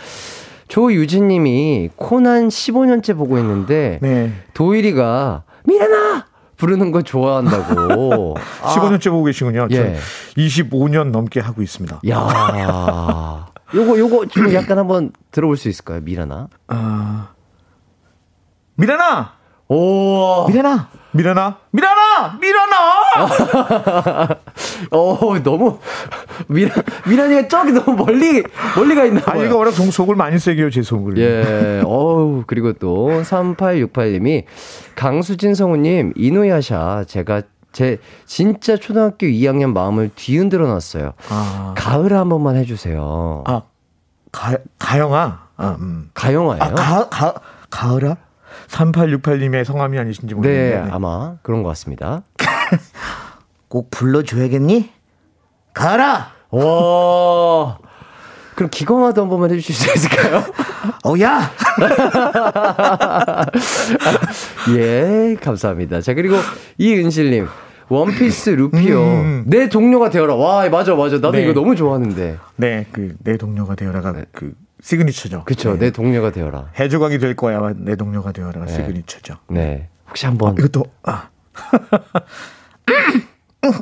조유진 0.67 1.27
님이 1.27 1.89
코난 1.95 2.47
15년째 2.47 3.17
보고 3.17 3.37
있는데, 3.39 3.99
네. 4.01 4.31
도일이가, 4.53 5.43
미래나! 5.65 6.25
부르는 6.57 6.91
거 6.91 7.01
좋아한다고. 7.01 8.35
15년째 8.61 9.09
보고 9.09 9.23
계시군요. 9.23 9.67
예. 9.71 9.95
25년 10.37 11.09
넘게 11.09 11.39
하고 11.39 11.63
있습니다. 11.63 12.01
야 12.07 13.47
요거, 13.73 13.97
요거 13.97 14.25
좀 14.27 14.53
약간 14.53 14.77
한번 14.77 15.11
들어볼 15.31 15.57
수 15.57 15.69
있을까요? 15.69 16.01
미라나? 16.01 16.49
아. 16.67 17.29
미라나! 18.75 19.33
오. 19.69 20.47
미라나! 20.47 20.89
미라나? 21.13 21.57
미라나! 21.71 22.37
미라나! 22.39 22.77
어, 24.91 25.39
너무, 25.43 25.79
미라, 26.47 26.73
미라니가 27.07 27.47
저기 27.47 27.71
너무 27.73 27.93
멀리, 28.05 28.43
멀리 28.75 28.95
가 28.95 29.05
있나 29.05 29.21
봐요. 29.21 29.41
아, 29.41 29.45
이거 29.45 29.57
워낙 29.57 29.71
속을 29.71 30.15
많이 30.15 30.39
세게요, 30.39 30.69
제 30.69 30.81
속을. 30.81 31.17
예, 31.17 31.81
어우, 31.85 32.43
그리고 32.47 32.73
또, 32.73 33.09
3868님이, 33.23 34.45
강수진 34.95 35.53
성우님, 35.53 36.13
이노야샤, 36.15 37.05
제가 37.07 37.41
제 37.71 37.99
진짜 38.25 38.75
초등학교 38.75 39.27
2학년 39.27 39.73
마음을 39.73 40.11
뒤흔들어 40.15 40.67
놨어요. 40.67 41.13
아. 41.29 41.73
가을 41.77 42.13
한 42.13 42.27
번만 42.29 42.57
해주세요. 42.57 43.43
아, 43.47 43.61
가, 44.31 44.57
가영아? 44.77 45.47
아, 45.57 45.77
음. 45.79 46.09
가영아예요? 46.13 46.63
아, 46.63 46.73
가, 46.73 47.09
가, 47.09 47.33
가을아? 47.69 48.17
3868님의 48.71 49.65
성함이 49.65 49.99
아니신지 49.99 50.33
모르겠는데. 50.33 50.83
네, 50.85 50.89
아마 50.91 51.35
그런 51.43 51.61
것 51.63 51.69
같습니다. 51.69 52.23
꼭 53.67 53.91
불러줘야겠니? 53.91 54.89
가라! 55.73 56.31
와. 56.49 57.77
그럼 58.55 58.69
기광화도 58.69 59.21
한 59.21 59.29
번만 59.29 59.51
해주실 59.51 59.73
수 59.75 59.95
있을까요? 59.95 60.43
어, 61.05 61.13
야! 61.21 61.49
예, 64.75 65.35
감사합니다. 65.41 66.01
자, 66.01 66.13
그리고 66.13 66.35
이은실님. 66.77 67.47
원피스 67.89 68.51
루피오 68.51 68.99
음, 69.01 69.05
음, 69.05 69.25
음. 69.25 69.43
내 69.47 69.67
동료가 69.67 70.09
되어라. 70.09 70.35
와, 70.35 70.69
맞아, 70.69 70.95
맞아. 70.95 71.15
나도 71.15 71.31
네. 71.31 71.43
이거 71.43 71.51
너무 71.53 71.75
좋아하는데. 71.75 72.37
네, 72.55 72.85
그 72.93 73.15
내 73.23 73.35
동료가 73.35 73.75
되어라가 73.75 74.13
네. 74.13 74.23
그 74.31 74.53
시그니처죠. 74.81 75.43
그렇죠. 75.45 75.73
네. 75.73 75.79
내 75.79 75.91
동료가 75.91 76.31
되어라. 76.31 76.71
해조광이 76.77 77.19
될 77.19 77.35
거야. 77.35 77.73
내 77.77 77.95
동료가 77.95 78.31
되어라가 78.31 78.65
네. 78.65 78.73
시그니처죠. 78.73 79.35
네. 79.49 79.89
혹시 80.07 80.25
한번 80.25 80.51
아, 80.51 80.55
이것도 80.57 80.83
아. 81.03 81.29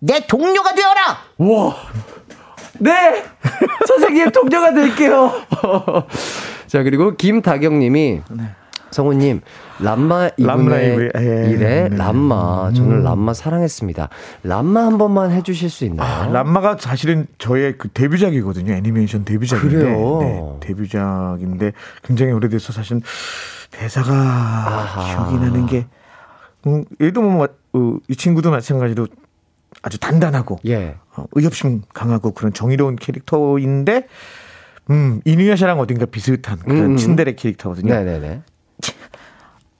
내 0.00 0.26
동료가 0.26 0.74
되어라. 0.74 1.18
와. 1.38 1.76
네. 2.80 3.24
선생님 3.86 4.32
동료가 4.32 4.74
될게요. 4.74 5.32
자, 6.66 6.82
그리고 6.82 7.16
김다경 7.16 7.78
님이 7.78 8.20
네. 8.30 8.44
성우님, 8.94 9.40
람마 9.80 10.30
이분의 10.36 11.10
예, 11.16 11.50
일에 11.50 11.88
네. 11.88 11.96
람마, 11.96 12.72
저는 12.72 12.98
음. 12.98 13.02
람마 13.02 13.34
사랑했습니다. 13.34 14.08
람마 14.44 14.86
한 14.86 14.98
번만 14.98 15.32
해주실 15.32 15.68
수 15.68 15.84
있나요? 15.84 16.08
아, 16.08 16.26
람마가 16.28 16.76
사실은 16.78 17.26
저의 17.38 17.76
그 17.76 17.88
데뷔작이거든요. 17.88 18.72
애니메이션 18.72 19.24
데뷔작인데. 19.24 19.76
그래요? 19.76 20.18
네, 20.20 20.68
데뷔작인데 20.68 21.72
굉장히 22.04 22.30
오래돼서 22.30 22.72
사실 22.72 23.00
대사가 23.72 24.12
아하. 24.12 25.26
기억이 25.28 25.44
나는 25.44 25.66
게, 25.66 25.86
음, 26.68 26.84
얘도 27.02 27.20
뭐, 27.20 27.48
어, 27.72 27.96
이 28.06 28.14
친구도 28.14 28.52
마찬가지로 28.52 29.08
아주 29.82 29.98
단단하고, 29.98 30.60
예. 30.68 30.94
어, 31.16 31.24
의협심 31.32 31.82
강하고 31.92 32.30
그런 32.30 32.52
정의로운 32.52 32.94
캐릭터인데, 32.94 34.06
음, 34.90 35.20
이누야샤랑 35.24 35.80
어딘가 35.80 36.06
비슷한 36.06 36.58
그런 36.60 36.92
음. 36.92 36.96
친데레 36.96 37.34
캐릭터거든요. 37.34 37.92
네네네. 37.92 38.42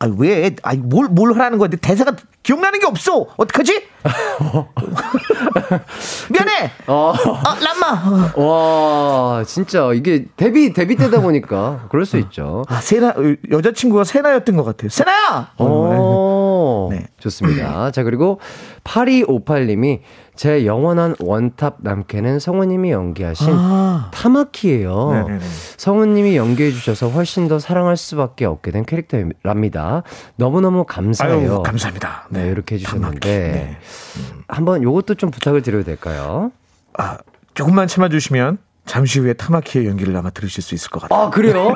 아, 0.01 0.09
왜? 0.19 0.55
아, 0.63 0.75
뭘, 0.75 1.07
뭘 1.09 1.33
하라는 1.35 1.59
건데 1.59 1.77
대사가 1.77 2.17
기억나는 2.43 2.81
게 2.81 2.87
없어. 2.87 3.27
어떡하지? 3.37 3.85
미안해. 6.31 6.71
어. 6.89 7.15
아, 7.45 7.57
란마. 7.63 8.33
와, 8.37 9.45
진짜 9.45 9.93
이게 9.95 10.27
데뷔 10.37 10.73
데뷔 10.73 10.97
때다 10.97 11.21
보니까 11.21 11.87
그럴 11.91 12.05
수 12.05 12.19
있죠. 12.19 12.65
아, 12.69 12.81
세나 12.81 13.15
여자친구가 13.51 14.05
세나였던 14.05 14.57
것 14.57 14.65
같아요. 14.65 14.89
세나야. 14.91 15.53
어. 15.57 15.67
어, 15.67 16.89
네. 16.91 17.07
좋습니다. 17.19 17.91
자, 17.93 18.03
그리고 18.03 18.41
8258님이 18.85 20.01
제 20.37 20.67
영원한 20.67 21.15
원탑 21.21 21.79
남캐는 21.81 22.41
성우님이 22.41 22.91
연기하신 22.91 23.49
아. 23.51 24.11
타마키예요. 24.13 25.13
네네네. 25.13 25.45
성우님이 25.77 26.37
연기해 26.37 26.73
주셔서 26.73 27.09
훨씬 27.09 27.47
더 27.47 27.59
사랑할 27.59 27.97
수밖에 27.97 28.45
없게 28.45 28.71
된 28.71 28.85
캐릭터랍니다. 28.85 30.03
너무너무 30.37 30.85
감사해요. 30.85 31.53
아유, 31.55 31.63
감사합니다. 31.63 32.27
네, 32.31 32.45
네 32.45 32.51
이렇게 32.51 32.75
해주셨는데 32.75 33.29
네. 33.29 33.77
음. 34.17 34.43
한번 34.49 34.83
요것도 34.83 35.15
좀 35.15 35.31
부탁을 35.31 35.63
드려도 35.63 35.85
될까요? 35.85 36.51
아, 36.99 37.19
조금만 37.55 37.87
참아주시면 37.87 38.59
잠시 38.87 39.19
후에 39.19 39.33
타마키의 39.33 39.87
연기를 39.87 40.15
아마 40.17 40.31
들으실 40.31 40.63
수 40.63 40.75
있을 40.75 40.91
것 40.91 41.01
같아요. 41.03 41.19
아, 41.19 41.31
그래요? 41.31 41.75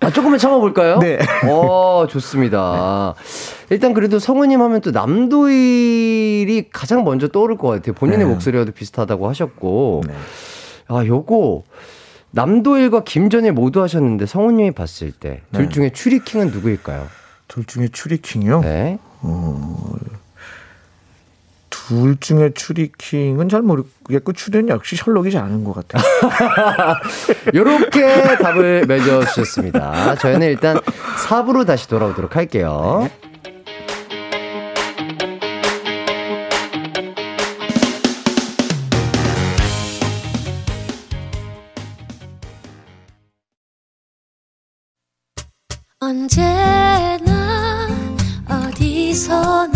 아, 0.00 0.10
조금만 0.10 0.38
참아볼까요? 0.38 0.98
네. 1.00 1.18
어, 1.48 2.06
좋습니다. 2.08 3.14
네. 3.16 3.74
일단 3.74 3.92
그래도 3.92 4.18
성우님 4.18 4.60
하면 4.62 4.80
또 4.80 4.90
남도일이 4.90 6.70
가장 6.72 7.04
먼저 7.04 7.28
떠오를 7.28 7.56
것 7.58 7.68
같아요. 7.68 7.92
본인의 7.94 8.26
네. 8.26 8.32
목소리와도 8.32 8.72
비슷하다고 8.72 9.28
하셨고. 9.28 10.04
네. 10.06 10.14
아, 10.88 11.04
요거. 11.04 11.64
남도일과 12.30 13.04
김전일 13.04 13.52
모두 13.52 13.82
하셨는데 13.82 14.26
성우님이 14.26 14.72
봤을 14.72 15.12
때둘 15.12 15.40
네. 15.50 15.68
중에 15.68 15.90
추리킹은 15.90 16.48
누구일까요? 16.50 17.06
둘 17.48 17.64
중에 17.64 17.88
추리킹이요? 17.88 18.60
네. 18.60 18.98
어, 19.22 19.94
둘 21.86 22.16
중에 22.18 22.50
추리킹은 22.52 23.48
잘 23.48 23.62
모르겠고 23.62 24.32
출연 24.32 24.68
역시 24.68 24.96
셜록이지 24.96 25.38
않은 25.38 25.62
것 25.62 25.72
같아요. 25.72 26.02
이렇게 27.54 28.36
답을 28.38 28.86
맺어주셨습니다. 28.86 30.16
저희는 30.16 30.48
일단 30.48 30.78
4부로 31.28 31.64
다시 31.64 31.88
돌아오도록 31.88 32.34
할게요. 32.34 33.08
네. 33.08 33.26
언제나 46.00 47.88
어디서나 48.48 49.75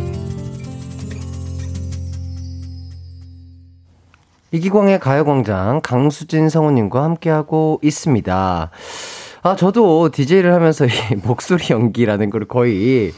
이기광의 4.51 4.99
가요광장 4.99 5.79
강수진 5.81 6.49
성우님과 6.49 7.03
함께하고 7.03 7.79
있습니다. 7.81 8.69
아, 9.43 9.55
저도 9.55 10.09
DJ를 10.11 10.53
하면서 10.53 10.85
이 10.85 10.89
목소리 11.23 11.63
연기라는 11.69 12.29
걸 12.29 12.45
거의 12.45 13.13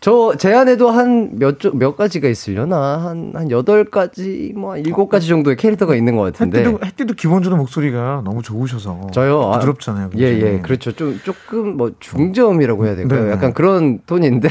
저, 0.00 0.34
제 0.38 0.52
안에도 0.52 0.90
한 0.90 1.38
몇, 1.38 1.56
몇 1.74 1.96
가지가 1.96 2.28
있으려나? 2.28 2.98
한, 2.98 3.32
한 3.34 3.50
여덟 3.50 3.84
가지, 3.84 4.52
뭐, 4.54 4.76
일곱 4.76 5.08
가지 5.08 5.28
정도의 5.28 5.56
캐릭터가 5.56 5.96
있는 5.96 6.14
것 6.16 6.24
같은데. 6.24 6.60
햇띠도, 6.60 6.78
햇띠도 6.84 7.14
기본적으로 7.14 7.58
목소리가 7.58 8.20
너무 8.22 8.42
좋으셔서. 8.42 9.08
저요? 9.12 9.50
아, 9.50 9.58
부드럽잖아요. 9.60 10.06
아, 10.06 10.10
예, 10.18 10.24
예. 10.24 10.60
그렇죠. 10.60 10.92
좀, 10.92 11.18
조금 11.24 11.78
뭐, 11.78 11.92
중저음이라고 12.00 12.84
해야 12.84 12.96
될까요? 12.96 13.20
네, 13.20 13.26
네. 13.28 13.32
약간 13.32 13.54
그런 13.54 14.00
톤인데. 14.04 14.48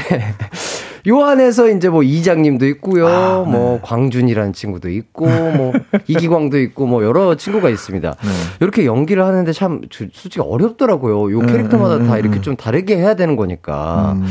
요 1.06 1.22
안에서 1.22 1.68
이제 1.68 1.88
뭐 1.88 2.02
이장님도 2.02 2.66
있고요. 2.66 3.06
아, 3.06 3.44
네. 3.44 3.52
뭐 3.52 3.80
광준이라는 3.82 4.52
친구도 4.52 4.88
있고 4.90 5.26
뭐 5.26 5.72
이기광도 6.08 6.58
있고 6.60 6.86
뭐 6.86 7.04
여러 7.04 7.36
친구가 7.36 7.68
있습니다. 7.68 8.10
네. 8.10 8.30
이렇게 8.60 8.86
연기를 8.86 9.24
하는데 9.24 9.52
참 9.52 9.82
솔직히 9.90 10.40
어렵더라고요. 10.40 11.32
요 11.32 11.40
네, 11.42 11.52
캐릭터마다 11.52 11.98
네, 11.98 12.06
다 12.06 12.18
이렇게 12.18 12.40
좀 12.40 12.56
다르게 12.56 12.96
해야 12.96 13.14
되는 13.14 13.36
거니까. 13.36 14.12
음. 14.16 14.26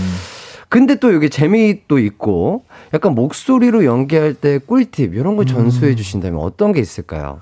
근데 0.70 0.96
또 0.96 1.14
여기 1.14 1.30
재미도 1.30 2.00
있고 2.00 2.66
약간 2.96 3.14
목소리로 3.14 3.86
연기할 3.86 4.34
때 4.34 4.58
꿀팁 4.58 5.14
이런 5.14 5.36
걸 5.36 5.46
전수해 5.46 5.92
음. 5.92 5.96
주신다면 5.96 6.40
어떤 6.40 6.72
게 6.72 6.80
있을까요? 6.80 7.42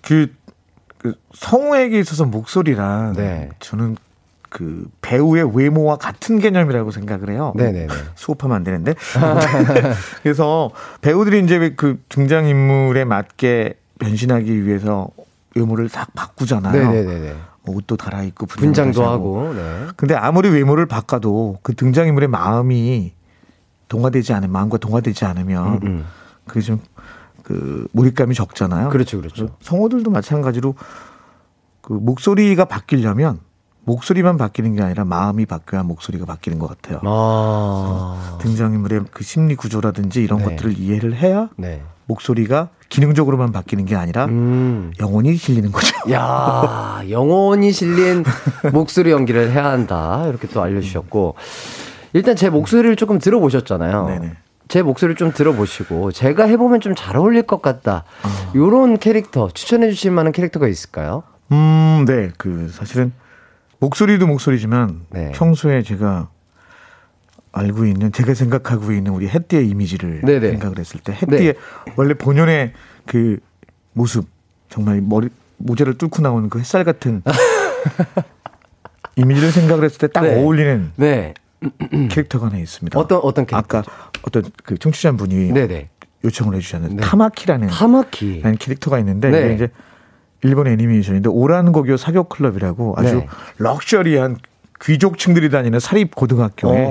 그, 0.00 0.28
그 0.96 1.14
성우에게 1.34 1.98
있어서 1.98 2.24
목소리란 2.24 3.12
네. 3.12 3.50
저는 3.60 3.96
그 4.52 4.86
배우의 5.00 5.56
외모와 5.56 5.96
같은 5.96 6.38
개념이라고 6.38 6.90
생각을 6.90 7.30
해요. 7.30 7.52
네네 7.56 7.88
수업하면 8.14 8.56
안 8.56 8.64
되는데. 8.64 8.94
그래서 10.22 10.70
배우들이 11.00 11.42
이제 11.44 11.74
그 11.76 12.00
등장 12.08 12.46
인물에 12.46 13.04
맞게 13.04 13.74
변신하기 13.98 14.66
위해서 14.66 15.08
외모를 15.56 15.88
딱 15.88 16.12
바꾸잖아요. 16.14 16.92
네네네. 16.92 17.34
뭐 17.64 17.76
옷도 17.76 17.96
갈아입고 17.96 18.46
분장도 18.46 19.04
하고. 19.04 19.52
네. 19.54 19.86
근데 19.96 20.14
아무리 20.14 20.48
외모를 20.48 20.86
바꿔도 20.86 21.58
그 21.62 21.74
등장 21.74 22.06
인물의 22.08 22.28
마음이 22.28 23.12
동화되지 23.88 24.32
않은 24.34 24.50
마음과 24.50 24.78
동화되지 24.78 25.24
않으면 25.24 25.74
음, 25.74 25.80
음. 25.82 26.04
그게 26.46 26.60
좀 26.60 26.80
그 27.42 27.86
몰입감이 27.92 28.34
적잖아요. 28.34 28.88
그렇죠, 28.90 29.18
그렇죠. 29.18 29.48
성우들도 29.60 30.10
마찬가지로 30.10 30.74
그 31.80 31.92
목소리가 31.92 32.64
바뀌려면 32.64 33.40
목소리만 33.84 34.36
바뀌는 34.36 34.76
게 34.76 34.82
아니라 34.82 35.04
마음이 35.04 35.46
바뀌어야 35.46 35.82
목소리가 35.82 36.24
바뀌는 36.24 36.58
것 36.58 36.68
같아요. 36.68 37.00
아. 37.04 38.38
등장인물의 38.40 39.02
그 39.12 39.24
심리 39.24 39.56
구조라든지 39.56 40.22
이런 40.22 40.38
네. 40.38 40.44
것들을 40.44 40.78
이해를 40.78 41.14
해야 41.16 41.48
네. 41.56 41.82
목소리가 42.06 42.68
기능적으로만 42.88 43.52
바뀌는 43.52 43.84
게 43.86 43.96
아니라 43.96 44.26
음. 44.26 44.92
영혼이 45.00 45.34
실리는 45.36 45.72
거죠. 45.72 45.94
야, 46.12 47.02
영혼이 47.08 47.72
실린 47.72 48.22
목소리 48.72 49.10
연기를 49.10 49.50
해야 49.50 49.64
한다. 49.70 50.24
이렇게 50.28 50.46
또 50.48 50.62
알려주셨고 50.62 51.34
일단 52.12 52.36
제 52.36 52.50
목소리를 52.50 52.94
조금 52.96 53.18
들어보셨잖아요. 53.18 54.06
네네. 54.06 54.32
제 54.68 54.82
목소리를 54.82 55.16
좀 55.16 55.32
들어보시고 55.32 56.12
제가 56.12 56.44
해보면 56.44 56.80
좀 56.80 56.94
잘 56.94 57.16
어울릴 57.16 57.42
것 57.42 57.62
같다. 57.62 58.04
어. 58.22 58.52
요런 58.54 58.98
캐릭터 58.98 59.48
추천해 59.52 59.90
주실 59.90 60.10
만한 60.12 60.32
캐릭터가 60.32 60.68
있을까요? 60.68 61.22
음, 61.50 62.04
네. 62.06 62.30
그 62.38 62.70
사실은 62.72 63.12
목소리도 63.82 64.28
목소리지만 64.28 65.06
네. 65.10 65.32
평소에 65.34 65.82
제가 65.82 66.28
알고 67.50 67.84
있는 67.84 68.12
제가 68.12 68.32
생각하고 68.32 68.92
있는 68.92 69.10
우리 69.12 69.28
햇띠의 69.28 69.68
이미지를 69.68 70.20
네네. 70.20 70.50
생각을 70.50 70.78
했을 70.78 71.00
때 71.00 71.12
햇띠의 71.12 71.54
네. 71.54 71.92
원래 71.96 72.14
본연의 72.14 72.72
그 73.06 73.38
모습 73.92 74.26
정말 74.68 75.00
머리 75.00 75.30
모자를 75.56 75.98
뚫고 75.98 76.22
나오는 76.22 76.48
그 76.48 76.60
햇살 76.60 76.84
같은 76.84 77.22
이미지를 79.16 79.50
생각을 79.50 79.84
했을 79.84 79.98
때딱 79.98 80.22
네. 80.22 80.36
어울리는 80.36 80.92
네. 80.94 81.34
캐릭터가 82.08 82.46
하나 82.46 82.58
있습니다. 82.58 82.96
어떤 82.98 83.18
어떤 83.18 83.46
캐릭터? 83.46 83.78
아까 83.78 83.90
어떤 84.22 84.44
그 84.62 84.78
청취자 84.78 85.12
분이 85.12 85.52
네네. 85.52 85.88
요청을 86.24 86.54
해주셨는데 86.54 86.96
네. 86.96 87.02
타마키라는 87.02 87.66
타마키. 87.66 88.42
캐릭터가 88.60 89.00
있는데 89.00 89.30
네. 89.30 89.54
이제 89.54 89.68
일본 90.42 90.66
애니메이션인데 90.66 91.28
오란고교 91.28 91.96
사교 91.96 92.24
클럽이라고 92.24 92.94
아주 92.96 93.16
네. 93.16 93.26
럭셔리한 93.58 94.36
귀족층들이 94.80 95.50
다니는 95.50 95.78
사립 95.80 96.14
고등학교에 96.14 96.86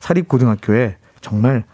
사립 0.00 0.28
고등학교에 0.28 0.96
정말 1.20 1.64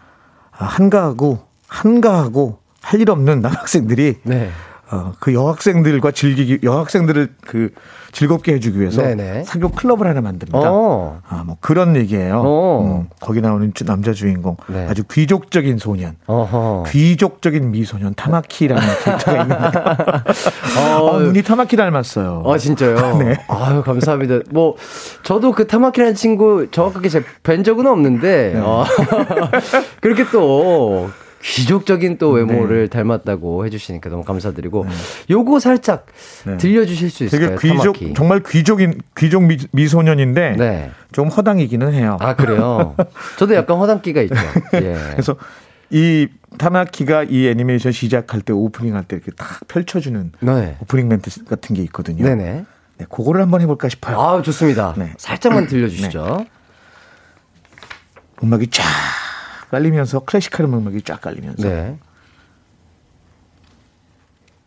한가하고 0.51 1.39
한가하고 1.67 2.59
할 2.81 3.01
일 3.01 3.09
없는 3.11 3.41
남학생들이 3.41 4.19
네. 4.23 4.49
어, 4.91 5.13
그 5.19 5.33
여학생들과 5.33 6.11
즐기기 6.11 6.59
여학생들을 6.63 7.29
그 7.45 7.71
즐겁게 8.11 8.53
해주기 8.53 8.79
위해서 8.79 9.03
네네. 9.03 9.43
사교 9.43 9.69
클럽을 9.69 10.07
하나 10.07 10.21
만듭니다. 10.21 10.59
어. 10.63 11.19
아, 11.27 11.43
뭐 11.45 11.57
그런 11.59 11.95
얘기예요. 11.95 12.41
어. 12.43 13.01
음, 13.03 13.09
거기 13.19 13.39
나오는 13.39 13.71
남자 13.85 14.13
주인공 14.13 14.57
네. 14.67 14.87
아주 14.89 15.03
귀족적인 15.03 15.77
소년, 15.77 16.15
어허. 16.25 16.85
귀족적인 16.87 17.69
미소년 17.69 18.15
타마키라는 18.15 18.81
캐릭터가 19.03 19.41
있는데 19.43 19.79
어, 20.79 21.03
어, 21.03 21.19
눈이 21.19 21.43
타마키 21.43 21.75
닮았어요. 21.75 22.43
아 22.47 22.57
진짜요? 22.57 23.17
네. 23.21 23.37
아유 23.47 23.83
감사합니다. 23.83 24.39
뭐 24.49 24.75
저도 25.21 25.51
그 25.51 25.67
타마키라는 25.67 26.15
친구 26.15 26.67
정확하게 26.71 27.09
뵌 27.43 27.63
적은 27.63 27.85
없는데 27.85 28.53
네. 28.55 28.59
어, 28.59 28.83
그렇게 30.01 30.25
또 30.31 31.09
귀족적인 31.41 32.17
또 32.17 32.31
외모를 32.31 32.83
네. 32.83 32.87
닮았다고 32.89 33.65
해주시니까 33.65 34.09
너무 34.09 34.23
감사드리고 34.23 34.85
네. 34.85 34.91
요거 35.29 35.59
살짝 35.59 36.05
네. 36.45 36.57
들려주실 36.57 37.09
수 37.09 37.23
있을까요? 37.23 37.55
되게 37.57 37.67
귀족 37.69 37.93
타마키. 37.93 38.13
정말 38.13 38.43
귀족인 38.43 38.99
귀족 39.17 39.43
미, 39.43 39.57
미소년인데 39.71 40.55
네. 40.57 40.91
좀 41.11 41.29
허당이기는 41.29 41.93
해요. 41.93 42.17
아 42.19 42.35
그래요? 42.35 42.95
저도 43.37 43.55
약간 43.55 43.77
허당기가 43.77 44.21
있죠. 44.23 44.35
예. 44.75 44.97
그래서 45.11 45.35
이 45.89 46.27
타마키가 46.57 47.23
이 47.29 47.47
애니메이션 47.47 47.91
시작할 47.91 48.41
때 48.41 48.51
오프닝 48.53 48.95
할 48.95 49.03
때 49.05 49.15
이렇게 49.15 49.31
딱 49.31 49.65
펼쳐주는 49.67 50.31
네. 50.41 50.77
오프닝 50.81 51.07
멘트 51.07 51.45
같은 51.45 51.75
게 51.75 51.81
있거든요. 51.83 52.25
네네. 52.25 52.65
네, 52.97 53.05
그거를 53.09 53.41
한번 53.41 53.61
해볼까 53.61 53.87
싶어요. 53.87 54.19
아, 54.19 54.41
좋습니다. 54.41 54.93
네. 54.97 55.13
살짝만 55.17 55.67
들려주시죠. 55.71 56.37
네. 56.39 56.47
음악이 58.43 58.67
쫙 58.67 58.83
깔리면서 59.71 60.21
클래식한 60.21 60.65
음악이 60.65 61.01
쫙 61.03 61.21
깔리면서. 61.21 61.67
네. 61.67 61.97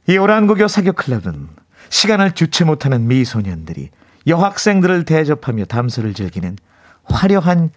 이 0.09 0.17
오란고교 0.17 0.69
사교 0.69 0.93
클럽은 0.93 1.49
시간을 1.91 2.33
주체 2.33 2.65
못하는 2.65 3.07
미소년들이 3.07 3.91
여학생들을 4.27 5.05
대접하며 5.05 5.67
담소를 5.67 6.15
즐기는 6.15 6.57
화려한 7.05 7.71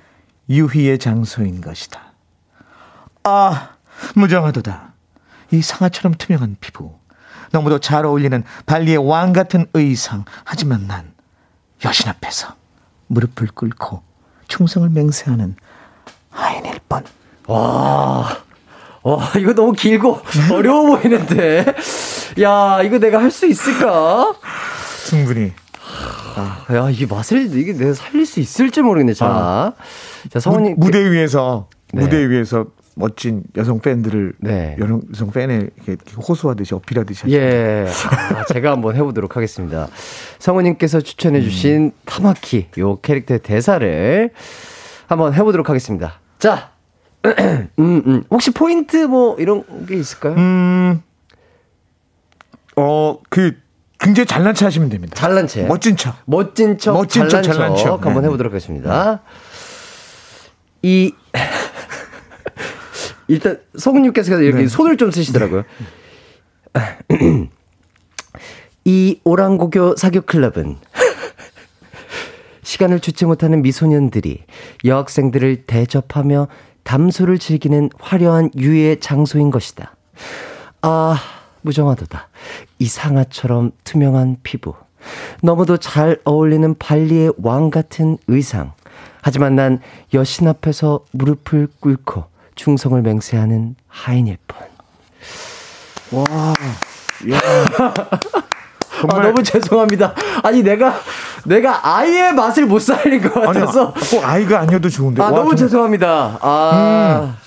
유희의 0.49 0.99
장소인 0.99 1.61
것이다. 1.61 2.13
아, 3.23 3.75
무정하도다. 4.15 4.93
이 5.51 5.61
상아처럼 5.61 6.15
투명한 6.15 6.57
피부, 6.59 6.97
너무도 7.51 7.79
잘 7.79 8.05
어울리는 8.05 8.43
발리의 8.65 8.97
왕 8.97 9.33
같은 9.33 9.65
의상. 9.73 10.25
하지만 10.43 10.87
난 10.87 11.13
여신 11.83 12.09
앞에서 12.09 12.55
무릎을 13.07 13.47
꿇고 13.53 14.03
충성을 14.47 14.89
맹세하는 14.89 15.55
하인일 16.35 16.79
뻔. 16.89 17.03
와, 17.47 18.37
와, 19.03 19.31
이거 19.39 19.53
너무 19.53 19.71
길고 19.71 20.19
어려워 20.51 20.97
보이는데. 20.97 21.65
야, 22.41 22.81
이거 22.83 22.99
내가 22.99 23.19
할 23.21 23.31
수 23.31 23.45
있을까? 23.47 24.35
충분히. 25.07 25.53
아, 26.35 26.65
야, 26.73 26.89
이 26.89 27.05
맛을 27.05 27.55
이게 27.55 27.73
내가 27.73 27.93
살릴 27.93 28.25
수 28.25 28.39
있을지 28.39 28.81
모르겠네. 28.81 29.13
자, 29.13 29.25
아. 29.27 29.73
자 30.29 30.39
성훈님 30.39 30.75
무, 30.77 30.91
대 30.91 31.09
위에서 31.11 31.69
네. 31.93 32.01
무대 32.01 32.27
위에서 32.29 32.65
멋진 32.95 33.43
여성 33.57 33.79
팬들을 33.79 34.33
네. 34.39 34.75
여성 34.79 35.29
팬에 35.31 35.67
호소하듯이 36.27 36.73
어필하듯이 36.73 37.25
예 37.27 37.85
아, 38.35 38.45
제가 38.45 38.71
한번 38.71 38.95
해보도록 38.95 39.35
하겠습니다 39.35 39.87
성우님께서 40.39 41.01
추천해주신 41.01 41.75
음. 41.83 41.91
타마키 42.05 42.69
요 42.79 42.97
캐릭터의 43.01 43.41
대사를 43.41 44.31
한번 45.07 45.33
해보도록 45.33 45.69
하겠습니다 45.69 46.19
자 46.39 46.71
음, 47.25 47.69
음. 47.79 48.23
혹시 48.29 48.51
포인트 48.51 48.97
뭐 48.97 49.35
이런 49.39 49.63
게 49.87 49.95
있을까요? 49.95 50.35
음, 50.35 51.01
어, 52.75 53.19
그, 53.29 53.57
굉장히 53.99 54.27
잘난 54.27 54.53
체 54.53 54.65
하시면 54.65 54.89
됩니다. 54.89 55.15
잘난 55.15 55.47
체. 55.47 55.63
멋진 55.63 55.95
척. 55.95 56.15
멋진 56.25 56.77
척. 56.77 56.93
멋진 56.93 57.27
척, 57.29 57.41
잘난 57.41 57.75
척. 57.75 58.05
한번 58.05 58.21
네. 58.21 58.27
해보도록 58.27 58.51
하겠습니다. 58.53 59.21
이, 60.83 61.13
일단, 63.27 63.59
성우님께서 63.77 64.39
이렇게 64.41 64.63
네. 64.63 64.67
손을 64.67 64.97
좀 64.97 65.09
쓰시더라고요. 65.11 65.63
네. 67.09 67.49
이 68.85 69.19
오랑고교 69.23 69.95
사교 69.95 70.21
클럽은 70.21 70.77
시간을 72.65 72.99
주체 72.99 73.27
못하는 73.27 73.61
미소년들이 73.61 74.43
여학생들을 74.83 75.65
대접하며 75.67 76.47
담소를 76.83 77.37
즐기는 77.37 77.89
화려한 77.99 78.49
유해 78.57 78.99
장소인 78.99 79.51
것이다. 79.51 79.95
아, 80.81 81.15
무정하도다. 81.61 82.27
이 82.79 82.87
상아처럼 82.87 83.71
투명한 83.83 84.37
피부. 84.41 84.73
너무도 85.43 85.77
잘 85.77 86.19
어울리는 86.25 86.75
발리의 86.77 87.33
왕 87.37 87.69
같은 87.69 88.17
의상. 88.27 88.73
하지만 89.21 89.55
난 89.55 89.79
여신 90.13 90.47
앞에서 90.47 91.05
무릎을 91.11 91.67
꿇고 91.79 92.25
충성을 92.55 92.99
맹세하는 92.99 93.75
하인일 93.87 94.37
뿐. 94.47 94.57
와, 96.11 96.53
야. 97.31 97.39
정말 99.07 99.25
아, 99.25 99.29
너무 99.29 99.43
죄송합니다. 99.43 100.13
아니 100.43 100.63
내가 100.63 100.95
내가 101.45 101.79
아이의 101.97 102.33
맛을 102.33 102.65
못 102.65 102.79
살린 102.79 103.21
것 103.21 103.33
같아서. 103.33 103.93
아니, 103.95 104.09
꼭 104.09 104.25
아이가 104.25 104.59
아니어도 104.61 104.89
좋은데. 104.89 105.21
아 105.21 105.25
와, 105.25 105.31
너무 105.31 105.41
정말. 105.55 105.57
죄송합니다. 105.57 106.37
아. 106.41 107.21
음. 107.31 107.45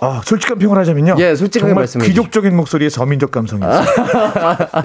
아, 0.00 0.20
솔직한 0.24 0.58
평을 0.58 0.78
하자면요. 0.78 1.16
예, 1.18 1.34
솔직하게 1.34 1.74
말씀해 1.74 2.06
귀족적인 2.06 2.54
목소리의 2.56 2.88
서민적 2.88 3.32
감성이었어요. 3.32 3.84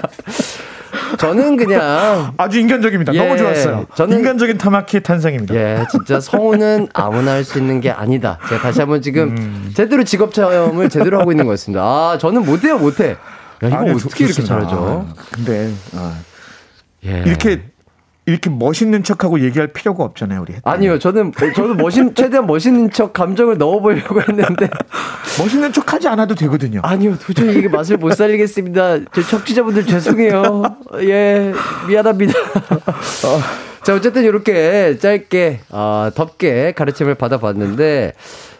저는 1.18 1.56
그냥 1.56 2.32
아주 2.36 2.58
인간적입니다. 2.58 3.14
예, 3.14 3.18
너무 3.18 3.38
좋았어요. 3.38 3.86
저는 3.94 4.18
인간적인 4.18 4.58
타마키의 4.58 5.02
탄생입니다. 5.04 5.54
예, 5.54 5.84
진짜 5.90 6.18
성우는 6.18 6.88
아무나 6.92 7.32
할 7.32 7.44
수 7.44 7.58
있는 7.58 7.80
게 7.80 7.90
아니다. 7.90 8.38
제가 8.48 8.62
다시 8.62 8.80
한번 8.80 9.02
지금 9.02 9.36
음. 9.36 9.72
제대로 9.76 10.02
직업 10.02 10.32
체험을 10.34 10.88
제대로 10.88 11.20
하고 11.20 11.30
있는 11.30 11.44
거였습니다. 11.46 11.80
아, 11.82 12.18
저는 12.18 12.44
못해요, 12.44 12.78
못해. 12.78 13.16
야, 13.62 13.68
이거 13.68 13.76
아, 13.76 13.84
네, 13.84 13.92
어떻게 13.92 14.26
좋, 14.26 14.30
이렇게 14.30 14.42
잘하죠? 14.42 15.06
아, 15.08 15.14
근데 15.32 15.72
아, 15.94 16.18
예. 17.06 17.22
이렇게 17.26 17.62
이렇게 18.26 18.48
멋있는 18.48 19.02
척하고 19.02 19.40
얘기할 19.40 19.68
필요가 19.68 20.02
없잖아요, 20.04 20.40
우리. 20.40 20.54
아니요, 20.64 20.98
저는 20.98 21.32
저도 21.54 21.74
멋있 21.74 22.02
최대한 22.16 22.46
멋있는 22.46 22.90
척 22.90 23.12
감정을 23.12 23.58
넣어보려고 23.58 24.20
했는데 24.22 24.68
멋있는 25.38 25.72
척하지 25.72 26.08
않아도 26.08 26.34
되거든요. 26.34 26.80
아니요, 26.82 27.18
도저히 27.18 27.58
이게 27.58 27.68
맛을 27.68 27.98
못 27.98 28.14
살리겠습니다. 28.14 29.10
저 29.12 29.22
청취자분들 29.22 29.84
죄송해요. 29.84 30.62
예, 31.00 31.52
미안합니다. 31.86 32.32
어, 32.78 33.40
자, 33.82 33.94
어쨌든 33.94 34.24
이렇게 34.24 34.96
짧게 34.98 35.60
어, 35.68 36.08
덥게 36.14 36.72
가르침을 36.72 37.16
받아봤는데 37.16 38.14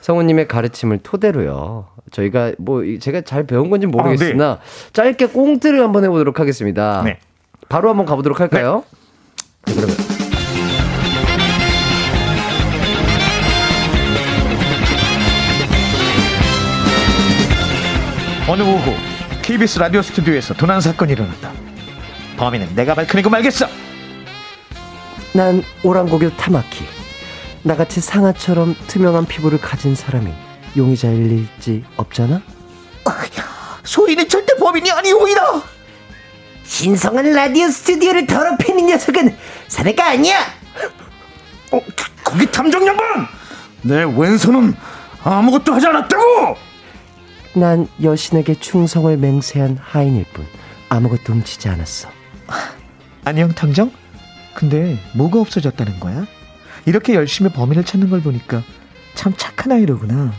성우님의 0.04 0.48
가르침을 0.48 0.98
토대로요. 0.98 1.86
저희가 2.10 2.52
뭐 2.58 2.82
제가 3.00 3.22
잘 3.22 3.46
배운 3.46 3.70
건지 3.70 3.86
모르겠으나 3.86 4.44
아, 4.44 4.58
네. 4.58 4.92
짧게 4.92 5.28
꽁트를 5.28 5.82
한번 5.82 6.04
해보도록 6.04 6.40
하겠습니다. 6.40 7.00
네. 7.02 7.18
바로 7.70 7.88
한번 7.88 8.04
가보도록 8.04 8.38
할까요? 8.38 8.84
네. 9.64 9.72
네, 9.72 9.80
그러면. 9.80 9.96
어느 18.46 18.60
오후 18.60 18.92
KBS 19.40 19.78
라디오 19.78 20.02
스튜디오에서 20.02 20.52
도난 20.52 20.82
사건이 20.82 21.12
일어났다. 21.12 21.50
범인은 22.36 22.74
내가 22.76 22.94
밝혀내고 22.94 23.30
말겠어. 23.30 23.66
난 25.32 25.62
오랑고교 25.82 26.36
타마키. 26.36 27.03
나같이 27.64 28.00
상아처럼 28.00 28.76
투명한 28.86 29.24
피부를 29.26 29.58
가진 29.60 29.94
사람이 29.94 30.32
용의자일 30.76 31.32
일지 31.32 31.82
없잖아? 31.96 32.42
소희는 33.84 34.28
절대 34.28 34.54
범인이 34.56 34.90
아니오이다. 34.90 35.40
신성한 36.64 37.32
라디오 37.32 37.68
스튜디오를 37.68 38.26
더럽히는 38.26 38.86
녀석은 38.86 39.36
사내가 39.68 40.10
아니야. 40.10 40.40
어, 41.72 41.80
거기 42.22 42.50
탐정 42.50 42.86
양반! 42.86 43.26
내 43.82 44.04
왼손은 44.04 44.74
아무것도 45.22 45.74
하지 45.74 45.86
않았다고! 45.86 46.56
난 47.54 47.86
여신에게 48.02 48.54
충성을 48.54 49.16
맹세한 49.16 49.78
하인일 49.80 50.24
뿐 50.32 50.46
아무것도 50.88 51.32
훔치지 51.32 51.68
않았어. 51.68 52.08
안녕 53.24 53.50
탐정? 53.54 53.90
근데 54.54 54.98
뭐가 55.14 55.40
없어졌다는 55.40 56.00
거야? 56.00 56.26
이렇게 56.86 57.14
열심히 57.14 57.50
범인을 57.50 57.84
찾는 57.84 58.10
걸 58.10 58.20
보니까 58.20 58.62
참 59.14 59.32
착한 59.36 59.72
아이로구나. 59.72 60.32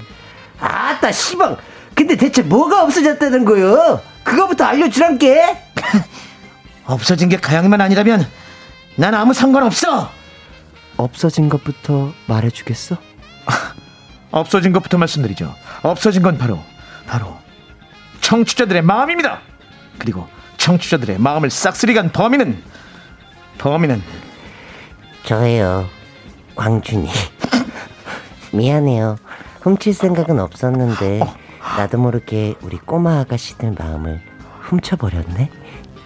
아따 0.60 1.12
시방 1.12 1.58
근데 1.96 2.16
대체 2.16 2.42
뭐가 2.42 2.84
없어졌다는 2.84 3.46
거요? 3.46 4.02
그거부터 4.24 4.66
알려주란게. 4.66 5.58
없어진 6.86 7.30
게 7.30 7.38
가양이만 7.38 7.80
아니라면 7.82 8.28
난 8.96 9.14
아무 9.16 9.34
상관없어. 9.34 10.12
없어진 10.98 11.50
것부터 11.50 12.14
말해주겠어? 12.28 12.98
없어진 14.32 14.74
것부터 14.74 14.98
말씀드리죠. 14.98 15.54
없어진 15.82 16.22
건 16.22 16.38
바로 16.38 16.60
바로 17.08 17.38
청취자들의 18.22 18.82
마음입니다. 18.82 19.40
그리고 19.98 20.28
청취자들의 20.58 21.20
마음을 21.20 21.50
싹쓸이간 21.50 22.12
범인은 22.12 22.62
범인은 23.58 24.04
저예요. 25.24 25.88
광준이. 26.56 27.10
미안해요. 28.54 29.18
훔칠 29.62 29.94
생각은 29.94 30.40
없었는데 30.40 31.22
어. 31.22 31.36
나도 31.78 31.98
모르게 31.98 32.56
우리 32.62 32.78
꼬마 32.78 33.20
아가씨들 33.20 33.76
마음을 33.78 34.22
훔쳐버렸네. 34.62 35.50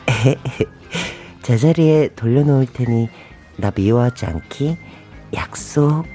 제자리에 1.44 2.10
돌려놓을 2.16 2.68
테니 2.68 3.10
나 3.58 3.72
미워하지 3.76 4.26
않기 4.26 4.78
약속. 5.34 6.06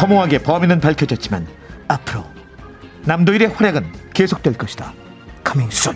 허무하게 0.00 0.38
범인은 0.38 0.80
밝혀졌지만 0.80 1.46
앞으로 1.86 2.24
남도일의 3.04 3.48
활약은 3.48 3.92
계속될 4.14 4.54
것이다. 4.54 4.92
카밍 5.44 5.70
순. 5.70 5.94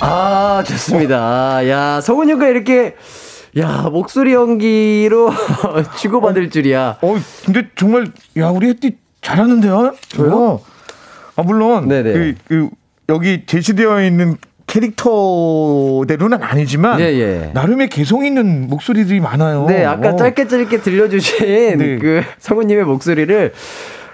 아, 0.00 0.62
좋습니다. 0.66 1.68
야, 1.68 2.00
성훈이 2.00 2.32
형과 2.32 2.48
이렇게 2.48 2.94
야, 3.58 3.88
목소리 3.90 4.32
연기로 4.32 5.30
주고받을 5.98 6.50
줄이야. 6.50 6.98
어, 7.02 7.16
근데 7.44 7.68
정말, 7.76 8.06
야, 8.38 8.48
우리 8.48 8.68
혜띠 8.68 8.96
잘하는데요? 9.20 9.94
저요? 10.08 10.34
어. 10.34 10.64
아, 11.36 11.42
물론, 11.42 11.88
네네. 11.88 12.12
그, 12.12 12.34
그, 12.46 12.70
여기 13.08 13.44
제시되어 13.44 14.02
있는 14.04 14.36
캐릭터대로는 14.66 16.42
아니지만 16.42 17.00
예, 17.00 17.06
예. 17.06 17.50
나름의 17.54 17.88
개성 17.88 18.24
있는 18.24 18.68
목소리들이 18.68 19.18
많아요. 19.18 19.66
네, 19.66 19.84
아까 19.84 20.10
어. 20.10 20.16
짧게 20.16 20.46
짧게 20.46 20.80
들려주신 20.82 21.78
네. 21.78 21.98
그 21.98 22.22
성우님의 22.38 22.84
목소리를 22.84 23.52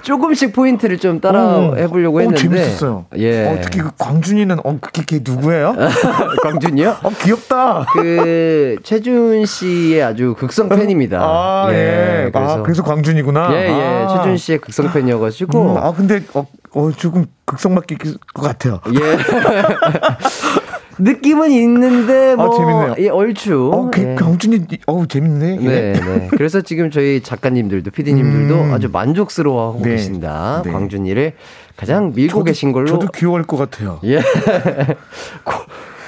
조금씩 0.07 0.53
포인트를 0.53 0.99
좀 0.99 1.21
따라 1.21 1.41
어, 1.43 1.75
해보려고 1.75 2.21
했는데. 2.21 2.39
어, 2.39 2.41
재밌었어요. 2.41 3.07
예. 3.17 3.47
어, 3.49 3.59
특히 3.61 3.81
그 3.81 3.91
광준이는, 3.99 4.61
어, 4.63 4.79
그게 4.81 5.19
누구예요? 5.21 5.75
광준이요? 6.45 6.97
어, 7.03 7.11
귀엽다. 7.23 7.87
그, 7.93 8.77
최준 8.85 9.45
씨의 9.45 10.05
아주 10.05 10.37
극성 10.39 10.69
팬입니다. 10.69 11.19
아, 11.21 11.67
예. 11.73 12.27
예. 12.27 12.31
그래서, 12.31 12.59
아, 12.59 12.63
그래서 12.63 12.83
광준이구나. 12.85 13.49
예, 13.55 13.67
예. 13.67 14.05
아. 14.07 14.17
최준 14.17 14.37
씨의 14.37 14.59
극성 14.59 14.93
팬이어가지고. 14.93 15.73
음, 15.73 15.77
아, 15.77 15.93
근데, 15.93 16.23
어, 16.35 16.47
어, 16.75 16.91
조금 16.93 17.27
극성 17.45 17.75
맡길 17.75 17.99
것 18.33 18.43
같아요. 18.43 18.81
예. 18.95 19.19
느낌은 20.99 21.51
있는데 21.51 22.33
아, 22.33 22.37
뭐 22.37 22.47
아, 22.47 22.57
재밌네요. 22.57 22.95
예, 22.99 23.09
얼추. 23.09 23.71
어, 23.73 23.91
그, 23.91 24.03
예. 24.03 24.15
강준이 24.15 24.67
어우 24.87 25.07
재밌네. 25.07 25.57
네, 25.57 25.93
네. 25.93 26.29
그래서 26.31 26.61
지금 26.61 26.91
저희 26.91 27.21
작가님들도 27.21 27.91
피디님들도 27.91 28.55
음. 28.55 28.73
아주 28.73 28.89
만족스러워하고 28.91 29.81
네. 29.83 29.91
계신다. 29.91 30.63
네. 30.65 30.73
광준이를 30.73 31.33
가장 31.77 32.13
밀고 32.15 32.33
저도, 32.33 32.45
계신 32.45 32.73
걸로. 32.73 32.87
저도 32.87 33.09
귀여워할 33.09 33.45
것 33.45 33.57
같아요. 33.57 34.01
예. 34.05 34.21
코, 35.45 35.53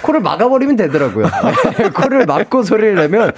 코를 0.03 0.21
막아버리면 0.21 0.77
되더라고요. 0.77 1.27
코를 1.95 2.25
막고 2.25 2.63
소리를 2.63 2.95
내면 2.95 3.33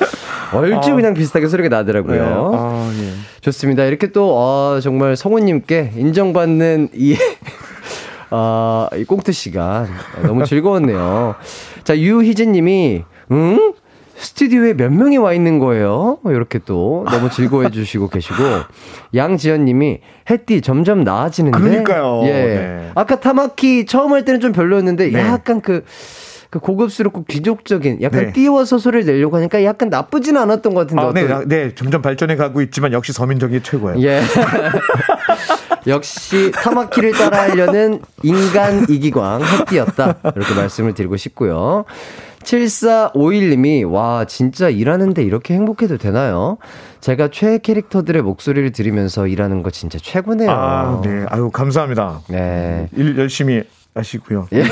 얼추 0.53 0.91
아. 0.93 0.95
그냥 0.95 1.15
비슷하게 1.15 1.49
소리가 1.49 1.69
나더라고요. 1.69 2.23
네. 2.23 2.31
아, 2.33 2.93
예. 3.01 3.41
좋습니다. 3.41 3.85
이렇게 3.85 4.13
또 4.13 4.37
아, 4.39 4.81
정말 4.81 5.17
성우님께 5.17 5.93
인정받는 5.97 6.91
이 6.95 7.17
어, 8.31 8.89
이 8.97 9.05
꽁트 9.05 9.33
시간 9.33 9.89
너무 10.23 10.45
즐거웠네요. 10.45 11.35
자, 11.85 11.99
유희진 11.99 12.53
님이, 12.53 13.05
응? 13.33 13.73
스튜디오에 14.21 14.75
몇 14.75 14.93
명이 14.93 15.17
와 15.17 15.33
있는 15.33 15.59
거예요? 15.59 16.19
이렇게 16.27 16.59
또 16.59 17.07
너무 17.11 17.31
즐거워해 17.31 17.71
주시고 17.71 18.09
계시고 18.09 18.43
양지연 19.15 19.65
님이 19.65 20.01
햇띠 20.29 20.61
점점 20.61 21.05
나아지는데 21.05 21.59
그러니까요. 21.59 22.21
예. 22.25 22.31
네. 22.31 22.91
아까 22.95 23.19
타마키 23.19 23.87
처음 23.87 24.13
할 24.13 24.27
때는 24.27 24.41
좀 24.41 24.53
별로였는데 24.53 25.09
네. 25.11 25.21
약간 25.21 25.63
그, 25.63 25.85
그 26.51 26.59
고급스럽고 26.59 27.25
귀족적인 27.25 28.03
약간 28.03 28.27
네. 28.27 28.33
띄워서 28.33 28.77
소리를 28.77 29.07
내려고 29.07 29.39
하니까 29.39 29.65
약간 29.65 29.89
나쁘진 29.89 30.37
않았던 30.37 30.75
것 30.75 30.87
같은데. 30.87 31.33
아, 31.33 31.39
네. 31.39 31.47
네, 31.47 31.75
점점 31.75 32.03
발전해 32.03 32.37
가고 32.37 32.61
있지만 32.61 32.93
역시 32.93 33.15
서민정이 33.15 33.63
최고예요. 33.63 34.03
예. 34.07 34.21
역시 35.87 36.51
타마키를 36.53 37.13
따라하려는 37.13 38.01
인간 38.23 38.87
이기광 38.89 39.43
햇띠였다. 39.43 40.17
이렇게 40.37 40.55
말씀을 40.55 40.95
드리고 40.95 41.17
싶고요. 41.17 41.85
7451님이, 42.45 43.91
와, 43.91 44.25
진짜 44.25 44.71
일하는데 44.71 45.23
이렇게 45.23 45.55
행복해도 45.55 45.99
되나요? 45.99 46.57
제가 47.01 47.29
최애 47.29 47.59
캐릭터들의 47.59 48.23
목소리를 48.23 48.73
들으면서 48.73 49.27
일하는 49.27 49.63
거 49.63 49.71
진짜 49.71 49.99
최고네요. 50.01 50.51
아, 50.51 51.01
네. 51.05 51.27
아유, 51.29 51.51
감사합니다. 51.51 52.21
네. 52.29 52.89
일 52.97 53.19
열심히 53.19 53.63
하시고요. 53.95 54.47
예. 54.53 54.63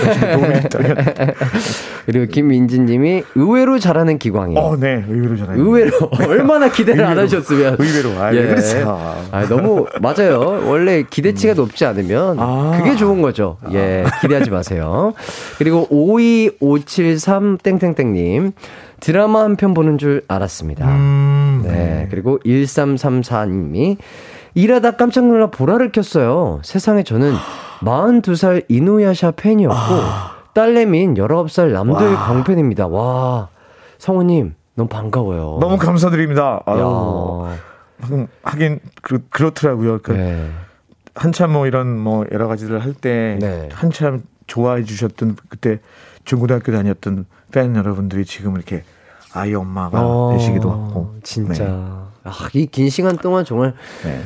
그리고 2.06 2.26
김민진 2.30 2.86
님이 2.86 3.22
의외로 3.34 3.78
잘하는 3.78 4.18
기광이요. 4.18 4.58
어, 4.58 4.76
네. 4.76 5.04
의외로 5.08 5.36
잘하는. 5.36 5.60
의외로. 5.60 5.92
얼마나 6.26 6.70
기대를 6.70 7.00
의외로, 7.02 7.10
안 7.20 7.24
하셨으면. 7.26 7.76
의외로. 7.78 8.10
아, 8.22 8.34
예. 8.34 8.46
그랬어요. 8.46 8.98
아, 9.30 9.46
너무, 9.48 9.86
맞아요. 10.00 10.62
원래 10.66 11.02
기대치가 11.02 11.54
음. 11.54 11.56
높지 11.56 11.84
않으면 11.84 12.36
아. 12.38 12.78
그게 12.78 12.96
좋은 12.96 13.20
거죠. 13.20 13.58
예. 13.72 14.04
기대하지 14.22 14.50
마세요. 14.50 15.12
그리고 15.58 15.86
52573 15.90 17.58
땡땡땡님. 17.62 18.52
드라마 19.00 19.42
한 19.42 19.54
편 19.56 19.74
보는 19.74 19.98
줄 19.98 20.22
알았습니다. 20.28 20.86
음, 20.88 21.60
네. 21.64 21.70
네. 21.70 22.08
그리고 22.10 22.38
1334님이 22.44 23.96
일하다 24.54 24.92
깜짝 24.96 25.26
놀라 25.26 25.50
보라를 25.50 25.92
켰어요. 25.92 26.60
세상에 26.64 27.02
저는 27.04 27.32
42살 27.81 28.64
이누야샤 28.68 29.33
팬이었고 29.33 29.74
아. 29.76 30.37
딸내미인 30.55 31.14
19살 31.14 31.72
남도의 31.72 32.14
광팬입니다. 32.16 32.89
와. 32.89 33.49
성우님, 33.99 34.55
너무 34.74 34.89
반가워요. 34.89 35.59
너무 35.61 35.76
감사드립니다. 35.76 36.61
아유. 36.66 37.47
하긴 38.43 38.81
그, 39.03 39.26
그렇더라고요. 39.31 39.99
그 40.03 40.12
네. 40.12 40.49
한참 41.14 41.53
뭐 41.53 41.66
이런 41.66 41.99
뭐 41.99 42.24
여러 42.31 42.47
가지를 42.47 42.83
할때 42.85 43.39
네. 43.41 43.68
한참 43.72 44.22
좋아해 44.47 44.85
주셨던 44.85 45.37
그때 45.49 45.81
중고등학교 46.24 46.70
다녔던 46.70 47.26
팬 47.53 47.74
여러분들이 47.74 48.24
지금 48.24 48.55
이렇게 48.55 48.85
아이 49.35 49.53
엄마가 49.55 50.01
어, 50.01 50.33
되시기도 50.33 50.70
하고 50.70 51.14
진짜 51.24 51.64
네. 51.64 51.70
아, 52.24 52.33
이 52.55 52.66
긴 52.66 52.89
시간 52.89 53.16
동안 53.16 53.45
정말 53.45 53.74
네. 54.05 54.20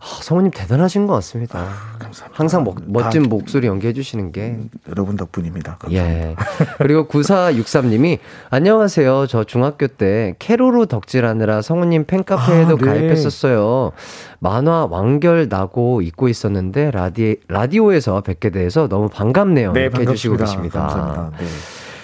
아, 0.00 0.04
성우님 0.22 0.52
대단하신 0.52 1.06
것 1.06 1.14
같습니다. 1.14 1.58
아, 1.58 1.98
감사합니다. 1.98 2.38
항상 2.38 2.60
mo, 2.62 2.74
멋진 2.86 3.24
다, 3.24 3.28
목소리 3.28 3.66
연기해 3.66 3.92
주시는 3.92 4.30
게 4.32 4.50
음, 4.50 4.70
여러분 4.88 5.16
덕분입니다. 5.16 5.76
감사합니다. 5.78 6.30
예. 6.30 6.36
그리고 6.78 7.06
9463님이 7.08 8.18
안녕하세요. 8.50 9.26
저 9.26 9.44
중학교 9.44 9.88
때 9.88 10.34
캐로로 10.38 10.86
덕질하느라 10.86 11.62
성우님 11.62 12.04
팬카페에도 12.04 12.74
아, 12.74 12.78
네. 12.78 12.86
가입했었어요. 12.86 13.92
만화 14.38 14.86
완결 14.86 15.48
나고 15.48 16.00
잊고 16.02 16.28
있었는데 16.28 16.92
라디 16.92 17.38
라디오에서 17.48 18.20
뵙게 18.20 18.50
돼서 18.50 18.86
너무 18.88 19.08
반갑네요. 19.08 19.72
네, 19.72 19.80
이렇게 19.82 20.02
해주시고 20.02 20.36
계십니다. 20.36 20.80
감사합니다. 20.86 21.38
네. 21.38 21.46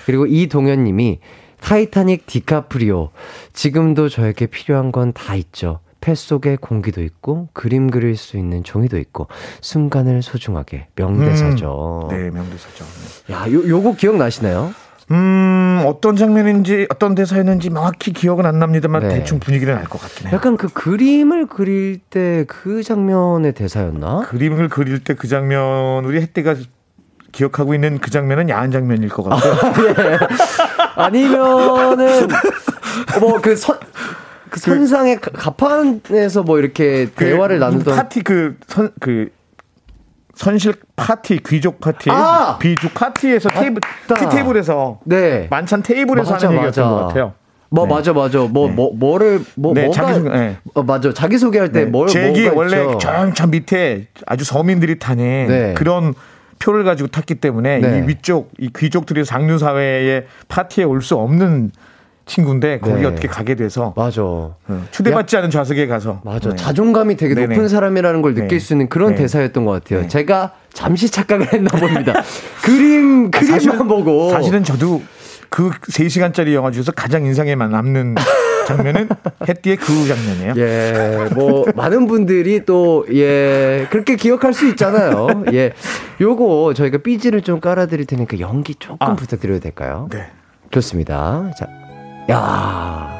그리고 0.06 0.26
이동현님이 0.26 1.20
타이타닉 1.60 2.26
디카프리오 2.26 3.10
지금도 3.54 4.08
저에게 4.08 4.46
필요한 4.46 4.90
건 4.92 5.12
다 5.12 5.34
있죠. 5.36 5.78
폐 6.04 6.14
속에 6.14 6.58
공기도 6.60 7.02
있고 7.02 7.48
그림 7.54 7.90
그릴 7.90 8.14
수 8.18 8.36
있는 8.36 8.62
종이도 8.62 8.98
있고 8.98 9.26
순간을 9.62 10.20
소중하게 10.20 10.88
명대사죠. 10.96 12.08
음, 12.10 12.14
네, 12.14 12.30
명대사죠. 12.30 12.84
네. 13.26 13.32
야, 13.34 13.50
요 13.50 13.66
요거 13.66 13.94
기억나시나요? 13.96 14.74
음, 15.12 15.82
어떤 15.86 16.14
장면인지 16.16 16.86
어떤 16.90 17.14
대사였는지 17.14 17.70
명확히 17.70 18.12
기억은 18.12 18.44
안 18.44 18.58
납니다만 18.58 19.00
네. 19.08 19.08
대충 19.20 19.38
분위기는 19.38 19.74
알 19.74 19.84
것 19.84 19.98
같긴 19.98 20.26
해요. 20.26 20.34
약간 20.36 20.58
그 20.58 20.68
그림을 20.68 21.46
그릴 21.46 21.98
때 22.10 22.44
그 22.48 22.82
장면의 22.82 23.52
대사였나? 23.52 24.20
그림을 24.28 24.68
그릴 24.68 24.98
때 25.02 25.14
그 25.14 25.26
장면 25.26 26.04
우리 26.04 26.20
혜태가 26.20 26.56
기억하고 27.32 27.72
있는 27.74 27.98
그 27.98 28.10
장면은 28.10 28.50
야한 28.50 28.70
장면일 28.70 29.08
것 29.08 29.22
같아요. 29.24 29.54
아, 29.96 30.04
예. 30.04 30.18
아니면은 31.02 32.28
뭐그 33.20 33.56
선, 33.56 33.78
그 34.54 34.60
선상의 34.60 35.16
그, 35.16 35.32
갑판에서 35.32 36.44
뭐 36.44 36.58
이렇게 36.58 37.06
그, 37.14 37.24
대화를 37.24 37.58
나누던 37.58 37.96
파티 37.96 38.22
그 38.22 38.56
선 38.68 38.90
그 39.00 39.28
선실 40.34 40.74
파티 40.96 41.40
귀족 41.46 41.80
파티 41.80 42.10
아! 42.10 42.58
귀족 42.58 42.92
파티에서 42.94 43.50
테이블 43.50 43.80
티 44.18 44.28
테이블에서 44.28 45.00
네 45.04 45.46
만찬 45.50 45.82
테이블에서 45.82 46.32
맞아, 46.32 46.48
하는 46.48 46.58
얘기였던 46.58 46.90
것 46.90 47.06
같아요. 47.06 47.34
뭐 47.70 47.86
네. 47.86 47.94
맞아 47.94 48.12
맞아 48.12 48.38
뭐뭐 48.38 48.68
네. 48.68 48.74
뭐, 48.74 48.92
뭐를 48.94 49.40
뭐 49.56 49.74
네, 49.74 49.86
뭐가 49.86 49.96
자기소개, 50.02 50.28
네. 50.30 50.56
어 50.74 50.82
맞아 50.82 51.12
자기 51.12 51.38
소개할 51.38 51.72
때뭘 51.72 52.08
네. 52.08 52.12
제기 52.12 52.48
원래 52.48 52.98
저저 52.98 53.46
밑에 53.48 54.08
아주 54.26 54.44
서민들이 54.44 54.98
타는 54.98 55.46
네. 55.48 55.74
그런 55.74 56.14
표를 56.58 56.84
가지고 56.84 57.08
탔기 57.08 57.36
때문에 57.36 57.80
이 57.80 58.08
위쪽 58.08 58.52
이 58.58 58.70
귀족들이 58.74 59.24
상류 59.24 59.58
사회의 59.58 60.26
파티에 60.48 60.84
올 60.84 61.00
수 61.02 61.16
없는 61.16 61.70
친구인데 62.26 62.78
거기 62.78 63.00
네. 63.02 63.06
어떻게 63.06 63.28
가게 63.28 63.54
돼서 63.54 63.92
맞아 63.96 64.22
초대받지 64.90 65.36
야, 65.36 65.40
않은 65.40 65.50
좌석에 65.50 65.86
가서 65.86 66.20
맞아 66.24 66.50
네. 66.50 66.56
자존감이 66.56 67.16
되게 67.16 67.34
네네. 67.34 67.54
높은 67.54 67.68
사람이라는 67.68 68.22
걸 68.22 68.34
느낄 68.34 68.48
네. 68.48 68.58
수 68.58 68.72
있는 68.72 68.88
그런 68.88 69.10
네. 69.10 69.16
대사였던 69.22 69.64
것 69.64 69.72
같아요. 69.72 70.02
네. 70.02 70.08
제가 70.08 70.52
잠시 70.72 71.10
착각을 71.10 71.52
했나 71.52 71.70
봅니다. 71.78 72.22
그림 72.64 73.26
아, 73.26 73.38
그림만 73.38 73.60
사실은, 73.60 73.88
보고 73.88 74.30
사실은 74.30 74.64
저도 74.64 75.02
그 75.50 75.70
3시간짜리 75.70 76.54
영화 76.54 76.70
중에서 76.70 76.92
가장 76.92 77.24
인상에 77.26 77.54
남는 77.54 78.14
장면은 78.66 79.08
해띠의 79.46 79.76
그 79.76 79.86
장면이에요. 80.08 80.54
예, 80.56 81.28
뭐 81.34 81.66
많은 81.76 82.06
분들이 82.06 82.64
또 82.64 83.04
예 83.12 83.86
그렇게 83.90 84.16
기억할 84.16 84.54
수 84.54 84.66
있잖아요. 84.70 85.44
예, 85.52 85.72
요거 86.20 86.72
저희가 86.74 86.98
삐지를 86.98 87.42
좀 87.42 87.60
깔아드릴 87.60 88.06
테니까 88.06 88.40
연기 88.40 88.74
조금 88.76 88.96
아. 89.00 89.14
부탁드려도 89.14 89.60
될까요? 89.60 90.08
네, 90.10 90.26
좋습니다. 90.70 91.52
자, 91.58 91.66
야. 92.30 93.14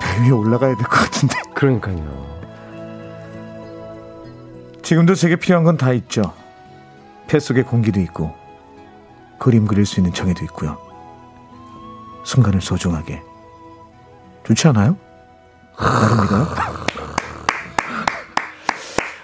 배 0.00 0.22
위에 0.22 0.30
올라가야 0.30 0.74
될 0.76 0.84
것 0.86 0.90
같은데. 0.90 1.34
그러니까요. 1.54 2.22
지금도 4.82 5.14
제게 5.14 5.36
필요한 5.36 5.64
건 5.64 5.76
다 5.76 5.92
있죠. 5.92 6.34
폐 7.28 7.38
속에 7.38 7.62
공기도 7.62 8.00
있고 8.00 8.34
그림 9.38 9.66
그릴 9.66 9.86
수 9.86 10.00
있는 10.00 10.12
정의도 10.12 10.44
있고요. 10.46 10.76
순간을 12.24 12.60
소중하게. 12.60 13.22
좋지 14.44 14.68
않아요? 14.68 14.96
나름이가요? 15.80 16.48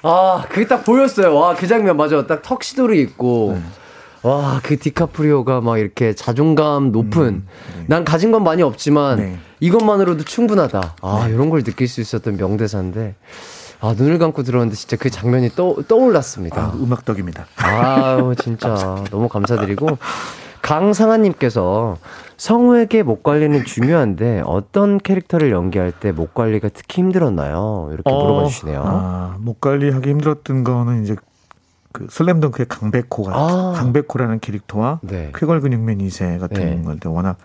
아, 0.02 0.44
그게 0.48 0.66
딱 0.66 0.85
보였어요. 0.85 1.35
와, 1.35 1.55
그 1.55 1.66
장면 1.66 1.97
맞아. 1.97 2.24
딱 2.27 2.40
턱시도를 2.43 2.97
입고. 2.97 3.59
네. 3.60 3.62
와, 4.28 4.60
그 4.62 4.78
디카프리오가 4.78 5.60
막 5.62 5.78
이렇게 5.78 6.14
자존감 6.14 6.92
높은. 6.92 7.22
음, 7.22 7.46
네. 7.78 7.84
난 7.86 8.05
가진 8.05 8.30
건 8.30 8.44
많이 8.44 8.62
없지만 8.62 9.16
네. 9.18 9.38
이것만으로도 9.60 10.24
충분하다. 10.24 10.96
아, 11.00 11.24
네. 11.26 11.32
이런 11.34 11.48
걸 11.50 11.62
느낄 11.62 11.88
수 11.88 12.00
있었던 12.00 12.36
명대사인데. 12.36 13.14
아, 13.80 13.94
눈을 13.96 14.18
감고 14.18 14.42
들었는데 14.42 14.74
진짜 14.76 14.96
그 14.96 15.09
장면이 15.09 15.50
떠, 15.50 15.76
떠올랐습니다. 15.86 16.60
아, 16.60 16.72
음악덕입니다. 16.74 17.46
아유, 17.56 18.34
진짜 18.38 19.02
너무 19.10 19.28
감사드리고. 19.28 19.98
강상아님께서 20.60 21.96
성우에게 22.36 23.02
목 23.05 23.22
관리는 23.22 23.64
중요한데 23.64 24.42
어떤 24.44 24.98
캐릭터를 24.98 25.50
연기할 25.52 25.92
때 25.92 26.12
목 26.12 26.34
관리가 26.34 26.68
특히 26.74 27.00
힘들었나요? 27.02 27.88
이렇게 27.92 28.10
어, 28.10 28.18
물어봐 28.24 28.48
주시네요. 28.48 28.82
아, 28.84 29.36
목 29.40 29.60
관리하기 29.60 30.10
힘들었던 30.10 30.64
거는 30.64 31.05
이제 31.05 31.14
그 31.99 32.07
슬램덩크의 32.11 32.66
강백호가 32.69 33.33
아. 33.35 33.73
강백호라는 33.77 34.39
캐릭터와 34.39 35.01
네. 35.03 35.33
쾌걸 35.35 35.61
근육맨 35.61 35.99
2세 35.99 36.39
같은 36.39 36.77
네. 36.77 36.83
건데 36.85 37.09
워낙 37.09 37.39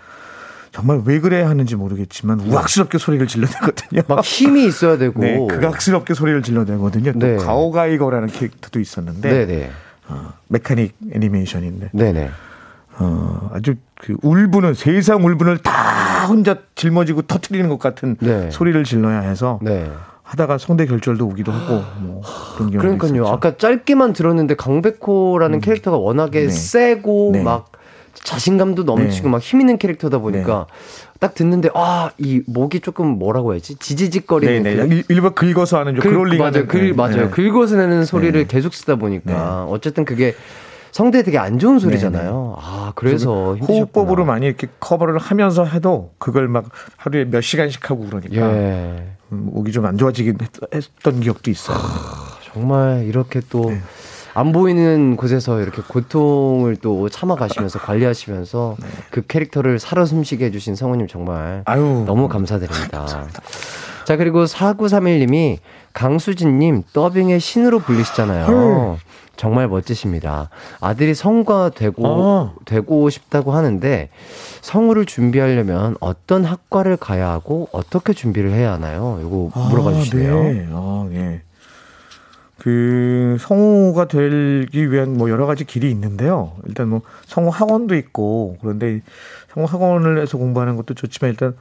정말 0.71 1.01
왜 1.05 1.19
그래 1.19 1.41
하는지 1.41 1.75
모르겠지만 1.75 2.37
네. 2.37 2.49
우악스럽게 2.49 2.99
소리를 2.99 3.25
질러대거든요. 3.25 4.01
막 4.07 4.23
힘이 4.23 4.65
있어야 4.65 4.97
되고 4.97 5.19
네, 5.19 5.45
극악스럽게 5.47 6.13
소리를 6.13 6.43
질러대거든요. 6.43 7.13
또 7.13 7.19
네. 7.19 7.35
가오가이거라는 7.37 8.27
캐릭터도 8.27 8.79
있었는데 8.79 9.29
네, 9.29 9.45
네. 9.45 9.71
어, 10.07 10.33
메카닉 10.49 10.95
애니메이션인데 11.13 11.89
네네. 11.91 12.29
어, 12.99 13.49
아주 13.53 13.75
그 13.95 14.15
울분을 14.21 14.75
세상 14.75 15.25
울분을 15.25 15.59
다 15.59 16.27
혼자 16.27 16.57
짊어지고 16.75 17.23
터트리는 17.23 17.67
것 17.69 17.79
같은 17.79 18.17
네. 18.19 18.51
소리를 18.51 18.83
질러야 18.83 19.21
해서 19.21 19.59
네. 19.63 19.89
하다가 20.33 20.57
성대 20.57 20.85
결절도 20.87 21.27
오기도 21.27 21.51
하고 21.51 21.83
뭐 21.99 22.21
그런 22.55 22.71
경우 22.71 22.81
그러니까요. 22.81 23.13
있었죠. 23.21 23.27
아까 23.27 23.55
짧게만 23.57 24.13
들었는데 24.13 24.55
강백호라는 24.55 25.57
음. 25.57 25.61
캐릭터가 25.61 25.97
워낙에 25.97 26.41
네. 26.45 26.49
세고 26.49 27.31
네. 27.33 27.43
막 27.43 27.71
자신감도 28.15 28.83
넘치고 28.83 29.27
네. 29.27 29.31
막힘 29.31 29.61
있는 29.61 29.77
캐릭터다 29.77 30.17
보니까 30.17 30.65
네. 30.67 31.19
딱 31.19 31.35
듣는데 31.35 31.69
아 31.75 32.09
이 32.17 32.41
목이 32.47 32.79
조금 32.79 33.07
뭐라고 33.19 33.53
해야지 33.53 33.75
지지직거리는 33.75 34.63
네, 34.63 34.75
네. 34.75 34.87
그, 34.87 35.03
일부 35.13 35.31
긁어서 35.31 35.77
하는 35.79 35.93
글, 35.95 36.09
그롤링 36.09 36.39
맞아요. 36.39 36.67
글, 36.67 36.93
맞아요. 36.95 37.29
긁어서 37.29 37.75
내는 37.77 38.03
소리를 38.03 38.47
계속 38.47 38.73
쓰다 38.73 38.95
보니까 38.95 39.65
어쨌든 39.69 40.03
그게 40.03 40.33
성대 40.91 41.23
되게 41.23 41.37
안 41.39 41.57
좋은 41.59 41.79
소리잖아요. 41.79 42.31
네네. 42.31 42.53
아, 42.57 42.91
그래서 42.95 43.55
호흡법으로 43.55 44.25
많이 44.25 44.45
이렇게 44.45 44.67
커버를 44.79 45.17
하면서 45.17 45.65
해도 45.65 46.11
그걸 46.19 46.47
막 46.47 46.65
하루에 46.97 47.25
몇 47.25 47.41
시간씩 47.41 47.89
하고 47.89 48.05
그러니까 48.05 48.35
예. 48.35 49.07
음, 49.33 49.49
목이 49.53 49.71
좀 49.71 49.85
안 49.85 49.97
좋아지긴 49.97 50.37
했, 50.73 50.83
던 51.03 51.19
기억도 51.19 51.51
있어요. 51.51 51.77
아, 51.77 52.37
정말 52.53 53.05
이렇게 53.05 53.41
또 53.49 53.69
네. 53.71 53.81
안 54.35 54.51
보이는 54.51 55.15
곳에서 55.15 55.59
이렇게 55.61 55.81
고통을 55.87 56.77
또 56.77 57.07
참아가시면서 57.09 57.79
관리하시면서 57.79 58.77
네. 58.79 58.87
그 59.11 59.21
캐릭터를 59.27 59.77
살아 59.79 60.05
숨쉬게 60.05 60.45
해주신 60.45 60.75
성우님 60.75 61.07
정말 61.07 61.61
아유. 61.65 62.03
너무 62.07 62.27
감사드립니다. 62.29 62.99
감사합니다. 62.99 63.41
자, 64.05 64.17
그리고 64.17 64.45
4931님이 64.45 65.57
강수진님 65.93 66.83
더빙의 66.93 67.39
신으로 67.39 67.79
불리시잖아요. 67.79 68.45
헐. 68.45 68.97
정말 69.35 69.67
멋지십니다. 69.67 70.49
아들이 70.79 71.13
성우가 71.15 71.71
되고 71.71 72.05
어. 72.05 72.55
되고 72.65 73.09
싶다고 73.09 73.51
하는데 73.51 74.09
성우를 74.61 75.05
준비하려면 75.05 75.95
어떤 75.99 76.45
학과를 76.45 76.97
가야 76.97 77.29
하고 77.29 77.67
어떻게 77.71 78.13
준비를 78.13 78.51
해야 78.51 78.73
하나요? 78.73 79.19
이거 79.21 79.49
아, 79.53 79.69
물어봐 79.69 79.93
주시네요. 79.93 80.43
네. 80.43 80.67
아, 80.71 81.07
네. 81.09 81.41
그 82.59 83.35
성우가 83.41 84.07
되기 84.07 84.91
위한 84.91 85.17
뭐 85.17 85.29
여러 85.29 85.45
가지 85.45 85.65
길이 85.65 85.91
있는데요. 85.91 86.53
일단 86.65 86.87
뭐 86.87 87.01
성우 87.25 87.49
학원도 87.49 87.95
있고 87.95 88.57
그런데 88.61 89.01
성우 89.53 89.65
학원을 89.65 90.21
해서 90.21 90.37
공부하는 90.37 90.77
것도 90.77 90.93
좋지만 90.93 91.31
일단 91.31 91.55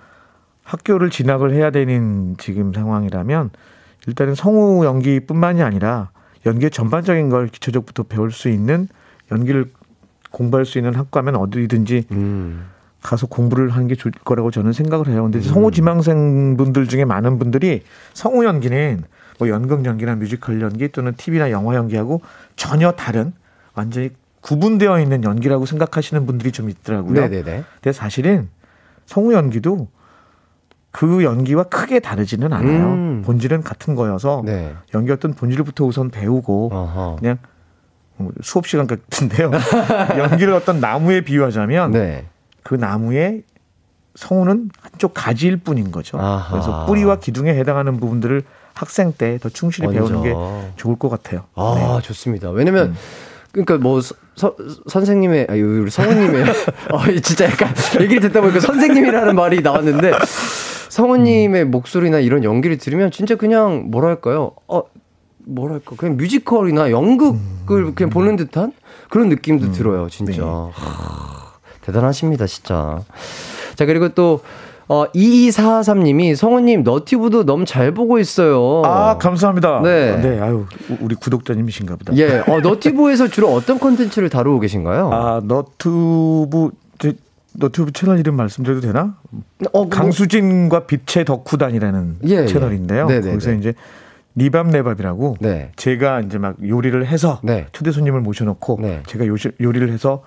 학교를 0.62 1.10
진학을 1.10 1.52
해야 1.54 1.70
되는 1.70 2.36
지금 2.38 2.72
상황이라면 2.72 3.50
일단은 4.06 4.34
성우 4.36 4.84
연기뿐만이 4.84 5.62
아니라 5.62 6.10
연기의 6.46 6.70
전반적인 6.70 7.28
걸 7.28 7.48
기초적부터 7.48 8.04
배울 8.04 8.32
수 8.32 8.48
있는 8.48 8.88
연기를 9.30 9.70
공부할 10.30 10.66
수 10.66 10.78
있는 10.78 10.94
학과면 10.94 11.36
어디든지 11.36 12.06
음. 12.12 12.66
가서 13.00 13.26
공부를 13.26 13.70
하는 13.70 13.88
게 13.88 13.94
좋을 13.94 14.12
거라고 14.24 14.50
저는 14.50 14.72
생각을 14.72 15.08
해요. 15.08 15.24
근데 15.24 15.38
음. 15.38 15.42
성우 15.42 15.70
지망생 15.72 16.56
분들 16.56 16.88
중에 16.88 17.04
많은 17.04 17.38
분들이 17.38 17.82
성우 18.14 18.44
연기는 18.44 19.02
뭐 19.38 19.48
연극 19.48 19.84
연기나 19.84 20.14
뮤지컬 20.14 20.60
연기 20.60 20.88
또는 20.88 21.14
TV나 21.16 21.50
영화 21.50 21.74
연기하고 21.74 22.20
전혀 22.56 22.92
다른 22.92 23.32
완전히 23.74 24.10
구분되어 24.40 25.00
있는 25.00 25.24
연기라고 25.24 25.66
생각하시는 25.66 26.26
분들이 26.26 26.52
좀 26.52 26.68
있더라고요. 26.70 27.20
네네네. 27.20 27.64
근데 27.74 27.92
사실은 27.92 28.48
성우 29.06 29.32
연기도 29.32 29.88
그 30.92 31.24
연기와 31.24 31.64
크게 31.64 32.00
다르지는 32.00 32.52
않아요. 32.52 32.84
음. 32.92 33.22
본질은 33.24 33.62
같은 33.62 33.94
거여서 33.94 34.42
네. 34.44 34.74
연기 34.94 35.10
어떤 35.10 35.32
본질부터 35.34 35.84
우선 35.84 36.10
배우고 36.10 36.70
어허. 36.72 37.16
그냥 37.18 37.38
뭐 38.18 38.30
수업 38.42 38.66
시간 38.66 38.86
같은데요. 38.86 39.50
연기를 40.18 40.52
어떤 40.52 40.80
나무에 40.80 41.22
비유하자면 41.22 41.92
네. 41.92 42.26
그 42.62 42.74
나무의 42.74 43.42
성우는 44.14 44.68
한쪽 44.82 45.14
가지일 45.14 45.56
뿐인 45.58 45.90
거죠. 45.90 46.18
아하. 46.20 46.50
그래서 46.50 46.84
뿌리와 46.86 47.16
기둥에 47.18 47.54
해당하는 47.54 47.98
부분들을 47.98 48.42
학생 48.74 49.12
때 49.12 49.38
더 49.38 49.48
충실히 49.48 49.88
먼저. 49.88 50.04
배우는 50.06 50.22
게 50.22 50.72
좋을 50.76 50.96
것 50.98 51.08
같아요. 51.08 51.44
아 51.54 51.96
네. 51.96 52.02
좋습니다. 52.06 52.50
왜냐면 52.50 52.88
음. 52.88 52.94
그러니까 53.52 53.76
뭐 53.78 54.00
서, 54.00 54.54
선생님의 54.88 55.46
아니 55.48 55.60
우리 55.62 55.90
성우님의 55.90 56.44
어 56.90 56.98
진짜 57.22 57.46
약간 57.46 57.72
얘기를 58.00 58.20
듣다 58.28 58.40
보니까 58.42 58.60
선생님이라는 58.60 59.34
말이 59.34 59.60
나왔는데 59.62 60.12
성우님의 60.92 61.62
음. 61.62 61.70
목소리나 61.70 62.18
이런 62.18 62.44
연기를 62.44 62.76
들으면 62.76 63.10
진짜 63.10 63.34
그냥 63.34 63.86
뭐랄까요? 63.90 64.52
어 64.68 64.82
뭐랄까 65.38 65.96
그냥 65.96 66.18
뮤지컬이나 66.18 66.90
연극을 66.90 67.32
음. 67.70 67.94
그냥 67.94 68.10
보는 68.10 68.36
듯한 68.36 68.72
그런 69.08 69.30
느낌도 69.30 69.68
음. 69.68 69.72
들어요, 69.72 70.08
진짜. 70.10 70.42
네. 70.42 70.70
하, 70.72 71.52
대단하십니다, 71.80 72.46
진짜. 72.46 73.00
자 73.74 73.86
그리고 73.86 74.10
또 74.10 74.40
어, 74.86 75.06
2243님이 75.12 76.36
성우님 76.36 76.82
너튜브도 76.82 77.46
너무 77.46 77.64
잘 77.64 77.94
보고 77.94 78.18
있어요. 78.18 78.82
아, 78.84 79.16
감사합니다. 79.16 79.80
네. 79.80 80.20
네, 80.20 80.40
아유, 80.40 80.66
우리 81.00 81.14
구독자님이신가 81.14 81.96
보다. 81.96 82.14
예. 82.16 82.44
어, 82.46 82.60
너튜브에서 82.62 83.28
주로 83.28 83.48
어떤 83.54 83.78
콘텐츠를 83.78 84.28
다루고 84.28 84.60
계신가요? 84.60 85.10
아, 85.10 85.40
너튜브, 85.42 86.70
너튜브 87.54 87.92
채널 87.92 88.18
이름 88.18 88.36
말씀드려도 88.36 88.80
되나? 88.80 89.16
어, 89.72 89.84
뭐. 89.84 89.88
강수진과 89.88 90.86
빛의 90.86 91.24
덕후단이라는 91.24 92.16
예, 92.28 92.42
예. 92.42 92.46
채널인데요. 92.46 93.08
예. 93.10 93.20
거기서 93.20 93.52
이제 93.52 93.74
리밥 94.34 94.68
네밥이라고 94.68 95.36
네. 95.40 95.72
제가 95.76 96.20
이제 96.20 96.38
막 96.38 96.56
요리를 96.66 97.06
해서 97.06 97.40
네. 97.42 97.66
초대 97.72 97.92
손님을 97.92 98.20
모셔놓고 98.20 98.78
네. 98.80 99.02
제가 99.06 99.26
요리를 99.26 99.92
해서 99.92 100.22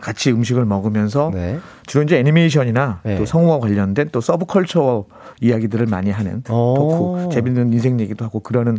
같이 0.00 0.30
음식을 0.30 0.64
먹으면서 0.64 1.30
네. 1.34 1.58
주로 1.84 2.04
이제 2.04 2.18
애니메이션이나 2.18 3.00
네. 3.02 3.18
또 3.18 3.26
성우와 3.26 3.58
관련된 3.58 4.08
또 4.12 4.20
서브컬처 4.20 5.04
이야기들을 5.40 5.86
많이 5.86 6.10
하는 6.10 6.42
덕후 6.42 7.28
재밌는 7.32 7.72
인생 7.72 8.00
얘기도 8.00 8.24
하고 8.24 8.40
그러는 8.40 8.78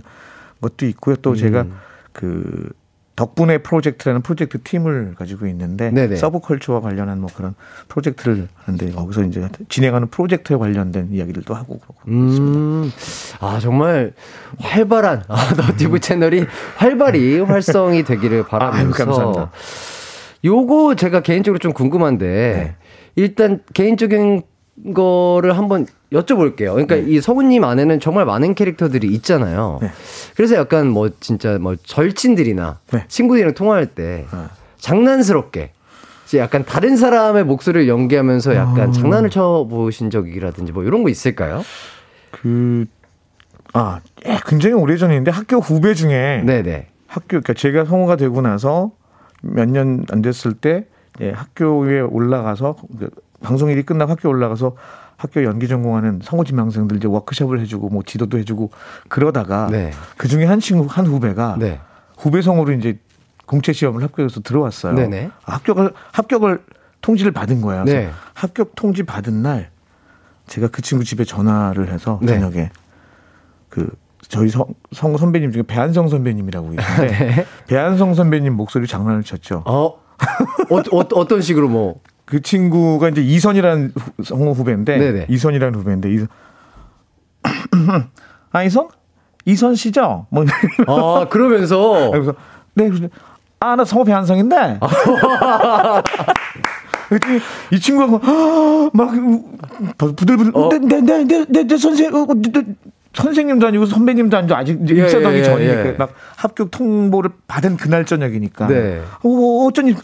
것도 0.62 0.88
있고요. 0.88 1.16
또 1.18 1.32
음. 1.32 1.36
제가 1.36 1.66
그 2.12 2.70
덕분에 3.22 3.60
프로젝트라는 3.60 4.24
프로젝트 4.24 4.60
팀을 4.64 5.14
가지고 5.16 5.46
있는데 5.46 5.92
네네. 5.92 6.16
서브컬처와 6.16 6.82
관련한 6.82 7.22
뭐 7.22 7.30
그런 7.32 7.54
프로젝트를 7.88 8.48
하는데 8.56 8.92
거기서 8.92 9.26
이제 9.26 9.48
진행하는 9.70 10.08
프로젝트에 10.08 10.58
관련된 10.58 11.10
이야기들도 11.12 11.54
하고 11.54 11.78
그러고 11.78 11.98
음. 12.08 12.30
있습니다. 12.30 13.46
아 13.46 13.60
정말 13.60 14.14
활발한 14.58 15.26
아, 15.28 15.54
너튜브 15.56 16.00
채널이 16.00 16.48
활발히 16.78 17.42
활성이 17.42 18.04
되기를 18.04 18.46
바라면서 18.50 18.86
아유, 18.86 18.92
감사합니다. 18.92 19.52
요거 20.44 20.96
제가 20.96 21.22
개인적으로 21.22 21.60
좀 21.60 21.74
궁금한데 21.74 22.26
네. 22.26 22.76
일단 23.16 23.62
개인적인 23.76 24.42
거를 24.94 25.58
한번 25.58 25.86
여쭤볼게요. 26.12 26.72
그러니까 26.74 26.96
네. 26.96 27.04
이 27.08 27.22
성우님 27.22 27.64
안에는 27.64 28.00
정말 28.00 28.26
많은 28.26 28.56
캐릭터들이 28.56 29.08
있잖아요. 29.10 29.80
네. 29.82 29.90
그래서 30.36 30.56
약간 30.56 30.88
뭐 30.88 31.10
진짜 31.20 31.58
뭐 31.60 31.76
절친들이나 31.76 32.80
네. 32.92 33.06
친구들이랑 33.08 33.54
통화할 33.54 33.88
때 33.88 34.26
네. 34.32 34.38
장난스럽게 34.78 35.72
약간 36.36 36.64
다른 36.64 36.96
사람의 36.96 37.44
목소리를 37.44 37.88
연기하면서 37.90 38.56
약간 38.56 38.90
어... 38.90 38.92
장난을 38.92 39.30
쳐보신 39.30 40.10
적이라든지 40.10 40.72
뭐 40.72 40.84
이런 40.84 41.04
거 41.04 41.10
있을까요? 41.10 41.62
그, 42.32 42.86
아, 43.74 44.00
예, 44.26 44.40
굉장히 44.48 44.76
오래 44.76 44.96
전인데 44.96 45.30
학교 45.32 45.58
후배 45.58 45.94
중에 45.94 46.44
네네. 46.46 46.88
학교, 47.08 47.28
그러니까 47.28 47.54
제가 47.54 47.84
성우가 47.84 48.16
되고 48.16 48.42
나서 48.42 48.92
몇 49.42 49.68
년 49.70 50.06
안 50.10 50.22
됐을 50.22 50.54
때 50.54 50.86
예, 51.20 51.32
학교에 51.32 52.00
올라가서 52.00 52.78
그 52.98 53.10
방송 53.42 53.70
일이 53.70 53.84
끝나고 53.84 54.12
학교 54.12 54.30
올라가서 54.30 54.76
학교 55.18 55.44
연기 55.44 55.68
전공하는 55.68 56.20
성우 56.24 56.46
지망생들 56.46 56.98
이제 56.98 57.08
워크숍을 57.08 57.60
해주고 57.60 57.90
뭐 57.90 58.02
지도도 58.04 58.38
해주고 58.40 58.72
그러다가 59.08 59.68
네. 59.70 59.92
그 60.18 60.28
중에 60.28 60.46
한 60.46 60.60
친구 60.60 60.88
한 60.90 61.06
후배가 61.06 61.58
네. 61.60 61.80
후배 62.18 62.42
성우로 62.42 62.72
이제 62.74 63.00
공채 63.46 63.74
시험을 63.74 64.02
합격해서 64.04 64.42
들어왔어요. 64.42 64.96
네네. 64.96 65.30
합격을 65.44 65.94
합격을 66.12 66.64
통지를 67.02 67.32
받은 67.32 67.62
거야. 67.62 67.84
네. 67.84 68.10
합격 68.34 68.76
통지 68.76 69.04
받은 69.04 69.42
날 69.42 69.70
제가 70.48 70.68
그 70.68 70.82
친구 70.82 71.04
집에 71.04 71.24
전화를 71.24 71.92
해서 71.92 72.20
네. 72.22 72.34
저녁에 72.34 72.72
그 73.70 73.90
저희 74.28 74.50
성, 74.50 74.66
성 74.92 75.18
선배님 75.18 75.52
중에 75.52 75.64
배한성 75.64 76.08
선배님이라고 76.08 76.70
계신데 76.72 77.08
네. 77.36 77.46
배한성 77.68 78.14
선배님 78.14 78.54
목소리 78.54 78.88
장난을 78.88 79.24
쳤죠. 79.24 79.64
어, 79.66 79.86
어, 79.86 79.98
어 80.70 81.04
어떤 81.14 81.42
식으로 81.42 81.68
뭐? 81.68 82.00
그 82.32 82.42
친구가 82.42 83.10
이제 83.10 83.22
이선이라는 83.22 83.94
성우 84.24 84.54
후배인데 84.54 84.98
네네. 84.98 85.26
이선이라는 85.28 85.78
후배인데 85.78 86.10
이선 86.14 86.28
아 88.52 88.64
이선 88.64 88.88
이선 89.44 89.76
씨죠? 89.76 90.28
뭐 90.30 90.46
아, 90.88 91.28
그러면서 91.30 92.10
그래서 92.12 92.34
네 92.74 92.90
아 93.64 93.76
나 93.76 93.86
성우 93.86 94.04
배한성인데 94.06 94.80
이 97.72 97.80
친구가 97.80 98.90
막 98.92 99.12
부들부들 100.16 100.52
어. 100.56 100.70
내내 100.70 101.24
내내내 101.26 101.78
선생 101.78 102.12
어, 102.16 102.26
내, 102.34 102.64
선생님도 103.14 103.68
아니고 103.68 103.86
선배님도 103.86 104.36
아니고 104.36 104.56
아직 104.56 104.80
예, 104.90 104.94
입사하기 104.96 105.38
예, 105.38 105.44
전이니까 105.44 105.88
예. 105.90 105.92
막 105.92 106.12
합격 106.38 106.72
통보를 106.72 107.30
받은 107.48 107.78
그날 107.78 108.06
저녁이니까 108.06 108.68
네. 108.68 109.02
어, 109.24 109.30
어쩐지 109.68 109.96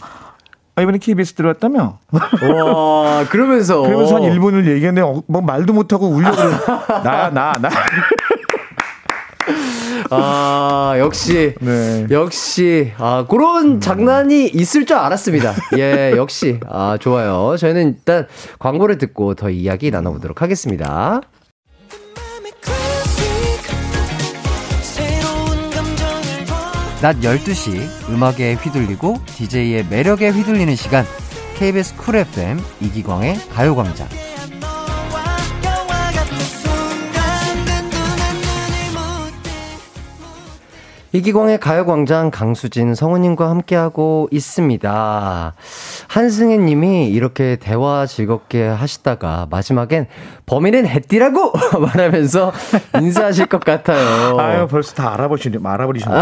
아, 0.77 0.81
이번에 0.83 0.99
KBS 0.99 1.33
들어왔다며? 1.33 1.97
와, 2.11 3.25
그러면서. 3.31 3.81
그러면서 3.89 4.17
한 4.17 4.21
1분을 4.21 4.67
얘기했는데, 4.67 5.01
어, 5.01 5.23
뭐 5.25 5.41
말도 5.41 5.73
못하고 5.73 6.05
울려고 6.07 6.37
나, 7.03 7.31
나, 7.31 7.53
나. 7.59 7.69
아, 10.11 10.93
역시. 10.99 11.55
네. 11.59 12.05
역시. 12.11 12.93
아, 12.99 13.25
그런 13.27 13.81
장난이 13.81 14.49
있을 14.49 14.85
줄 14.85 14.97
알았습니다. 14.97 15.55
예, 15.79 16.13
역시. 16.15 16.59
아, 16.69 16.99
좋아요. 17.01 17.57
저희는 17.57 17.95
일단 17.97 18.27
광고를 18.59 18.99
듣고 18.99 19.33
더 19.33 19.49
이야기 19.49 19.89
나눠보도록 19.89 20.43
하겠습니다. 20.43 21.21
낮 27.01 27.17
12시 27.19 28.09
음악에 28.09 28.55
휘둘리고 28.55 29.17
DJ의 29.27 29.85
매력에 29.87 30.29
휘둘리는 30.29 30.75
시간 30.75 31.05
KBS 31.55 31.95
쿨 31.95 32.15
FM 32.15 32.59
이기광의 32.81 33.35
가요광장 33.53 34.07
이기광의 41.17 41.59
가요광장 41.59 42.29
강수진 42.29 42.93
성우님과 42.93 43.49
함께하고 43.49 44.29
있습니다. 44.29 45.53
한승혜 46.07 46.57
님이 46.57 47.09
이렇게 47.09 47.57
대화 47.59 48.05
즐겁게 48.05 48.67
하시다가 48.67 49.47
마지막엔 49.49 50.05
범인은 50.45 50.85
해띠라고 50.85 51.53
말하면서 51.81 52.53
인사하실 53.01 53.47
것 53.47 53.61
같아요. 53.61 54.37
아유, 54.37 54.67
벌써 54.67 54.93
다 54.93 55.11
알아보시네, 55.15 55.57
알아버리셨네. 55.63 56.19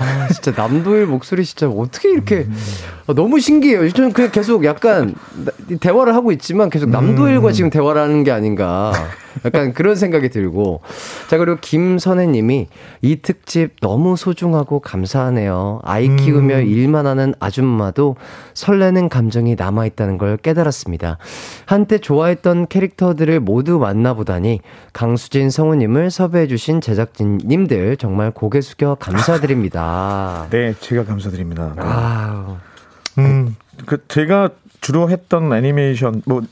아, 0.00 0.28
진짜 0.32 0.52
남도일 0.60 1.06
목소리 1.06 1.44
진짜 1.44 1.68
어떻게 1.68 2.10
이렇게 2.10 2.38
음. 2.38 2.56
너무 3.14 3.38
신기해요. 3.38 3.88
저는 3.90 4.12
그냥 4.12 4.32
계속 4.32 4.64
약간 4.64 5.14
대화를 5.78 6.16
하고 6.16 6.32
있지만 6.32 6.70
계속 6.70 6.90
남도일과 6.90 7.48
음. 7.48 7.52
지금 7.52 7.70
대화를 7.70 8.02
하는 8.02 8.24
게 8.24 8.32
아닌가. 8.32 8.92
약간 9.44 9.72
그런 9.72 9.96
생각이 9.96 10.28
들고. 10.28 10.80
자, 11.28 11.38
그리고 11.38 11.58
김선혜 11.60 12.26
님이 12.26 12.68
이 13.00 13.11
특집 13.20 13.80
너무 13.80 14.16
소중하고 14.16 14.80
감사하네요. 14.80 15.80
아이 15.82 16.14
키우며 16.16 16.60
음. 16.60 16.66
일만 16.66 17.06
하는 17.06 17.34
아줌마도 17.40 18.16
설레는 18.54 19.08
감정이 19.08 19.56
남아있다는 19.56 20.18
걸 20.18 20.36
깨달았습니다. 20.36 21.18
한때 21.66 21.98
좋아했던 21.98 22.68
캐릭터들을 22.68 23.40
모두 23.40 23.78
만나보다니 23.78 24.60
강수진 24.92 25.50
성우님을 25.50 26.10
섭외해주신 26.10 26.80
제작진님들 26.80 27.96
정말 27.96 28.30
고개 28.30 28.60
숙여 28.60 28.94
감사드립니다. 28.94 30.46
네, 30.50 30.74
제가 30.80 31.04
감사드립니다. 31.04 31.74
네. 31.76 31.82
아 31.84 32.56
음, 33.18 33.56
그 33.86 34.02
제가 34.08 34.50
주로 34.80 35.10
했던 35.10 35.52
애니메이션 35.52 36.22
뭐 36.24 36.42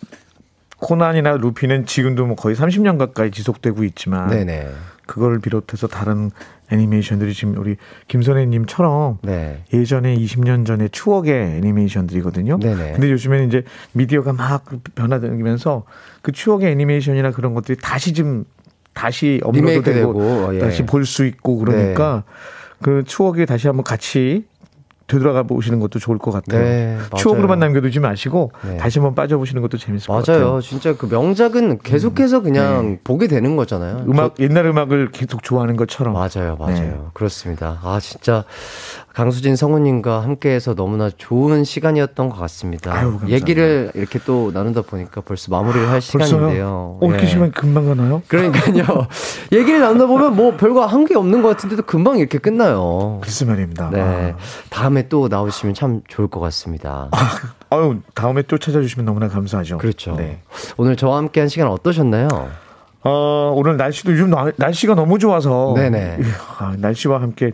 코난이나 0.78 1.36
루피는 1.36 1.86
지금도 1.86 2.26
뭐 2.26 2.36
거의 2.36 2.56
30년 2.56 2.98
가까이 2.98 3.30
지속되고 3.30 3.84
있지만 3.84 4.28
네네. 4.30 4.68
그걸 5.10 5.40
비롯해서 5.40 5.88
다른 5.88 6.30
애니메이션들이 6.70 7.34
지금 7.34 7.58
우리 7.58 7.76
김선혜님처럼 8.06 9.18
네. 9.22 9.64
예전에 9.74 10.16
20년 10.16 10.64
전에 10.64 10.86
추억의 10.86 11.56
애니메이션들이거든요. 11.56 12.60
네네. 12.60 12.92
근데 12.92 13.10
요즘에는 13.10 13.48
이제 13.48 13.64
미디어가 13.90 14.32
막 14.32 14.66
변화되면서 14.94 15.82
그 16.22 16.30
추억의 16.30 16.70
애니메이션이나 16.70 17.32
그런 17.32 17.54
것들이 17.54 17.76
다시 17.82 18.12
좀 18.12 18.44
다시 18.94 19.40
업로드되고 19.42 20.54
예. 20.54 20.58
다시 20.60 20.86
볼 20.86 21.04
수 21.04 21.26
있고 21.26 21.58
그러니까 21.58 22.22
네. 22.24 22.32
그 22.80 23.02
추억이 23.04 23.46
다시 23.46 23.66
한번 23.66 23.82
같이 23.82 24.44
되돌아가 25.10 25.42
보시는 25.42 25.80
것도 25.80 25.98
좋을 25.98 26.18
것 26.18 26.30
같아요. 26.30 26.62
네, 26.62 26.98
추억으로만 27.16 27.58
남겨두지 27.58 27.98
마시고 27.98 28.52
네. 28.64 28.76
다시 28.76 29.00
한번 29.00 29.14
빠져보시는 29.16 29.60
것도 29.62 29.76
재밌을 29.76 30.06
맞아요. 30.08 30.20
것 30.22 30.26
같아요. 30.26 30.46
맞아요. 30.46 30.60
진짜 30.60 30.96
그 30.96 31.06
명작은 31.06 31.78
계속해서 31.78 32.38
음. 32.38 32.42
그냥 32.44 32.90
네. 32.90 33.00
보게 33.02 33.26
되는 33.26 33.56
거잖아요. 33.56 34.04
음악 34.08 34.36
저, 34.36 34.44
옛날 34.44 34.66
음악을 34.66 35.10
계속 35.10 35.42
좋아하는 35.42 35.76
것처럼. 35.76 36.14
맞아요, 36.14 36.56
맞아요. 36.58 36.74
네. 36.76 37.00
그렇습니다. 37.12 37.80
아 37.82 37.98
진짜 38.00 38.44
강수진 39.14 39.56
성우님과 39.56 40.22
함께해서 40.22 40.74
너무나 40.74 41.10
좋은 41.10 41.64
시간이었던 41.64 42.28
것 42.28 42.38
같습니다. 42.38 42.94
아유, 42.94 43.18
얘기를 43.28 43.90
이렇게 43.94 44.20
또 44.24 44.52
나누다 44.54 44.82
보니까 44.82 45.20
벌써 45.20 45.50
마무리를 45.50 45.88
할 45.88 45.96
아, 45.96 46.00
시간인데요. 46.00 46.98
어, 47.00 47.06
이렇게 47.06 47.22
네. 47.22 47.26
시간 47.26 47.50
금방 47.50 47.86
가나요? 47.86 48.22
그러니까요. 48.28 49.08
얘기를 49.50 49.80
나누다 49.80 50.06
보면 50.06 50.36
뭐 50.36 50.56
별거 50.56 50.86
한 50.86 51.00
게 51.00 51.16
없는 51.16 51.42
것 51.42 51.48
같은데도 51.48 51.82
금방 51.84 52.18
이렇게 52.18 52.38
끝나요. 52.38 53.18
글쎄 53.22 53.44
말입니다. 53.46 53.90
네. 53.90 54.00
아. 54.00 54.36
다음에 54.68 55.08
또 55.08 55.26
나오시면 55.28 55.74
참 55.74 56.02
좋을 56.06 56.28
것 56.28 56.38
같습니다. 56.40 57.08
아, 57.10 57.16
아유, 57.70 57.96
다음에 58.14 58.42
또 58.42 58.58
찾아주시면 58.58 59.06
너무나 59.06 59.26
감사하죠. 59.28 59.78
그렇죠. 59.78 60.14
네. 60.14 60.40
오늘 60.76 60.94
저와 60.94 61.16
함께 61.16 61.40
한 61.40 61.48
시간 61.48 61.68
어떠셨나요? 61.68 62.28
어, 63.02 63.52
오늘 63.56 63.76
날씨도 63.76 64.12
요즘 64.12 64.30
날씨가 64.56 64.94
너무 64.94 65.18
좋아서. 65.18 65.72
네네. 65.74 66.18
아, 66.58 66.74
날씨와 66.78 67.20
함께 67.22 67.52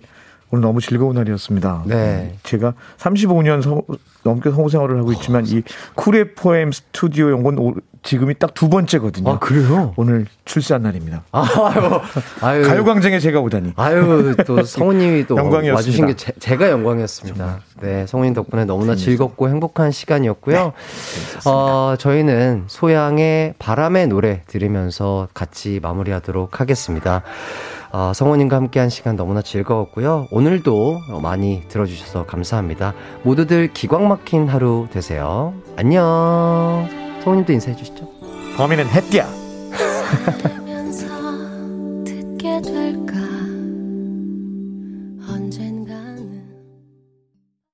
오늘 0.51 0.63
너무 0.63 0.81
즐거운 0.81 1.15
날이었습니다. 1.17 1.83
네. 1.87 2.37
제가 2.45 2.75
35년 2.99 3.63
성, 3.63 3.83
넘게 4.23 4.51
성우 4.51 4.69
생활을 4.69 4.99
하고 4.99 5.13
있지만 5.13 5.43
어, 5.43 5.47
이 5.49 5.63
쿨의 5.95 6.35
포엠 6.35 6.71
스튜디오 6.73 7.31
연건 7.31 7.75
지금이 8.03 8.39
딱 8.39 8.55
두 8.55 8.69
번째거든요. 8.71 9.29
아, 9.29 9.39
그래요? 9.41 9.93
오늘 9.97 10.27
출산 10.45 10.83
날입니다. 10.83 11.25
아, 11.33 11.41
아유, 11.75 12.01
아유. 12.41 12.63
가요광장에 12.63 13.19
제가 13.19 13.41
오다니. 13.41 13.73
아유, 13.77 14.35
또 14.47 14.63
성우님이 14.63 15.27
또 15.27 15.35
와주신 15.35 16.07
게 16.07 16.15
제, 16.15 16.57
가 16.57 16.71
영광이었습니다. 16.71 17.37
정말. 17.37 17.61
네, 17.81 18.07
성우님 18.07 18.33
덕분에 18.35 18.65
너무나 18.65 18.93
재밌어. 18.95 19.05
즐겁고 19.05 19.49
행복한 19.49 19.91
시간이었고요. 19.91 20.57
네, 20.57 21.51
어, 21.51 21.97
저희는 21.99 22.65
소양의 22.69 23.55
바람의 23.59 24.07
노래 24.07 24.43
들으면서 24.47 25.27
같이 25.35 25.81
마무리하도록 25.83 26.61
하겠습니다. 26.61 27.23
어, 27.99 28.13
성우님과 28.13 28.57
함께한 28.57 28.91
시간 28.91 29.17
너무나 29.17 29.41
즐거웠고요. 29.41 30.29
오늘도 30.31 31.01
많이 31.23 31.63
들어주셔서 31.69 32.27
감사합니다. 32.27 32.93
모두들 33.23 33.73
기광 33.73 34.07
막힌 34.07 34.49
하루 34.49 34.87
되세요. 34.93 35.55
안녕. 35.77 36.87
성우님도 37.25 37.55
인사해 37.55 37.75
주시죠. 37.75 38.07
범인은 38.59 38.87
햇띠야. 38.91 39.27